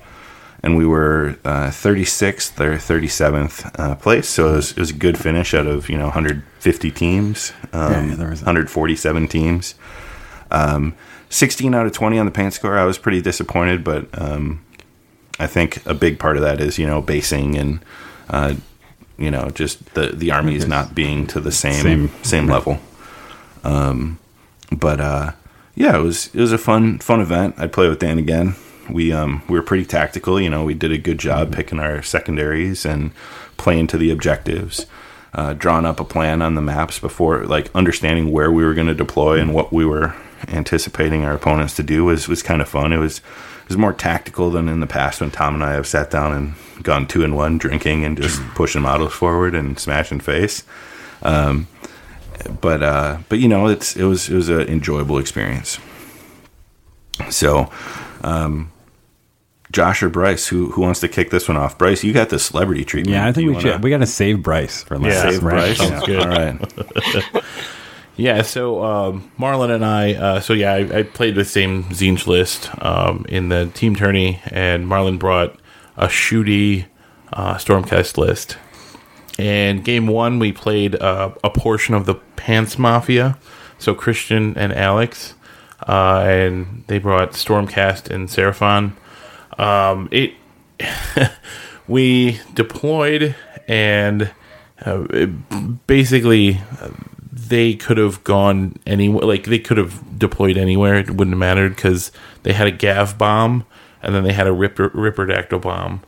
[0.64, 4.94] and we were uh, 36th or 37th uh, place, so it was, it was a
[4.94, 9.76] good finish out of you know 150 teams, um, Yeah, there was- 147 teams.
[10.52, 10.94] Um,
[11.30, 12.78] 16 out of 20 on the paint score.
[12.78, 14.64] I was pretty disappointed, but um,
[15.40, 17.80] I think a big part of that is you know basing and
[18.30, 18.56] uh,
[19.18, 22.10] you know just the the armies not being to the same Same.
[22.24, 22.80] same, level.
[23.64, 24.20] Um,
[24.72, 25.32] but uh,
[25.76, 27.56] yeah, it was it was a fun fun event.
[27.58, 28.56] I'd play with Dan again.
[28.90, 30.40] We um we were pretty tactical.
[30.40, 33.12] You know, we did a good job picking our secondaries and
[33.58, 34.86] playing to the objectives.
[35.34, 38.88] Uh, drawing up a plan on the maps before, like understanding where we were going
[38.88, 40.14] to deploy and what we were
[40.50, 42.92] anticipating our opponents to do was was kind of fun.
[42.92, 45.88] It was it was more tactical than in the past when Tom and I have
[45.88, 50.20] sat down and gone two and one drinking and just pushing models forward and smashing
[50.20, 50.64] face
[52.60, 55.80] but uh, but you know, it's it was it was an enjoyable experience.
[57.30, 57.72] So,
[58.24, 58.72] um,
[59.72, 61.78] Josh or Bryce, who who wants to kick this one off?
[61.78, 63.14] Bryce, you got the celebrity treatment.
[63.14, 63.84] yeah, I think you we wanna should.
[63.84, 65.14] We got to save Bryce for last.
[65.14, 65.78] Yeah, save right?
[65.78, 65.78] Bryce.
[65.78, 66.20] Sounds good.
[66.20, 67.44] All right.
[68.18, 72.28] Yeah, so um, Marlon and I, uh, so yeah, I, I played the same Tzeentch
[72.28, 75.58] list um, in the team tourney, and Marlon brought
[75.98, 76.86] a shooty
[77.34, 78.58] uh, Stormcast list.
[79.40, 83.40] And game one, we played uh, a portion of the Pants Mafia,
[83.80, 85.34] so Christian and Alex,
[85.88, 88.94] uh, and they brought Stormcast and Seraphon.
[89.60, 90.34] Um, it
[91.88, 93.36] we deployed
[93.68, 94.32] and
[94.86, 95.26] uh,
[95.88, 96.90] basically uh,
[97.32, 100.96] they could have gone anywhere like they could have deployed anywhere.
[100.96, 102.12] It wouldn't have mattered because
[102.44, 103.66] they had a gav bomb
[104.02, 106.02] and then they had a ripper ripperdactyl bomb.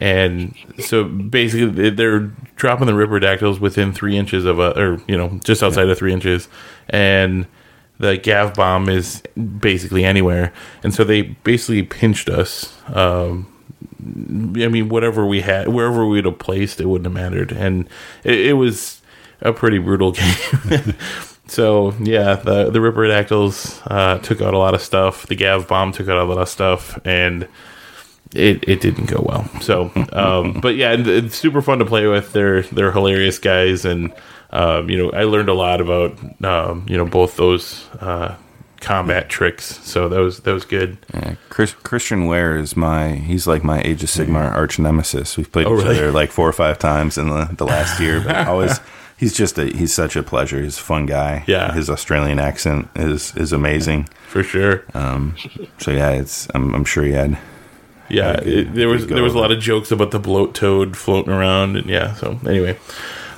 [0.00, 5.16] And so basically they- they're dropping the ripperdactyls within three inches of a or you
[5.16, 6.48] know just outside of three inches.
[6.88, 7.46] And
[8.00, 9.22] the gav bomb is
[9.58, 10.52] basically anywhere
[10.82, 13.46] and so they basically pinched us um,
[14.02, 17.88] I mean, whatever we had, wherever we'd have placed, it wouldn't have mattered, and
[18.24, 19.00] it, it was
[19.40, 20.12] a pretty brutal
[20.70, 20.94] game.
[21.46, 25.26] so yeah, the the Ripperdactyls uh, took out a lot of stuff.
[25.26, 27.46] The Gav bomb took out a lot of stuff, and
[28.34, 29.48] it it didn't go well.
[29.60, 32.32] So, um, but yeah, it's super fun to play with.
[32.32, 34.12] They're they're hilarious guys, and
[34.52, 38.34] um, you know, I learned a lot about um, you know both those uh,
[38.80, 39.78] combat tricks.
[39.86, 40.98] So that was that was good.
[41.14, 45.36] Yeah, Chris, Christian Ware is my he's like my Age of Sigmar arch nemesis.
[45.36, 45.98] We've played Oh, each really?
[45.98, 48.80] other like four or five times in the, the last year, but always
[49.18, 50.60] he's just a he's such a pleasure.
[50.62, 51.44] He's a fun guy.
[51.46, 51.72] Yeah.
[51.72, 54.08] his Australian accent is is amazing.
[54.28, 54.84] For sure.
[54.94, 55.36] Um,
[55.78, 57.36] so yeah, it's I'm, I'm sure he had
[58.08, 60.96] Yeah, good- it, there was there was a lot of jokes about the bloat toad
[60.96, 62.14] floating around, and yeah.
[62.14, 62.78] So anyway,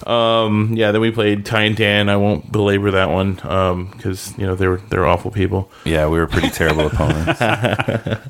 [0.06, 0.92] um, yeah.
[0.92, 2.08] Then we played Ty and Dan.
[2.08, 5.70] I won't belabor that one because you know they're they're awful people.
[5.84, 7.40] yeah we were pretty terrible opponents.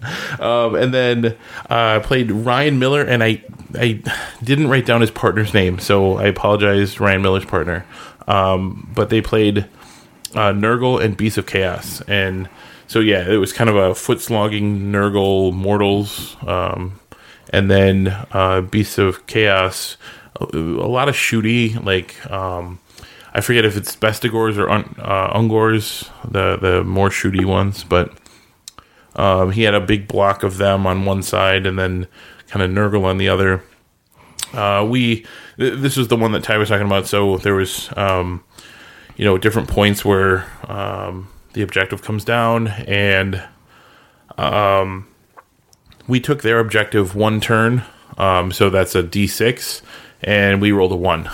[0.40, 1.34] Um, and then uh,
[1.70, 3.42] I played Ryan Miller, and I
[3.78, 4.02] I
[4.42, 7.86] didn't write down his partner's name, so I apologize, Ryan Miller's partner.
[8.26, 9.66] Um, but they played
[10.34, 12.48] uh, Nurgle and Beasts of Chaos, and
[12.88, 16.98] so yeah, it was kind of a foot slogging Nurgle mortals, um,
[17.50, 19.96] and then uh, Beasts of Chaos,
[20.40, 22.30] a, lot of shooty like.
[22.30, 22.78] Um,
[23.34, 28.12] I forget if it's Bestigors or Un- uh, Ungors, the the more shooty ones, but
[29.14, 32.06] Um, he had a big block of them on one side, and then
[32.48, 33.62] kind of Nurgle on the other.
[34.54, 35.26] Uh, we
[35.58, 37.06] th- this was the one that Ty was talking about.
[37.06, 38.42] So there was, um,
[39.16, 43.42] you know, different points where um, the objective comes down, and
[44.38, 45.06] um,
[46.08, 47.84] we took their objective one turn.
[48.18, 49.82] Um, so that's a d6,
[50.22, 51.28] and we rolled a one.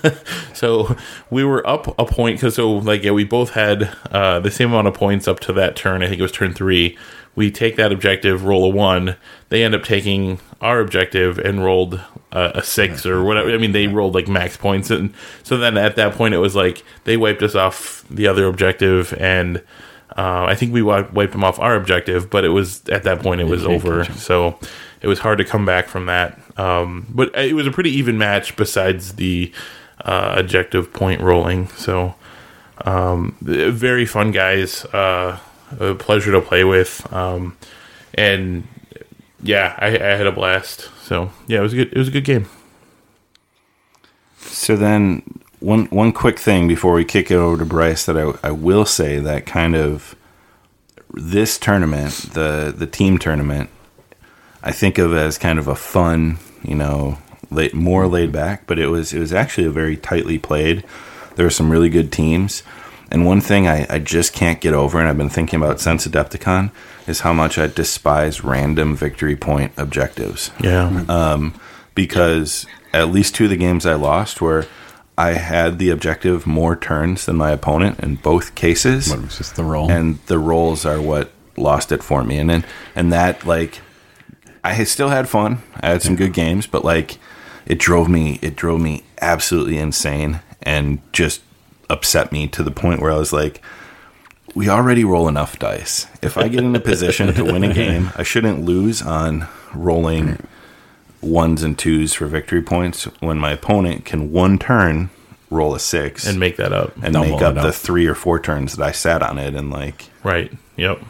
[0.54, 0.96] so
[1.30, 4.70] we were up a point because so like yeah, we both had uh, the same
[4.70, 6.02] amount of points up to that turn.
[6.02, 6.96] I think it was turn three.
[7.36, 9.16] We take that objective, roll a one.
[9.50, 12.00] They end up taking our objective and rolled
[12.32, 13.50] a, a six or whatever.
[13.50, 16.56] I mean, they rolled like max points, and so then at that point it was
[16.56, 19.62] like they wiped us off the other objective, and
[20.16, 22.30] uh, I think we wi- wiped them off our objective.
[22.30, 24.58] But it was at that point it was over, so
[25.00, 26.38] it was hard to come back from that.
[26.58, 29.52] Um, but it was a pretty even match besides the
[30.04, 31.68] uh, objective point rolling.
[31.68, 32.14] So
[32.84, 34.84] um, very fun guys.
[34.86, 35.38] Uh,
[35.78, 37.10] a pleasure to play with.
[37.12, 37.56] Um,
[38.14, 38.66] and
[39.42, 40.90] yeah, I, I had a blast.
[41.02, 41.92] So yeah, it was a good.
[41.92, 42.48] It was a good game.
[44.38, 45.22] So then,
[45.60, 48.86] one one quick thing before we kick it over to Bryce that I, I will
[48.86, 50.16] say that kind of
[51.12, 53.70] this tournament, the the team tournament,
[54.62, 57.18] I think of as kind of a fun, you know,
[57.50, 60.84] late, more laid back, but it was it was actually a very tightly played.
[61.36, 62.62] There were some really good teams.
[63.12, 66.06] And one thing I, I just can't get over, and I've been thinking about since
[66.06, 66.70] Adepticon,
[67.08, 71.58] is how much I despise random victory point objectives Yeah, um,
[71.96, 74.66] because at least two of the games I lost where
[75.28, 79.38] I had the objective more turns than my opponent in both cases, But it was
[79.38, 79.90] just the roll.
[79.90, 82.38] and the rolls are what lost it for me.
[82.38, 82.64] And then
[82.94, 83.80] and that like
[84.64, 85.58] I still had fun.
[85.80, 87.18] I had some good games, but like
[87.66, 91.42] it drove me it drove me absolutely insane and just
[91.88, 93.60] upset me to the point where I was like
[94.54, 96.06] we already roll enough dice.
[96.22, 100.38] If I get in a position to win a game, I shouldn't lose on rolling
[101.22, 105.10] ones and twos for victory points when my opponent can one turn
[105.50, 106.94] roll a six and make that up.
[107.02, 109.54] and double make it up, the three or four turns that I sat on it
[109.54, 110.50] and like right.
[110.76, 111.00] Yep.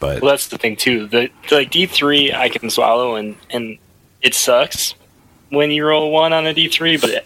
[0.00, 1.06] but Well, that's the thing too.
[1.06, 3.78] The like D three I can swallow, and and
[4.22, 4.94] it sucks
[5.50, 6.96] when you roll a one on a D three.
[6.96, 7.24] But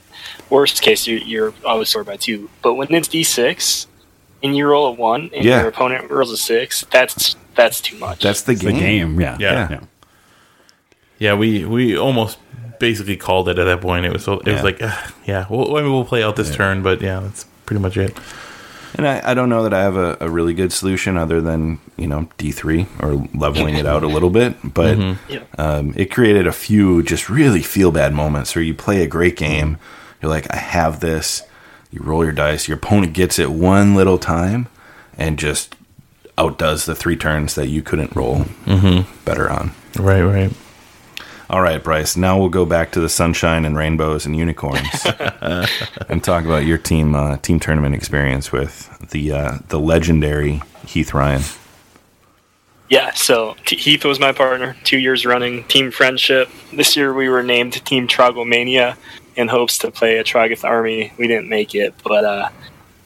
[0.51, 2.49] worst case, you, you're always scored by two.
[2.63, 3.87] But when it's D six
[4.43, 5.61] and you roll a one and Yeah.
[5.61, 8.21] your opponent rolls a six, that's that's too much.
[8.23, 8.75] that's the game.
[8.75, 9.21] the game.
[9.21, 9.37] Yeah.
[9.41, 9.53] Yeah.
[9.53, 9.69] yeah.
[9.71, 9.81] Yeah,
[11.21, 12.39] we we almost
[12.79, 14.07] basically called it at that point.
[14.07, 14.53] It was so- it Yeah.
[14.55, 17.45] was like uh, yeah, we'll, I mean, we'll play out this turn, but yeah, that's
[17.67, 18.17] pretty much it.
[18.97, 21.79] And I, I don't know that I have a, a really good solution other than,
[21.97, 24.57] you know, D3 or leveling it out a little bit.
[24.65, 24.99] But
[25.29, 25.43] Yeah.
[25.59, 29.37] um, it created a few just really feel bad moments where you play a great
[29.37, 29.77] game.
[30.21, 31.43] You're like, I have this.
[31.93, 32.67] You roll your dice.
[32.67, 34.67] Your opponent gets it one little time
[35.17, 35.77] and just
[36.37, 38.47] outdoes the three turns that you couldn't roll
[39.25, 39.71] better on.
[39.99, 40.53] Right, right.
[41.51, 42.17] All right, Bryce.
[42.17, 45.05] Now we'll go back to the sunshine and rainbows and unicorns,
[46.09, 51.13] and talk about your team uh, team tournament experience with the uh, the legendary Heath
[51.13, 51.43] Ryan.
[52.89, 56.49] Yeah, so T- Heath was my partner, two years running, team friendship.
[56.73, 58.97] This year we were named Team Trogomania
[59.35, 61.13] in hopes to play a Trogoth army.
[61.19, 62.49] We didn't make it, but uh,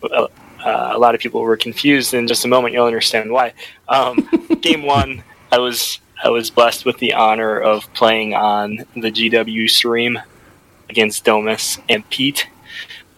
[0.02, 0.28] uh,
[0.62, 2.12] a lot of people were confused.
[2.12, 3.54] In just a moment, you'll understand why.
[3.88, 4.28] Um,
[4.60, 9.68] game one, I was I was blessed with the honor of playing on the GW
[9.68, 10.18] stream
[10.88, 12.48] against Domus and Pete,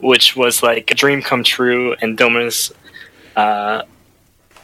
[0.00, 1.94] which was like a dream come true.
[2.02, 2.72] And Domus
[3.36, 3.82] uh,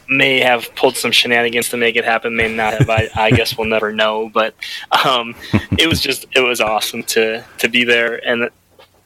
[0.09, 2.91] may have pulled some shenanigans to make it happen, may not have.
[2.91, 4.29] I, I guess we'll never know.
[4.29, 4.57] But
[5.05, 5.37] um,
[5.79, 8.51] it was just it was awesome to to be there, and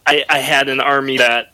[0.07, 1.53] I, I had an army that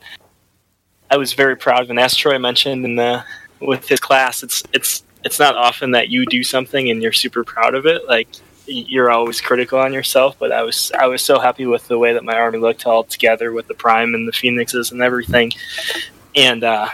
[1.11, 1.91] I was very proud of.
[1.91, 3.25] And as Troy mentioned in the
[3.59, 7.45] with his class, it's it's it's not often that you do something and you're super
[7.45, 8.07] proud of it.
[8.07, 8.29] Like
[8.67, 12.13] you're always critical on yourself, but I was I was so happy with the way
[12.13, 15.53] that my army looked all together with the prime and the phoenixes and everything.
[16.35, 16.89] And uh,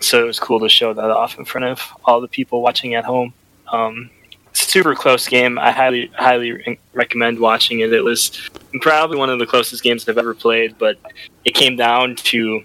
[0.00, 2.94] so it was cool to show that off in front of all the people watching
[2.94, 3.32] at home.
[3.72, 4.10] Um,
[4.52, 5.58] super close game.
[5.58, 7.92] I highly highly re- recommend watching it.
[7.92, 8.50] It was
[8.80, 10.98] probably one of the closest games I've ever played, but
[11.44, 12.62] it came down to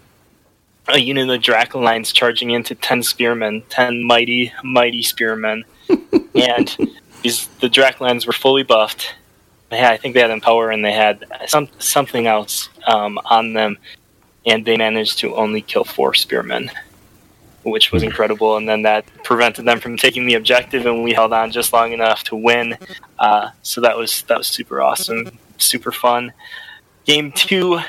[0.90, 5.64] a unit of Dracolines charging into ten spearmen, ten mighty mighty spearmen,
[6.36, 6.78] and
[7.22, 9.16] these the Dracolines were fully buffed.
[9.70, 13.54] They had, I think they had Empower and they had some something else um, on
[13.54, 13.78] them,
[14.46, 16.72] and they managed to only kill four spearmen,
[17.64, 18.58] which was incredible.
[18.58, 21.94] And then that prevented them from taking the objective, and we held on just long
[21.94, 22.78] enough to win.
[23.18, 26.34] Uh, so that was that was super awesome, super fun.
[27.06, 27.80] Game two,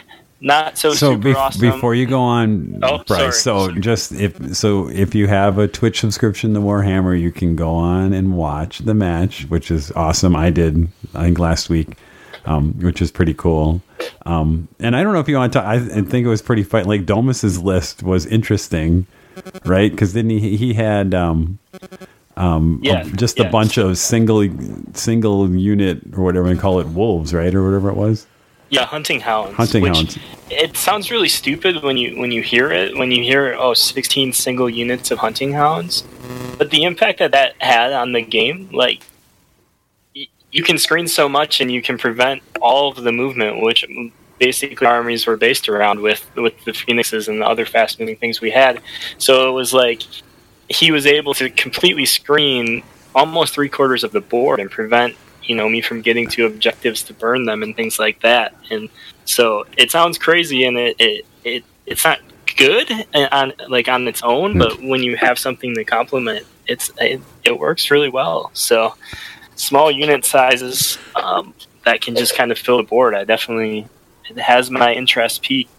[0.41, 1.61] not so, So super bef- awesome.
[1.61, 3.73] before you go on, Oh, Bryce, sorry.
[3.75, 7.73] so just if so if you have a Twitch subscription to Warhammer, you can go
[7.75, 10.35] on and watch the match, which is awesome.
[10.35, 11.97] I did, I think last week,
[12.47, 13.83] um, which is pretty cool.
[14.25, 15.61] Um, and I don't know if you want to.
[15.63, 16.87] I, I think it was pretty fun.
[16.87, 19.07] Like Domus's list was interesting,
[19.67, 19.91] right?
[19.91, 21.59] Because then he he had um,
[22.83, 24.49] yeah, just a bunch of single
[24.95, 28.27] single unit or whatever they call it wolves, right, or whatever it was.
[28.71, 29.57] Yeah, hunting hounds.
[29.57, 30.19] Hunting which hounds.
[30.49, 32.97] It sounds really stupid when you when you hear it.
[32.97, 36.05] When you hear oh, 16 single units of hunting hounds,
[36.57, 39.03] but the impact that that had on the game, like
[40.15, 43.85] y- you can screen so much and you can prevent all of the movement, which
[44.39, 48.41] basically armies were based around with with the phoenixes and the other fast moving things
[48.41, 48.81] we had.
[49.19, 50.03] So it was like
[50.69, 52.83] he was able to completely screen
[53.15, 57.03] almost three quarters of the board and prevent you know me from getting to objectives
[57.05, 58.55] to burn them and things like that.
[58.71, 58.89] And
[59.25, 62.21] so it sounds crazy and it it, it it's not
[62.57, 62.91] good
[63.33, 67.59] on like on its own but when you have something to complement it's it, it
[67.59, 68.51] works really well.
[68.55, 68.95] So
[69.57, 71.53] small unit sizes um,
[71.85, 73.15] that can just kind of fill the board.
[73.15, 73.87] I definitely
[74.29, 75.71] it has my interest peaked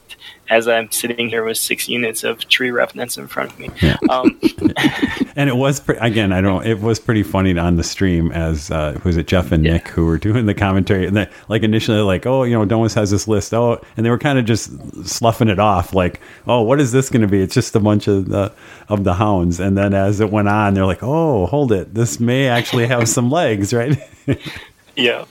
[0.52, 3.70] as i'm sitting here with six units of tree revenants in front of me
[4.10, 4.40] um,
[5.36, 6.66] And it was pre- again, I don't.
[6.66, 9.74] It was pretty funny on the stream as uh, was it Jeff and Yeah.
[9.74, 12.94] Nick who were doing the commentary, and they, like initially like, oh, you know, Domus
[12.96, 14.72] has this list, oh, and they were kind of just
[15.08, 17.42] sloughing it off, like, oh, what is this going to be?
[17.42, 18.52] It's just a bunch of the
[18.90, 22.20] of the hounds, and then as it went on, they're like, oh, hold it, this
[22.20, 23.98] may actually have some legs, right?
[24.98, 25.24] yeah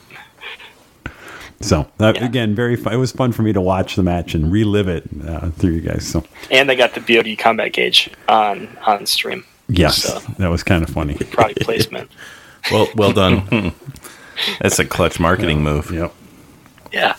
[1.61, 2.24] so uh, Yeah.
[2.24, 2.93] again, very fun.
[2.93, 5.81] It was fun for me to watch the match and relive it uh, through you
[5.81, 6.07] guys.
[6.07, 9.45] So and I got the BOD combat gauge on on stream.
[9.69, 11.15] yes, So, that was kind of funny.
[11.15, 12.11] product placement.
[12.70, 13.73] Well, well done.
[14.61, 15.91] That's a clutch marketing move.
[15.91, 16.12] Yep.
[16.93, 17.15] Yeah.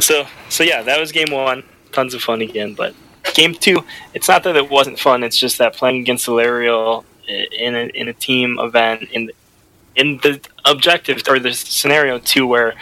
[0.00, 1.62] So so yeah, that was game one.
[1.92, 2.94] Tons of fun again, but
[3.34, 3.84] game two,
[4.14, 5.22] it's not that it wasn't fun.
[5.22, 9.30] It's just that playing against Alarielle in a in a team event in
[9.94, 12.74] in the objective or the scenario too, where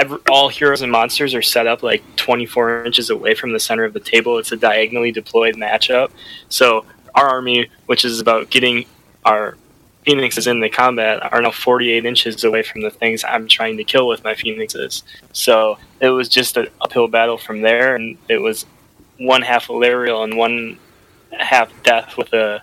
[0.00, 3.84] every, all heroes and monsters are set up like 24 inches away from the center
[3.84, 4.38] of the table.
[4.38, 6.10] It's a diagonally deployed matchup.
[6.48, 8.86] So our army, which is about getting
[9.26, 9.58] our
[10.04, 13.84] phoenixes in the combat, are now 48 inches away from the things I'm trying to
[13.84, 15.04] kill with my phoenixes.
[15.32, 18.64] So it was just an uphill battle from there, and it was
[19.18, 20.78] one half Alarielle and one
[21.32, 22.62] half death with a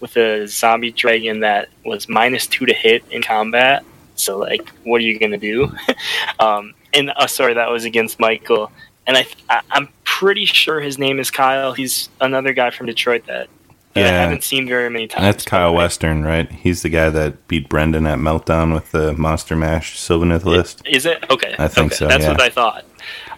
[0.00, 3.84] with a zombie dragon that was minus two to hit in combat.
[4.14, 5.72] So like, what are you gonna do?
[6.38, 8.70] um, and uh, sorry, that was against Michael.
[9.06, 11.72] And I, I, I'm pretty sure his name is Kyle.
[11.72, 13.48] He's another guy from Detroit that,
[13.92, 15.24] that I haven't seen very many times.
[15.24, 16.50] That's Kyle I- Western, right?
[16.50, 20.82] He's the guy that beat Brendan at Meltdown with the Monster Mash Sylvaneth list.
[20.86, 21.54] Is it okay?
[21.58, 21.96] I think okay.
[21.96, 22.30] so, That's yeah.
[22.30, 22.84] what I thought.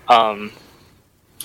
[0.09, 0.53] Um,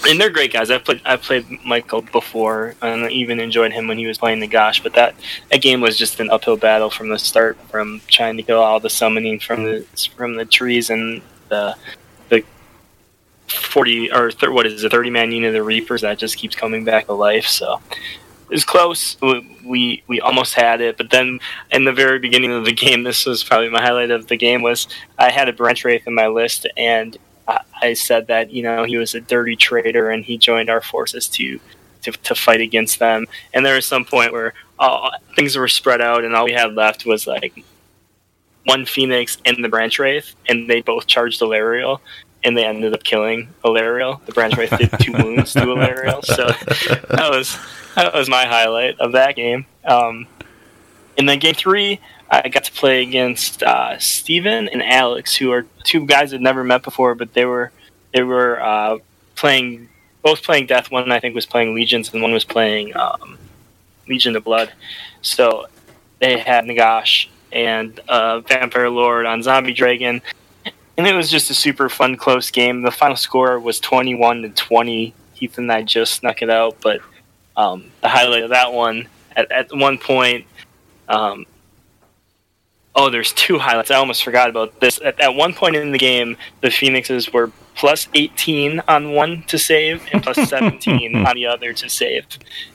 [0.07, 0.72] and they're great guys.
[0.72, 4.40] I played I played Michael before, and I even enjoyed him when he was playing
[4.40, 4.82] the Gosh.
[4.82, 5.15] But that
[5.49, 8.80] that game was just an uphill battle from the start, from trying to kill all
[8.80, 11.76] the summoning from the from the trees and the
[12.30, 12.44] the
[13.48, 16.56] forty or th- what is it, thirty man unit of the Reapers that just keeps
[16.56, 17.45] coming back to life.
[17.45, 17.80] So
[18.49, 19.18] it was close.
[19.22, 21.40] We, we we almost had it, but then
[21.72, 24.61] in the very beginning of the game, this was probably my highlight of the game.
[24.61, 24.88] Was
[25.18, 27.18] I had a branch wraith in my list, and
[27.82, 31.28] I, said that you know he was a dirty traitor, and he joined our forces
[31.30, 31.60] to
[32.03, 33.28] to, to fight against them.
[33.53, 36.74] And there was some point where uh, things were spread out, and all we had
[36.74, 37.64] left was like
[38.66, 41.99] one phoenix and the branch wraith, and they both charged Alarielle.
[42.44, 44.26] And they ended up killing Alarielle.
[44.26, 46.48] The branch wraith did two wounds to Alarielle, so
[47.16, 47.56] that was
[47.95, 49.68] that was my highlight of that game.
[49.86, 50.26] Um,
[51.20, 51.99] and then game three,
[52.34, 56.64] I got to play against uh, Steven and Alex, who are two guys I'd never
[56.64, 57.72] met before, but they were
[58.14, 58.99] they were uh,
[59.36, 59.90] playing
[60.22, 60.91] both playing Death.
[60.91, 63.38] One I think was playing Legions, and one was playing um,
[64.08, 64.72] Legion of Blood.
[65.22, 65.68] So
[66.20, 70.22] they had Nagash and uh, Vampire Lord on Zombie Dragon,
[70.98, 72.82] and it was just a super fun, close game.
[72.82, 75.14] The final score was twenty-one to twenty.
[75.34, 77.02] Heath and I just snuck it out, but
[77.58, 80.45] um, the highlight of that one at, at one point.
[81.10, 81.45] Um,
[82.95, 83.91] oh, there's two highlights.
[83.91, 84.99] I almost forgot about this.
[85.03, 89.57] At, at one point in the game, the Phoenixes were plus 18 on one to
[89.57, 92.26] save and plus 17 on the other to save.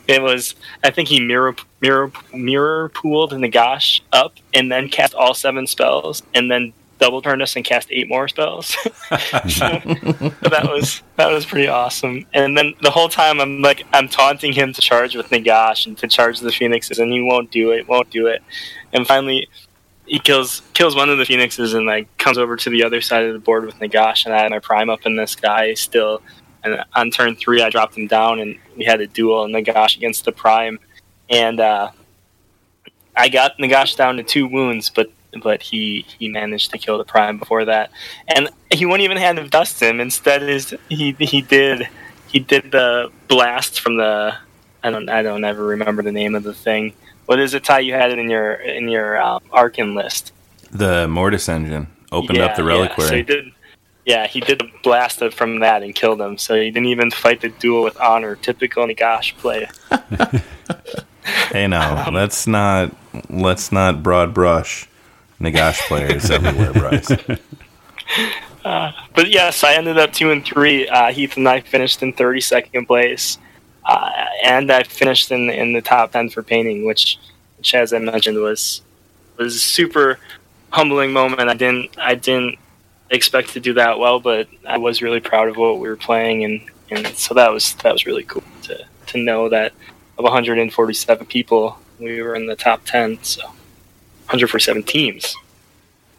[0.09, 5.34] It was, I think he mirror mirror mirror pooled Nagash up and then cast all
[5.34, 8.68] seven spells and then double turned us and cast eight more spells.
[9.48, 9.68] so
[10.48, 12.26] that was that was pretty awesome.
[12.32, 15.98] And then the whole time I'm like I'm taunting him to charge with Nagash and
[15.98, 18.43] to charge the Phoenixes and he won't do it, won't do it.
[18.93, 19.48] And finally
[20.07, 23.24] he kills kills one of the phoenixes and like comes over to the other side
[23.24, 26.23] of the board with Nagash, and I had my prime up in this guy still.
[26.65, 29.97] And on turn three, I dropped him down, and we had a duel and Nagash
[29.97, 30.78] against the prime,
[31.28, 31.91] and uh,
[33.16, 35.11] I got Nagash down to two wounds, but
[35.43, 37.91] but he he managed to kill the prime before that,
[38.28, 40.01] and he wouldn't even hand of dust him.
[40.01, 41.89] Instead, is he he did
[42.28, 44.35] he did the blast from the
[44.83, 46.95] I don't I don't ever remember the name of the thing.
[47.27, 47.81] What is it, Ty?
[47.81, 50.32] You had it in your in your um, Arkhan list.
[50.70, 53.05] The Mortis engine opened up the reliquary.
[53.05, 53.53] Yeah, so he did.
[54.05, 56.39] Yeah, he did the blast from that and killed him.
[56.39, 58.36] So he didn't even fight the duel with honor.
[58.36, 59.69] Typical Nagash play.
[61.51, 62.94] hey, now let's not
[63.28, 64.89] let's not broad brush
[65.40, 67.11] Nagash players everywhere, Bryce.
[68.65, 70.89] Uh, but yes, I ended up two and three.
[70.89, 73.39] Uh, Heath and I finished in thirty second place,
[73.87, 74.11] uh,
[74.45, 77.19] and I finished in in the top ten for painting, which,
[77.59, 78.83] which as I mentioned was
[79.39, 80.19] was a super
[80.71, 81.49] humbling moment.
[81.49, 82.59] I didn't I didn't
[83.11, 86.45] expect to do that well, but I was really proud of what we were playing,
[86.45, 86.61] and,
[86.91, 89.73] and so that was that was really cool to to know that
[90.19, 93.23] of 147 people, we were in the top 10.
[93.23, 93.43] So
[94.27, 95.37] 147 teams,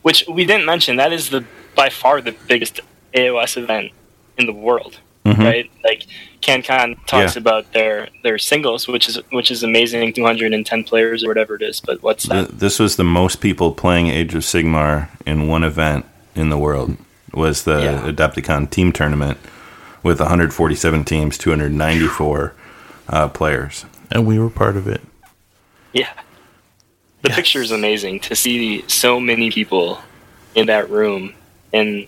[0.01, 0.95] which we didn't mention.
[0.95, 1.43] That is the
[1.75, 2.79] by far the biggest
[3.13, 3.91] AOS event
[4.37, 5.41] in the world, mm-hmm.
[5.41, 5.71] right?
[5.83, 6.05] Like
[6.47, 7.39] CanCon talks yeah.
[7.39, 11.81] about their their singles, which is which is amazing, 210 players or whatever it is.
[11.81, 12.59] But what's that?
[12.59, 16.05] This was the most people playing Age of Sigmar in one event
[16.35, 16.97] in the world.
[17.33, 18.01] Was the yeah.
[18.09, 19.37] Adepticon team tournament
[20.01, 22.53] with 147 teams, 294
[23.09, 25.01] uh, players, and we were part of it.
[25.91, 26.13] Yeah,
[27.23, 27.35] the yes.
[27.35, 29.99] picture is amazing to see so many people
[30.55, 31.33] in that room,
[31.73, 32.07] and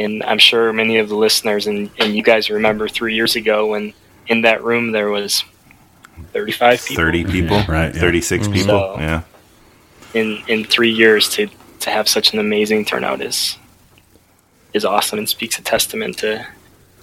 [0.00, 3.66] and I'm sure many of the listeners and, and you guys remember three years ago
[3.66, 3.92] when
[4.26, 5.44] in that room there was
[6.32, 7.32] 35 people, 30 mm-hmm.
[7.32, 7.94] people, yeah, right?
[7.94, 8.52] 36 yeah.
[8.52, 9.22] people, so yeah.
[10.14, 11.48] In in three years to
[11.80, 13.58] to have such an amazing turnout is
[14.72, 16.46] is awesome and speaks a testament to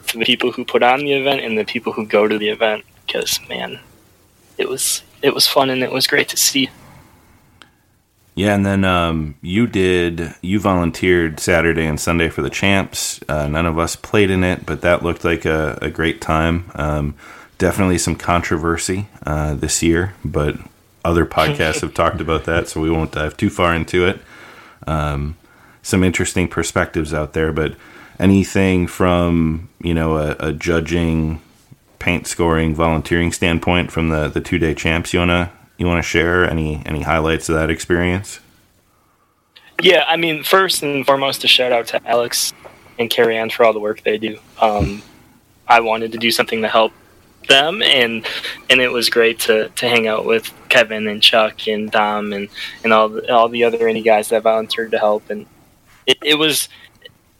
[0.07, 2.49] to the people who put on the event and the people who go to the
[2.49, 3.80] event because man,
[4.57, 6.69] it was it was fun and it was great to see.
[8.38, 13.19] Yeah, and then um, you did you volunteered Saturday and Sunday for the champs.
[13.27, 16.69] Uh, none of us played in it, but that looked like a, a great time.
[16.76, 17.15] Um,
[17.57, 20.55] definitely some controversy uh, this year, but
[21.03, 24.19] other podcasts have talked about that, so we won't dive too far into it.
[24.85, 25.35] Um,
[25.81, 27.73] some interesting perspectives out there, but
[28.19, 31.41] anything from you know a, a judging
[31.97, 36.49] paint scoring volunteering standpoint from the the two day champs you wanna you wanna share
[36.49, 38.39] any any highlights of that experience?
[39.81, 42.53] Yeah, I mean, first and foremost, a shout out to Alex
[42.97, 44.39] and Carrie Ann for all the work they do.
[44.59, 45.03] Um,
[45.67, 46.93] I wanted to do something to help
[47.47, 48.25] them, and
[48.69, 52.49] and it was great to, to hang out with Kevin and Chuck and Dom and,
[52.83, 55.29] and all the, all the other indie guys that volunteered to help.
[55.29, 55.45] And
[56.05, 56.69] it, it was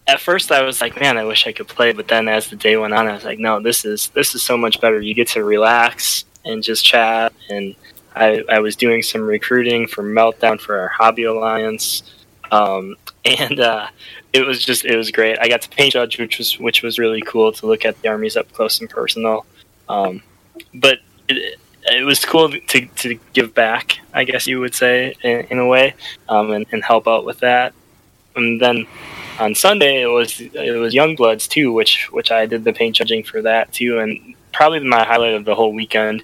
[0.08, 2.56] at first I was like, man, I wish I could play, but then as the
[2.56, 5.02] day went on, I was like, no, this is this is so much better.
[5.02, 7.34] You get to relax and just chat.
[7.50, 7.76] And
[8.18, 12.04] I, I was doing some recruiting for Meltdown for our hobby alliance,
[12.52, 12.96] um,
[13.26, 13.88] and uh,
[14.34, 15.38] it was just it was great.
[15.40, 18.10] I got to paint judge, which was which was really cool to look at the
[18.10, 19.46] armies up close and personal.
[19.90, 20.22] Um,
[20.74, 21.00] but
[21.30, 25.60] it, it was cool to, to give back, I guess you would say, in, in
[25.60, 25.96] a way,
[26.28, 27.74] um, and, and help out with that.
[28.36, 28.86] And then
[29.40, 33.24] on Sunday it was it was Youngbloods too, which which I did the paint judging
[33.24, 36.24] for that too, and probably my highlight of the whole weekend,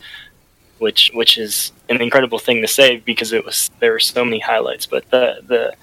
[0.84, 4.40] which which is an incredible thing to say because it was there were so many
[4.40, 4.86] highlights.
[4.86, 5.74] But the the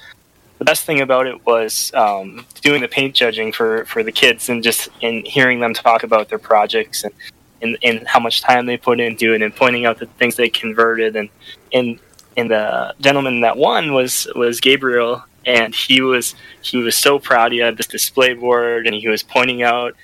[0.59, 4.51] the best thing about it was um, doing the paint judging for, for the kids
[4.51, 7.15] and just and hearing them talk about their projects and,
[7.63, 10.51] and, and how much time they put into it and pointing out the things they
[10.51, 11.31] converted and
[11.73, 11.99] and
[12.37, 17.53] and the gentleman that won was was Gabriel and he was he was so proud.
[17.53, 19.95] He had this display board, and he was pointing out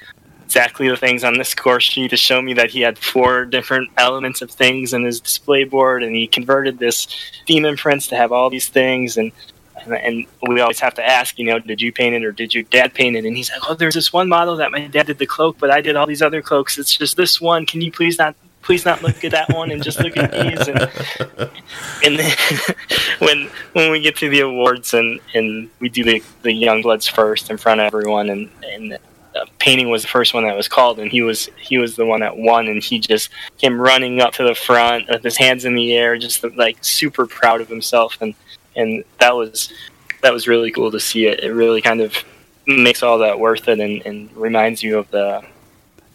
[0.46, 3.90] exactly the things on this score sheet to show me that he had four different
[3.96, 7.08] elements of things in his display board, and he converted this
[7.46, 9.32] theme prince to have all these things and.
[9.88, 12.64] And we always have to ask, you know, did you paint it or did your
[12.64, 13.24] dad paint it?
[13.24, 15.70] And he's like, oh, there's this one model that my dad did the cloak, but
[15.70, 16.76] I did all these other cloaks.
[16.76, 17.66] It's just this one.
[17.66, 20.66] Can you please not please not look at that one and just look at these
[20.66, 20.80] and
[22.04, 22.36] and then
[23.20, 27.06] when when we get to the awards and and we do the the young bloods
[27.06, 28.98] first in front of everyone and and
[29.36, 32.06] Uh, painting was the first one that was called and he was he was the
[32.06, 35.64] one that won and he just came running up to the front with his hands
[35.64, 38.34] in the air just like super proud of himself and
[38.76, 39.72] and that was
[40.22, 42.16] that was really cool to see it it really kind of
[42.66, 45.44] makes all that worth it and, and reminds you of the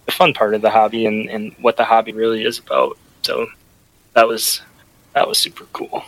[0.05, 2.97] the fun part of the hobby and, and what the hobby really is about.
[3.23, 3.47] So
[4.13, 4.61] that was
[5.13, 6.03] that was super cool.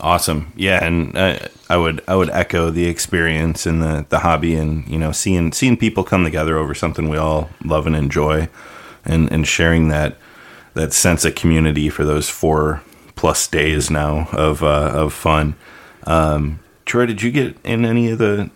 [0.00, 0.52] Awesome.
[0.56, 1.38] Yeah, and uh,
[1.70, 5.52] I would I would echo the experience and the the hobby and you know seeing
[5.52, 8.48] seeing people come together over something we all love and enjoy,
[9.04, 10.16] and and sharing that
[10.74, 12.82] that sense of community for those four
[13.14, 15.54] plus days now of uh, of fun.
[16.06, 18.50] Um, Troy, did you get in any of the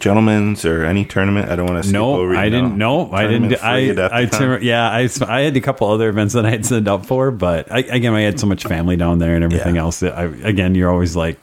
[0.00, 1.48] gentlemen's or any tournament?
[1.50, 2.32] I don't want to No, over.
[2.34, 2.76] you I didn't.
[2.78, 3.50] know, No, I didn't.
[3.50, 6.88] tournament I, I, yeah, I, I had a couple other events that I had signed
[6.88, 9.82] up for, but I, again, I had so much family down there and everything Yeah.
[9.82, 10.00] else.
[10.00, 11.38] That I, again, you're always like,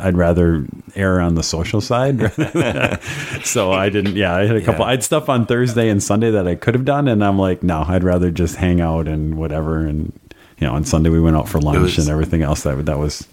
[0.00, 0.64] I'd rather
[0.94, 2.18] err on the social side.
[3.44, 4.16] so I didn't.
[4.16, 4.82] Yeah, I had a couple.
[4.84, 4.88] Yeah.
[4.88, 7.62] I had stuff on Thursday and Sunday that I could have done, and I'm like,
[7.62, 9.78] no, I'd rather just hang out and whatever.
[9.78, 10.12] And
[10.58, 12.62] you know, on Sunday we went out for lunch was- and everything else.
[12.62, 13.26] That that was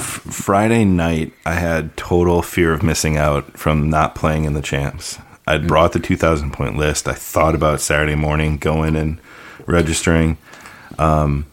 [0.00, 5.16] Friday night, I had total fear of missing out from not playing in the champs.
[5.16, 5.24] Mm.
[5.46, 7.08] I'd brought the 2,000 point list.
[7.08, 9.18] I thought about Saturday morning going and
[9.66, 10.38] registering.
[10.98, 11.46] Um,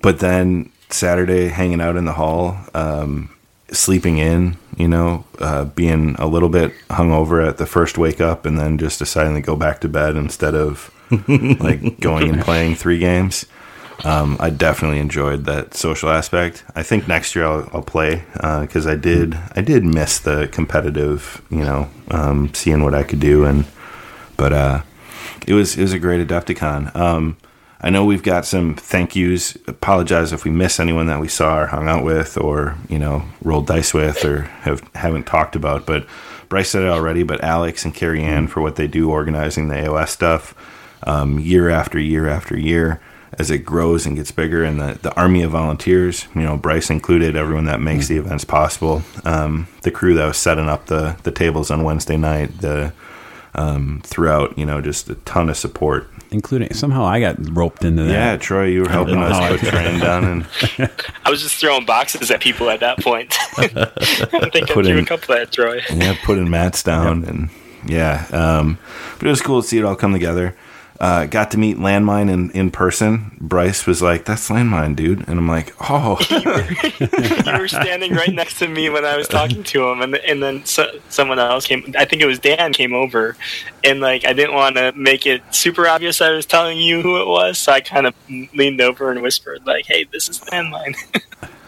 [0.00, 3.34] but then Saturday, hanging out in the hall, um,
[3.70, 8.46] sleeping in, you know, uh, being a little bit hungover at the first wake up,
[8.46, 10.90] and then just deciding to go back to bed instead of
[11.28, 13.46] like going and playing three games.
[14.02, 16.64] Um, I definitely enjoyed that social aspect.
[16.74, 21.40] I think next year I'll, I'll play because I did I did miss the competitive,
[21.50, 23.64] you know, um, seeing what I could do, and
[24.36, 24.82] but uh,
[25.46, 26.94] it was it was a great Adepticon.
[26.96, 27.36] Um,
[27.80, 29.56] I know we've got some thank yous.
[29.66, 33.24] Apologize if we miss anyone that we saw or hung out with, or you know,
[33.42, 35.84] rolled dice with, or have haven't talked about.
[35.84, 36.06] But
[36.48, 37.22] Bryce said it already.
[37.22, 40.54] But Alex and Carrie Ann for what they do organizing the AOS stuff,
[41.02, 43.00] um, year after year after year,
[43.38, 46.90] as it grows and gets bigger, and the the army of volunteers, you know, Bryce
[46.90, 51.16] included, everyone that makes the events possible, um, the crew that was setting up the
[51.22, 52.92] the tables on Wednesday night, the
[53.56, 56.08] um, throughout, you know, just a ton of support.
[56.32, 58.10] including somehow I got roped into that.
[58.12, 60.46] Yeah, Troy, you were helping us I put train down and
[61.24, 63.32] I was just throwing boxes at people at that point.
[63.56, 63.68] I
[64.50, 65.80] think I Put threw in- a couple at Troy.
[65.92, 67.48] yeah, putting mats down and
[67.86, 68.26] yeah.
[68.32, 68.78] Um,
[69.18, 70.56] but it was cool to see it all come together.
[71.00, 73.36] Uh, got to meet Landmine in, in person.
[73.40, 78.60] Bryce was like, "That's Landmine, dude," and I'm like, "Oh, you were standing right next
[78.60, 81.92] to me when I was talking to him, and and then so, someone else came.
[81.98, 83.36] I think it was Dan came over,
[83.82, 87.20] and like I didn't want to make it super obvious I was telling you who
[87.20, 90.94] it was, so I kind of leaned over and whispered like, "Hey, this is Landmine."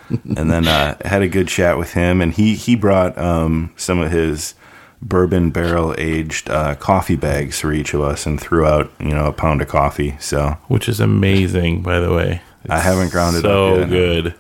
[0.37, 3.99] and then uh, had a good chat with him, and he he brought um, some
[3.99, 4.55] of his
[5.03, 9.27] bourbon barrel aged uh, coffee bags for each of us, and threw out you know
[9.27, 10.17] a pound of coffee.
[10.21, 12.43] So which is amazing, by the way.
[12.69, 13.89] I haven't ground it so up yet.
[13.91, 14.35] good.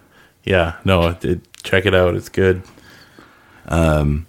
[0.44, 2.14] Yeah, no, it, it, check it out.
[2.14, 2.62] It's good.
[3.68, 4.26] Um,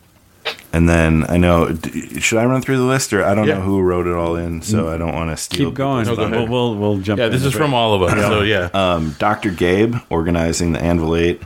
[0.74, 3.56] and then I know, d- should I run through the list, or I don't Yeah.
[3.56, 5.70] know who wrote it all in, so I don't want to steal.
[5.70, 6.06] Keep going.
[6.06, 7.20] No, go we'll, we'll we'll jump.
[7.20, 7.48] Yeah, this in.
[7.50, 8.14] is from all of us.
[8.20, 9.50] So yeah, Um, Dr.
[9.52, 11.42] Gabe organizing the Anvil 8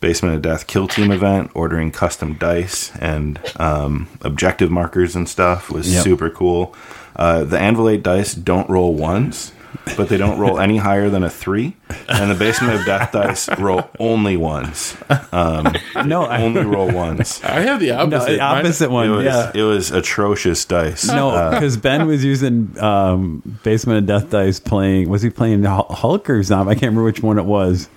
[0.00, 5.70] Basement of Death Kill Team event, ordering custom dice and um, objective markers and stuff
[5.70, 6.04] was Yep.
[6.04, 6.74] super cool.
[7.16, 9.52] Uh, the Anvil 8 dice don't roll ones,
[9.96, 11.74] but they don't roll any higher than a three.
[12.08, 14.94] And the Basement of Death dice roll only ones.
[15.32, 17.40] no, I, Only roll ones.
[17.42, 18.32] I have the no, opposite.
[18.32, 19.10] the opposite It one.
[19.10, 19.50] was, yeah.
[19.54, 21.06] it was atrocious dice.
[21.08, 25.08] No, Uh, because Ben was using um, Basement of Death Dice playing.
[25.08, 26.72] Was he playing Hul- Hulk or Zombie?
[26.72, 27.88] I can't remember which one it was,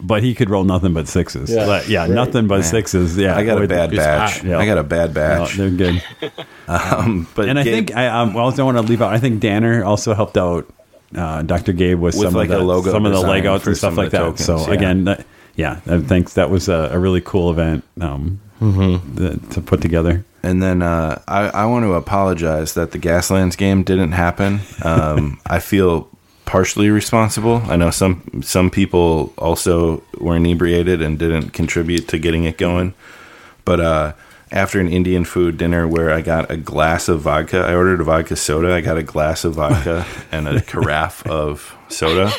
[0.00, 1.50] but he could roll nothing but sixes.
[1.50, 1.66] Yeah.
[1.66, 3.16] Like, yeah, nothing but sixes.
[3.16, 4.38] Yeah, I got a bad batch.
[4.38, 4.44] hot.
[4.44, 4.58] Yeah.
[4.58, 5.54] I got a bad batch.
[5.54, 6.02] they're good.
[6.68, 9.14] Um, but And I think I um, well, I also want to leave out.
[9.14, 10.68] I think Danner also helped out
[11.14, 11.72] uh, Dr.
[11.72, 13.62] Gabe with, With, some like, of a the, logo some of the design leg outs
[13.62, 14.18] for and stuff like that.
[14.18, 14.74] tokens, so yeah.
[14.74, 15.24] again, that,
[15.54, 20.24] yeah, I think that was a, a really cool event um, the, to put together.
[20.42, 24.60] And then uh, I, I want to apologize that the Gaslands game didn't happen.
[24.82, 26.08] Um, I feel
[26.46, 27.56] partially responsible.
[27.66, 32.94] I know some some people also were inebriated and didn't contribute to getting it going.
[33.66, 34.12] But uh,
[34.50, 38.04] after an Indian food dinner where I got a glass of vodka, I ordered a
[38.04, 38.72] vodka soda.
[38.72, 42.32] I got a glass of vodka and a carafe of soda.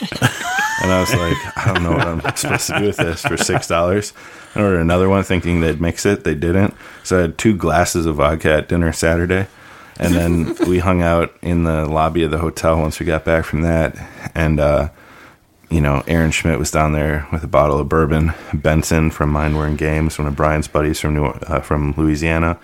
[0.82, 3.36] And I was like, I don't know what I'm supposed to do with this for
[3.36, 4.14] six dollars.
[4.56, 6.24] I ordered another one thinking they'd mix it.
[6.24, 6.74] They didn't.
[7.04, 9.48] So I had two glasses of vodka at dinner Saturday.
[10.00, 13.46] And then we hung out in the lobby of the hotel once we got back
[13.46, 13.96] from that.
[14.36, 14.90] And uh,
[15.70, 18.34] you know, Aaron Schmidt was down there with a bottle of bourbon.
[18.54, 22.58] Benson from Mind Wearing Games, one of Brian's buddies from New, uh, from Louisiana.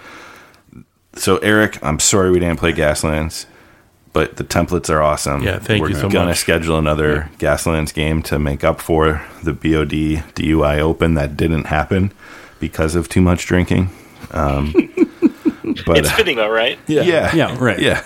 [1.16, 3.46] So Eric, I'm sorry we didn't play Gaslands,
[4.14, 5.44] but the templates are awesome.
[5.44, 9.54] Yeah, thank We're you so gonna schedule another Gaslands game to make up for the
[9.54, 12.12] BOD DUI Open that didn't happen
[12.60, 13.90] because of too much drinking.
[14.32, 14.74] Um,
[15.86, 16.80] but it's fitting though, right?
[16.88, 17.34] yeah.
[17.36, 17.80] Yeah, right.
[17.80, 18.04] Yeah.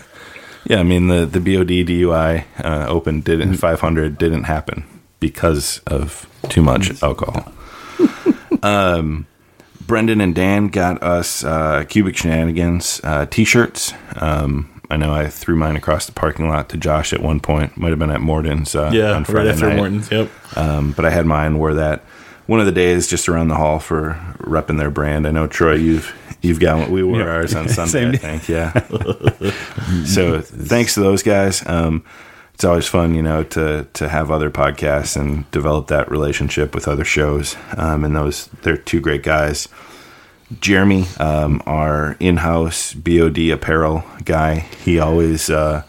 [0.66, 4.84] Yeah, I mean the the BOD DUI uh, open didn't 500 didn't happen
[5.20, 7.52] because of too much alcohol.
[8.64, 9.26] um,
[9.86, 13.94] Brendan and Dan got us uh, Cubic Shenanigans uh, t-shirts.
[14.18, 17.78] Um, I know I threw mine across the parking lot to Josh at one point.
[17.78, 18.76] Might have been at Morton's.
[18.76, 19.76] Uh, Yeah, on right Friday after night.
[19.78, 20.12] Morton's.
[20.12, 20.58] Yep.
[20.58, 21.58] Um, but I had mine.
[21.58, 22.04] Wore that
[22.46, 25.28] one of the days just around the hall for repping their brand.
[25.28, 26.16] I know Troy, you've
[26.48, 26.92] you've got one.
[26.92, 27.26] We wore Yeah.
[27.36, 28.48] ours on Sunday, I think.
[28.50, 28.72] Yeah.
[30.06, 31.66] so thanks to those guys.
[31.68, 32.04] Um,
[32.54, 36.88] it's always fun, you know, to to have other podcasts and develop that relationship with
[36.88, 37.56] other shows.
[37.78, 39.68] Um, and those they're two great guys.
[40.62, 45.84] Jeremy, um, our in-house BOD apparel guy, he always uh,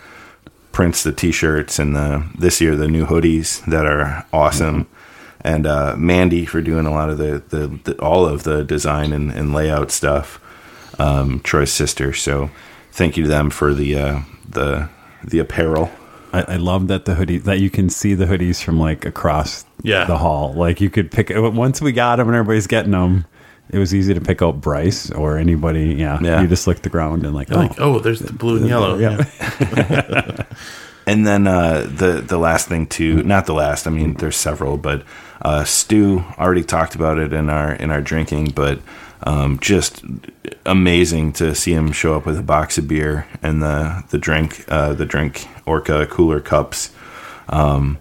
[0.73, 4.87] prints the t-shirts and the this year the new hoodies that are awesome.
[5.41, 9.13] And uh, Mandy for doing a lot of the, the, the all of the design
[9.13, 10.41] and, and layout stuff.
[10.99, 12.13] Um, Troy's sister.
[12.13, 12.51] So
[12.93, 14.89] thank you to them for the uh, the
[15.25, 15.91] the apparel.
[16.33, 19.65] I, I love that the hoodie that you can see the hoodies from like across
[19.83, 20.05] Yeah.
[20.05, 20.53] the hall.
[20.55, 23.25] Like you could pick once we got them and everybody's getting them.
[23.71, 25.95] It was easy to pick out Bryce or anybody.
[25.95, 26.41] Yeah, Yeah.
[26.41, 28.97] You just lick the ground and like, oh, Like, oh, there's the blue and yellow.
[28.99, 30.45] yeah.
[31.07, 33.87] And then uh, the the last thing too, not the last.
[33.87, 35.05] I mean, there's several, but
[35.41, 38.79] uh, Stu already talked about it in our in our drinking, but
[39.23, 40.05] um, just
[40.65, 44.65] amazing to see him show up with a box of beer and the the drink
[44.69, 46.93] uh, the drink Orca cooler cups.
[47.49, 47.99] Um,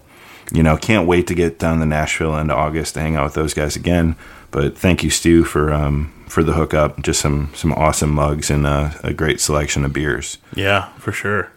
[0.52, 3.34] you know, can't wait to get down to Nashville in August to hang out with
[3.34, 4.15] those guys again.
[4.52, 7.02] But thank you, Stu, for um, for the hookup.
[7.02, 10.38] Just some some awesome mugs and uh, a great selection of beers.
[10.56, 11.52] Yeah, for sure.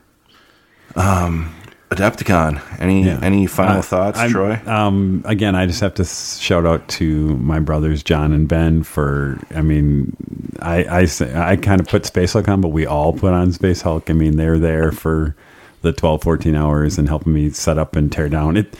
[1.91, 2.61] Adepticon.
[2.79, 3.19] Any Yeah.
[3.21, 4.61] any final Uh, thoughts, I'm- Troy?
[4.67, 9.39] Um, again, I just have to shout out to my brothers John and Ben for.
[9.57, 10.15] I mean,
[10.62, 13.83] I I, I kind of put Space Hulk on, but we all put on Space
[13.83, 14.09] Hulk.
[14.09, 15.35] I mean, they're there for
[15.83, 18.75] the 12, 14 hours and helping me set up and tear down it.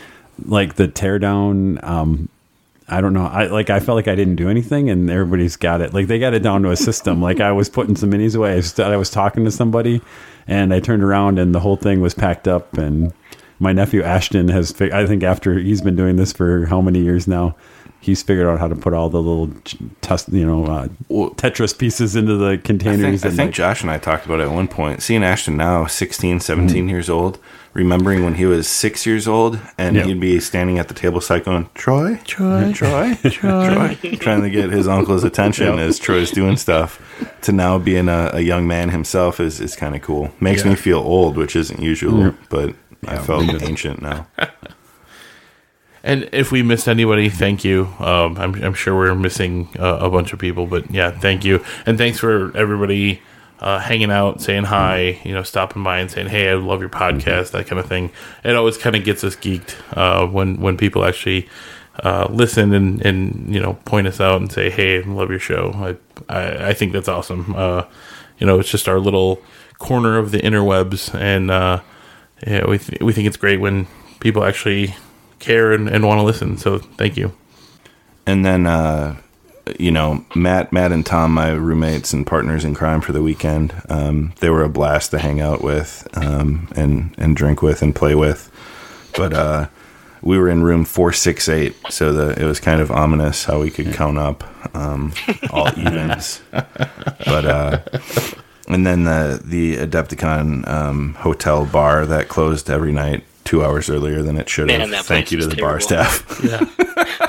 [0.47, 1.81] Like the tear down.
[1.83, 2.29] Um,
[2.89, 3.27] I don't know.
[3.27, 3.71] I like.
[3.71, 5.93] I felt like I didn't do anything, and everybody's got it.
[5.95, 7.21] Like they got it down to a system.
[7.21, 8.53] like I was putting some minis away.
[8.53, 10.01] I was, I was talking to somebody,
[10.47, 12.77] and I turned around, and the whole thing was packed up.
[12.79, 13.13] And
[13.59, 17.27] my nephew Ashton has, I think after he's been doing this for how many years
[17.29, 17.55] now,
[18.01, 19.51] he's figured out how to put all the little
[20.01, 23.21] test, you know, uh, Tetris pieces into the I containers.
[23.23, 25.03] think, I think like- Josh and I talked about it at one point.
[25.03, 26.89] Seeing Ashton now, 16, 17 Mm-hmm.
[26.89, 27.39] years old,
[27.73, 30.05] remembering when he was six years old, and Yeah.
[30.05, 34.71] he'd be standing at the table side going, Troy, Troy, Troy, Troy, trying to get
[34.71, 37.01] his uncle's attention as Troy's doing stuff.
[37.43, 40.33] To now being a, a young man himself is, is kind of cool.
[40.41, 42.33] Makes me feel old, which isn't usual, Yeah.
[42.49, 42.75] but
[43.07, 44.27] I felt ancient now.
[46.03, 47.93] And if we missed anybody, thank you.
[47.99, 51.63] Um, I'm, I'm sure we're missing uh, a bunch of people, but yeah, thank you.
[51.85, 53.21] And thanks for everybody
[53.61, 56.89] uh, hanging out, saying hi, you know, stopping by and saying, hey, I love your
[56.89, 58.11] podcast, that kind of thing.
[58.43, 61.49] It always kind of gets us geeked uh, when, when people actually
[62.03, 65.39] uh, listen and, and, you know, point us out and say, hey, I love your
[65.39, 65.73] show.
[65.75, 67.55] I, I, I think that's awesome.
[67.55, 67.85] Uh,
[68.39, 69.43] you know, it's just our little
[69.79, 71.15] corner of the interwebs.
[71.15, 71.83] And uh,
[72.47, 73.87] yeah, we, th- we think it's great when
[74.21, 74.95] people actually
[75.39, 76.57] care and, and want to listen.
[76.57, 77.33] So thank you.
[78.25, 79.17] And then, uh,
[79.79, 83.75] you know, Matt, Matt and Tom, my roommates and partners in crime for the weekend,
[83.89, 87.95] um, they were a blast to hang out with um, and and drink with and
[87.95, 88.51] play with.
[89.17, 89.69] But uh,
[90.23, 93.61] we were in room four six eight, so the it was kind of ominous how
[93.61, 94.45] we could count up
[94.75, 95.13] um,
[95.51, 96.41] all evens.
[96.53, 97.81] but uh,
[98.69, 104.23] and then the the Adepticon um, hotel bar that closed every night two hours earlier
[104.23, 105.07] than it should Man, have.
[105.07, 106.25] Thank you to was the bar staff.
[106.45, 106.61] Yeah.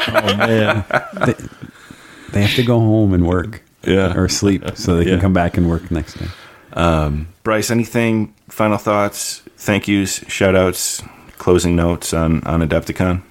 [0.08, 0.86] oh man.
[1.26, 1.34] they
[2.40, 4.14] have to go home and work, Yeah.
[4.16, 5.12] or sleep, so they Yeah.
[5.12, 6.28] can come back and work next day.
[6.74, 11.04] Um, Bryce, anything final thoughts, thank yous, shout outs,
[11.38, 13.22] closing notes on, on Adepticon?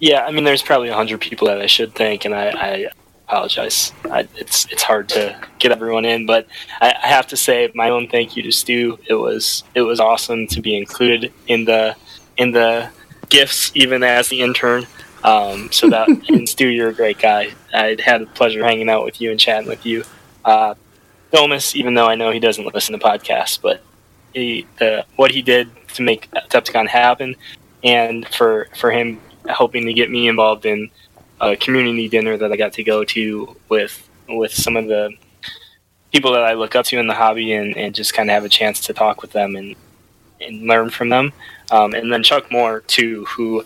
[0.00, 2.86] Yeah, I mean, there's probably a hundred people that I should thank, and I, I
[3.28, 3.92] apologize.
[4.10, 6.46] I, it's it's hard to get everyone in, but
[6.80, 8.98] I, I have to say my own thank you to Stu.
[9.06, 11.94] It was it was awesome to be included in the
[12.38, 12.88] in the
[13.28, 14.86] gifts, even as the intern.
[15.22, 17.52] Um, so that and Stu, you're a great guy.
[17.72, 20.04] I had the pleasure hanging out with you and chatting with you.
[20.44, 20.74] Uh,
[21.32, 23.82] Domus, even though I know he doesn't listen to podcasts, but
[24.34, 27.36] he, the what he did to make Adepticon happen,
[27.84, 30.90] and for for him helping to get me involved in
[31.40, 35.10] a community dinner that I got to go to with with some of the
[36.12, 38.44] people that I look up to in the hobby, and, and just kind of have
[38.44, 39.76] a chance to talk with them and
[40.40, 41.32] and learn from them.
[41.70, 43.64] Um, and then Chuck Moore too, who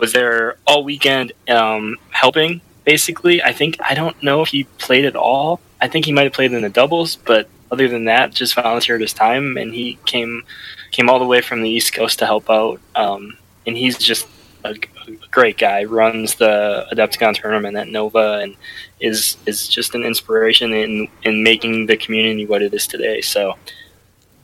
[0.00, 2.60] was there all weekend um, helping.
[2.84, 5.60] Basically, I think I don't know if he played at all.
[5.80, 9.00] I think he might have played in the doubles, but other than that, just volunteered
[9.00, 10.44] his time, and he came
[10.92, 12.80] came all the way from the East Coast to help out.
[12.94, 14.26] Um, and he's just
[14.64, 18.56] a, a great guy, runs the Adepticon tournament at Nova, and
[19.00, 23.20] is is just an inspiration in in making the community what it is today.
[23.20, 23.54] So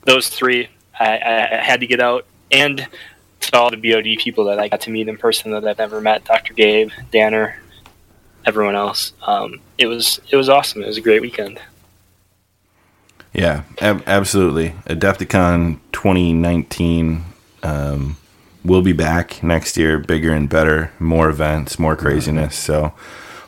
[0.05, 0.69] those three,
[0.99, 2.87] I, I had to get out, and
[3.41, 6.01] to all the BOD people that I got to meet in person that I've never
[6.01, 6.55] met, Dr.
[6.55, 7.57] Gabe, Danner,
[8.45, 9.13] everyone else.
[9.23, 10.83] Um, it was it was awesome.
[10.83, 11.61] It was a great weekend.
[13.33, 14.71] Yeah, ab- absolutely.
[14.87, 17.25] Adepticon 2019
[17.63, 18.17] um,
[18.65, 22.57] will be back next year, bigger and better, more events, more craziness.
[22.57, 22.93] So,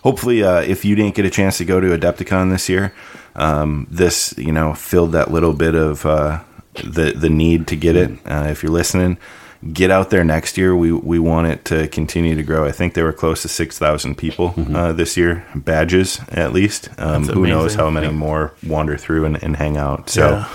[0.03, 2.95] hopefully, uh, if you didn't get a chance to go to Adepticon this year,
[3.35, 6.43] um, this you know filled that little bit of uh,
[6.75, 8.11] the the need to get it.
[8.25, 9.19] Uh, if you're listening,
[9.73, 10.75] get out there next year.
[10.75, 12.65] We we want it to continue to grow.
[12.65, 16.89] I think they were close to six thousand people uh, this year, badges at least.
[16.99, 20.09] Um, who knows how many more wander through and, and hang out.
[20.11, 20.49] So Yeah.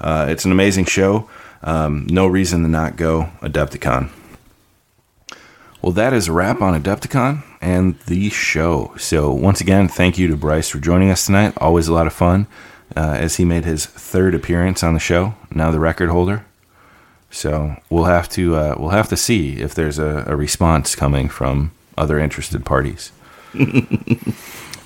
[0.00, 1.28] uh, it's an amazing show.
[1.62, 4.10] Um, no reason to not go Adepticon.
[5.80, 8.94] Well, that is a wrap on Adepticon and the show.
[8.98, 11.52] So, once again, thank you to Bryce for joining us tonight.
[11.58, 12.46] Always a lot of fun
[12.96, 16.44] uh, as he made his third appearance on the show, now the record holder.
[17.34, 21.28] So, we'll have to uh, we'll have to see if there's a, a response coming
[21.28, 23.12] from other interested parties.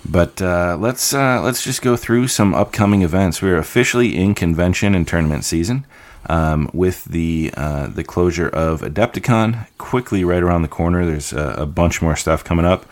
[0.09, 3.43] But uh, let's uh, let's just go through some upcoming events.
[3.43, 5.85] We're officially in convention and tournament season
[6.27, 11.05] um, with the uh, the closure of Adepticon quickly right around the corner.
[11.05, 12.87] There's a, a bunch more stuff coming up.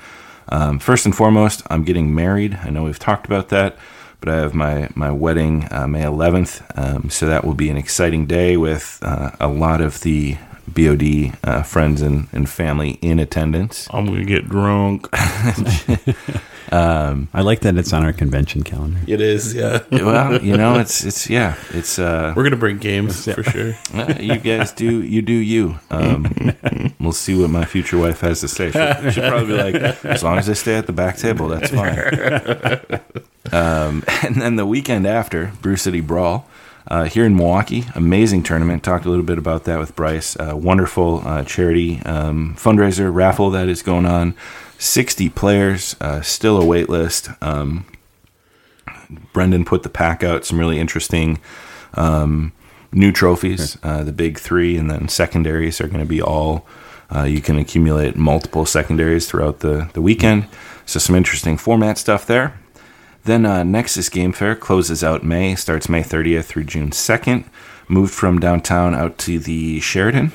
[0.49, 2.59] Um, first and foremost, I'm getting married.
[2.63, 3.77] I know we've talked about that,
[4.27, 7.77] but I have my my wedding uh, May 11th, um, so that will be an
[7.77, 10.37] exciting day with uh, a lot of the
[10.67, 13.87] BOD uh, friends and, and family in attendance.
[13.93, 15.09] I'm gonna get drunk.
[16.73, 19.01] I like that it's on our convention calendar.
[19.07, 19.83] It is, yeah.
[19.91, 23.75] well, you know, it's it's yeah, it's uh, We're gonna bring games for sure.
[23.95, 25.79] Uh, you guys do you do you.
[25.91, 26.27] Um,
[27.01, 28.71] we'll see what my future wife has to say.
[28.71, 31.71] She'll, she'll probably be like, as long as I stay at the back table, that's
[31.71, 33.01] fine.
[33.53, 36.49] um, and then the weekend after, Brew City Brawl.
[36.89, 38.85] Uh, here in Milwaukee, amazing tournament.
[38.85, 40.37] Talked a little bit about that with Bryce.
[40.37, 44.37] Uh, wonderful uh, charity um, fundraiser raffle that is going on.
[44.79, 47.31] 60 players, uh, still a wait list.
[47.41, 47.87] Um,
[49.33, 51.39] Brendan put the pack out, some really interesting
[51.95, 52.53] um,
[52.93, 53.79] new trophies.
[53.83, 56.67] Uh, the big three, and then secondaries are going to be all.
[57.15, 60.47] Uh, you can accumulate multiple secondaries throughout the, the weekend.
[60.87, 62.59] So, some interesting format stuff there.
[63.25, 67.45] Then, uh, Nexus Game Fair closes out May, starts May 30th through June 2nd.
[67.89, 70.33] Moved from downtown out to the Sheraton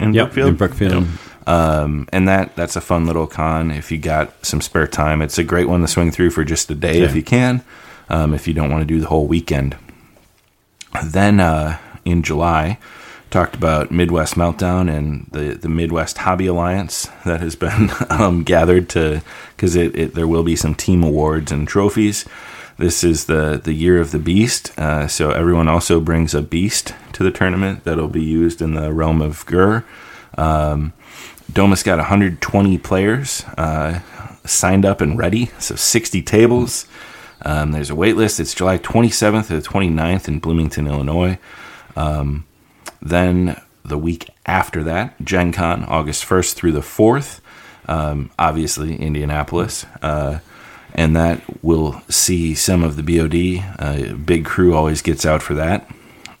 [0.00, 0.48] in Yep, Brookfield.
[0.48, 1.06] in Brookfield.
[1.46, 5.22] Um, and that that's a fun little con if you got some spare time.
[5.22, 7.64] It's a great one to swing through for just a day if you can.
[8.08, 9.76] Um, if you don't want to do the whole weekend.
[11.04, 12.78] Then uh, in July,
[13.30, 18.88] talked about Midwest Meltdown and the the Midwest Hobby Alliance that has been um, gathered
[18.90, 19.22] to
[19.56, 22.24] because it, it there will be some team awards and trophies.
[22.78, 26.94] This is the the year of the beast, uh, so everyone also brings a beast
[27.12, 29.84] to the tournament that'll be used in the realm of Ghur.
[30.36, 30.92] Um,
[31.52, 34.00] Domus got 120 players uh,
[34.44, 36.86] signed up and ready, so 60 tables.
[37.42, 38.40] Um, there's a wait list.
[38.40, 41.38] It's July 27th to the 29th in Bloomington, Illinois.
[41.94, 42.46] Um,
[43.00, 47.40] then the week after that, Gen Con, August 1st through the 4th.
[47.86, 49.86] Um, obviously, Indianapolis.
[50.02, 50.40] Uh,
[50.94, 53.64] and that will see some of the BOD.
[53.78, 55.88] Uh, big crew always gets out for that.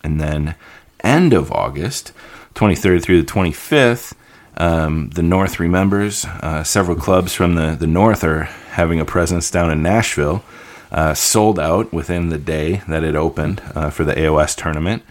[0.02, 0.54] And then
[1.00, 2.12] end of August,
[2.54, 4.14] 23rd through the 25th,
[4.56, 6.24] um, the North remembers.
[6.24, 10.44] Uh, several clubs from the, the North are having a presence down in Nashville.
[10.90, 15.02] Uh, sold out within the day that it opened uh, for the AOS tournament.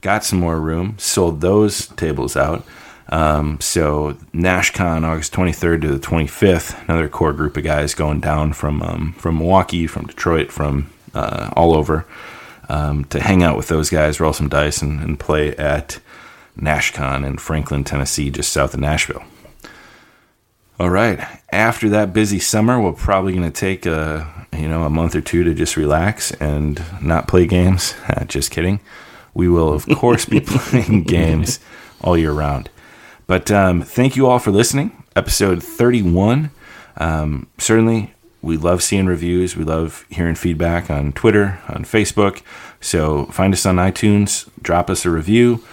[0.00, 2.64] Got some more room, sold those tables out.
[3.10, 8.52] Um, so NashCon, August 23rd to the 25th, another core group of guys going down
[8.52, 12.06] from um, from Milwaukee, from Detroit, from uh, all over
[12.68, 15.98] um, to hang out with those guys, roll some dice, and, and play at
[16.58, 19.24] NashCon in Franklin, Tennessee, just south of Nashville.
[20.80, 21.20] All right.
[21.50, 25.20] After that busy summer, we're probably going to take a you know a month or
[25.20, 27.94] two to just relax and not play games.
[28.26, 28.80] just kidding.
[29.34, 31.60] We will of course be playing games
[32.00, 32.70] all year round.
[33.26, 35.04] But um, thank you all for listening.
[35.16, 36.50] Episode 31.
[36.96, 39.56] Um, certainly, we love seeing reviews.
[39.56, 42.42] We love hearing feedback on Twitter, on Facebook.
[42.80, 45.64] So find us on iTunes, drop us a review,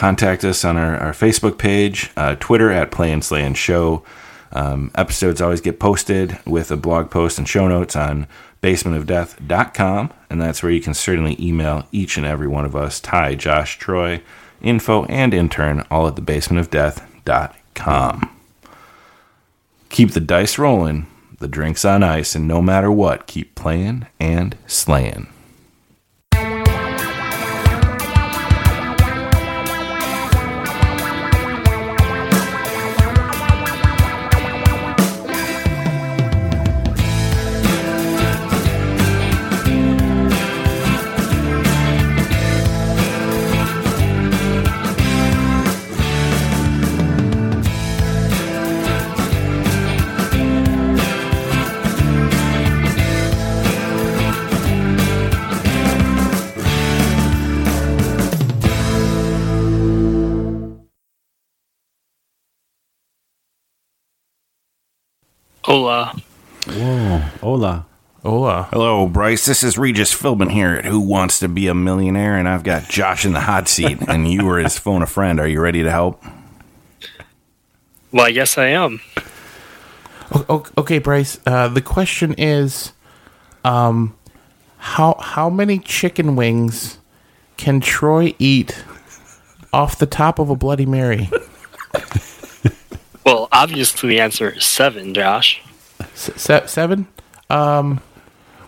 [0.00, 4.02] contact us on our, our Facebook page, uh, Twitter at Play and Slay and Show.
[4.50, 8.26] Um, episodes always get posted with a blog post and show notes on
[8.62, 13.34] basementofdeath.com, and that's where you can certainly email each and every one of us, Ty,
[13.34, 14.22] Josh, Troy,
[14.62, 18.38] info, and intern, all at the basementofdeath.com.
[19.90, 21.08] Keep the dice rolling,
[21.40, 25.26] the drinks on ice, and no matter what, keep playing and slaying.
[65.70, 66.20] Hola.
[66.66, 67.86] Whoa, hola.
[68.24, 68.68] Hola.
[68.72, 69.46] Hello, Bryce.
[69.46, 72.88] This is Regis Philbin here at Who Wants to Be a Millionaire, and I've got
[72.88, 75.38] Josh in the hot seat, and you were his phone a friend.
[75.38, 76.24] Are you ready to help?
[78.10, 79.00] Well, I guess I am.
[80.34, 81.38] O- o- Okay, Bryce.
[81.46, 82.92] Uh, the question is,
[83.64, 84.16] um,
[84.78, 86.98] how how many chicken wings
[87.58, 88.84] can Troy eat
[89.72, 91.30] off the top of a Bloody Mary?
[93.24, 95.62] Well, obviously the answer is seven, Josh.
[96.14, 97.06] Se- seven.
[97.48, 98.00] Um,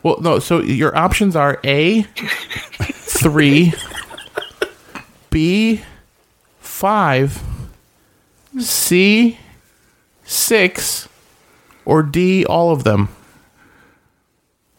[0.02, 0.38] well, no.
[0.38, 3.72] So your options are A, three,
[5.30, 5.82] B,
[6.60, 7.42] five,
[8.58, 9.38] C,
[10.24, 11.08] six,
[11.84, 13.08] or D, all of them.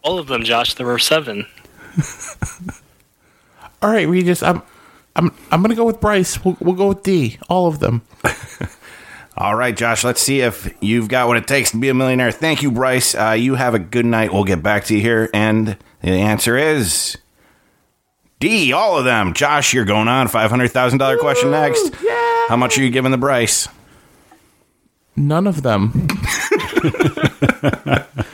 [0.04, 0.74] All of them, Josh.
[0.76, 1.48] There were seven.
[3.82, 4.44] All right, Regis.
[4.44, 4.62] I'm,
[5.16, 6.44] I'm, I'm gonna go with Bryce.
[6.44, 8.02] We'll, we'll go with D, all of them.
[9.36, 12.32] All right, Josh, let's see if you've got what it takes to be a millionaire.
[12.32, 13.16] Thank you, Bryce.
[13.16, 14.32] Uh, you have a good night.
[14.32, 15.30] We'll get back to you here.
[15.34, 17.18] And the answer is
[18.40, 19.34] D, all of them.
[19.34, 20.28] Josh, you're going on.
[20.28, 21.96] $500,000 question next.
[22.48, 23.68] How much are you giving the Bryce?
[25.16, 25.94] None of them.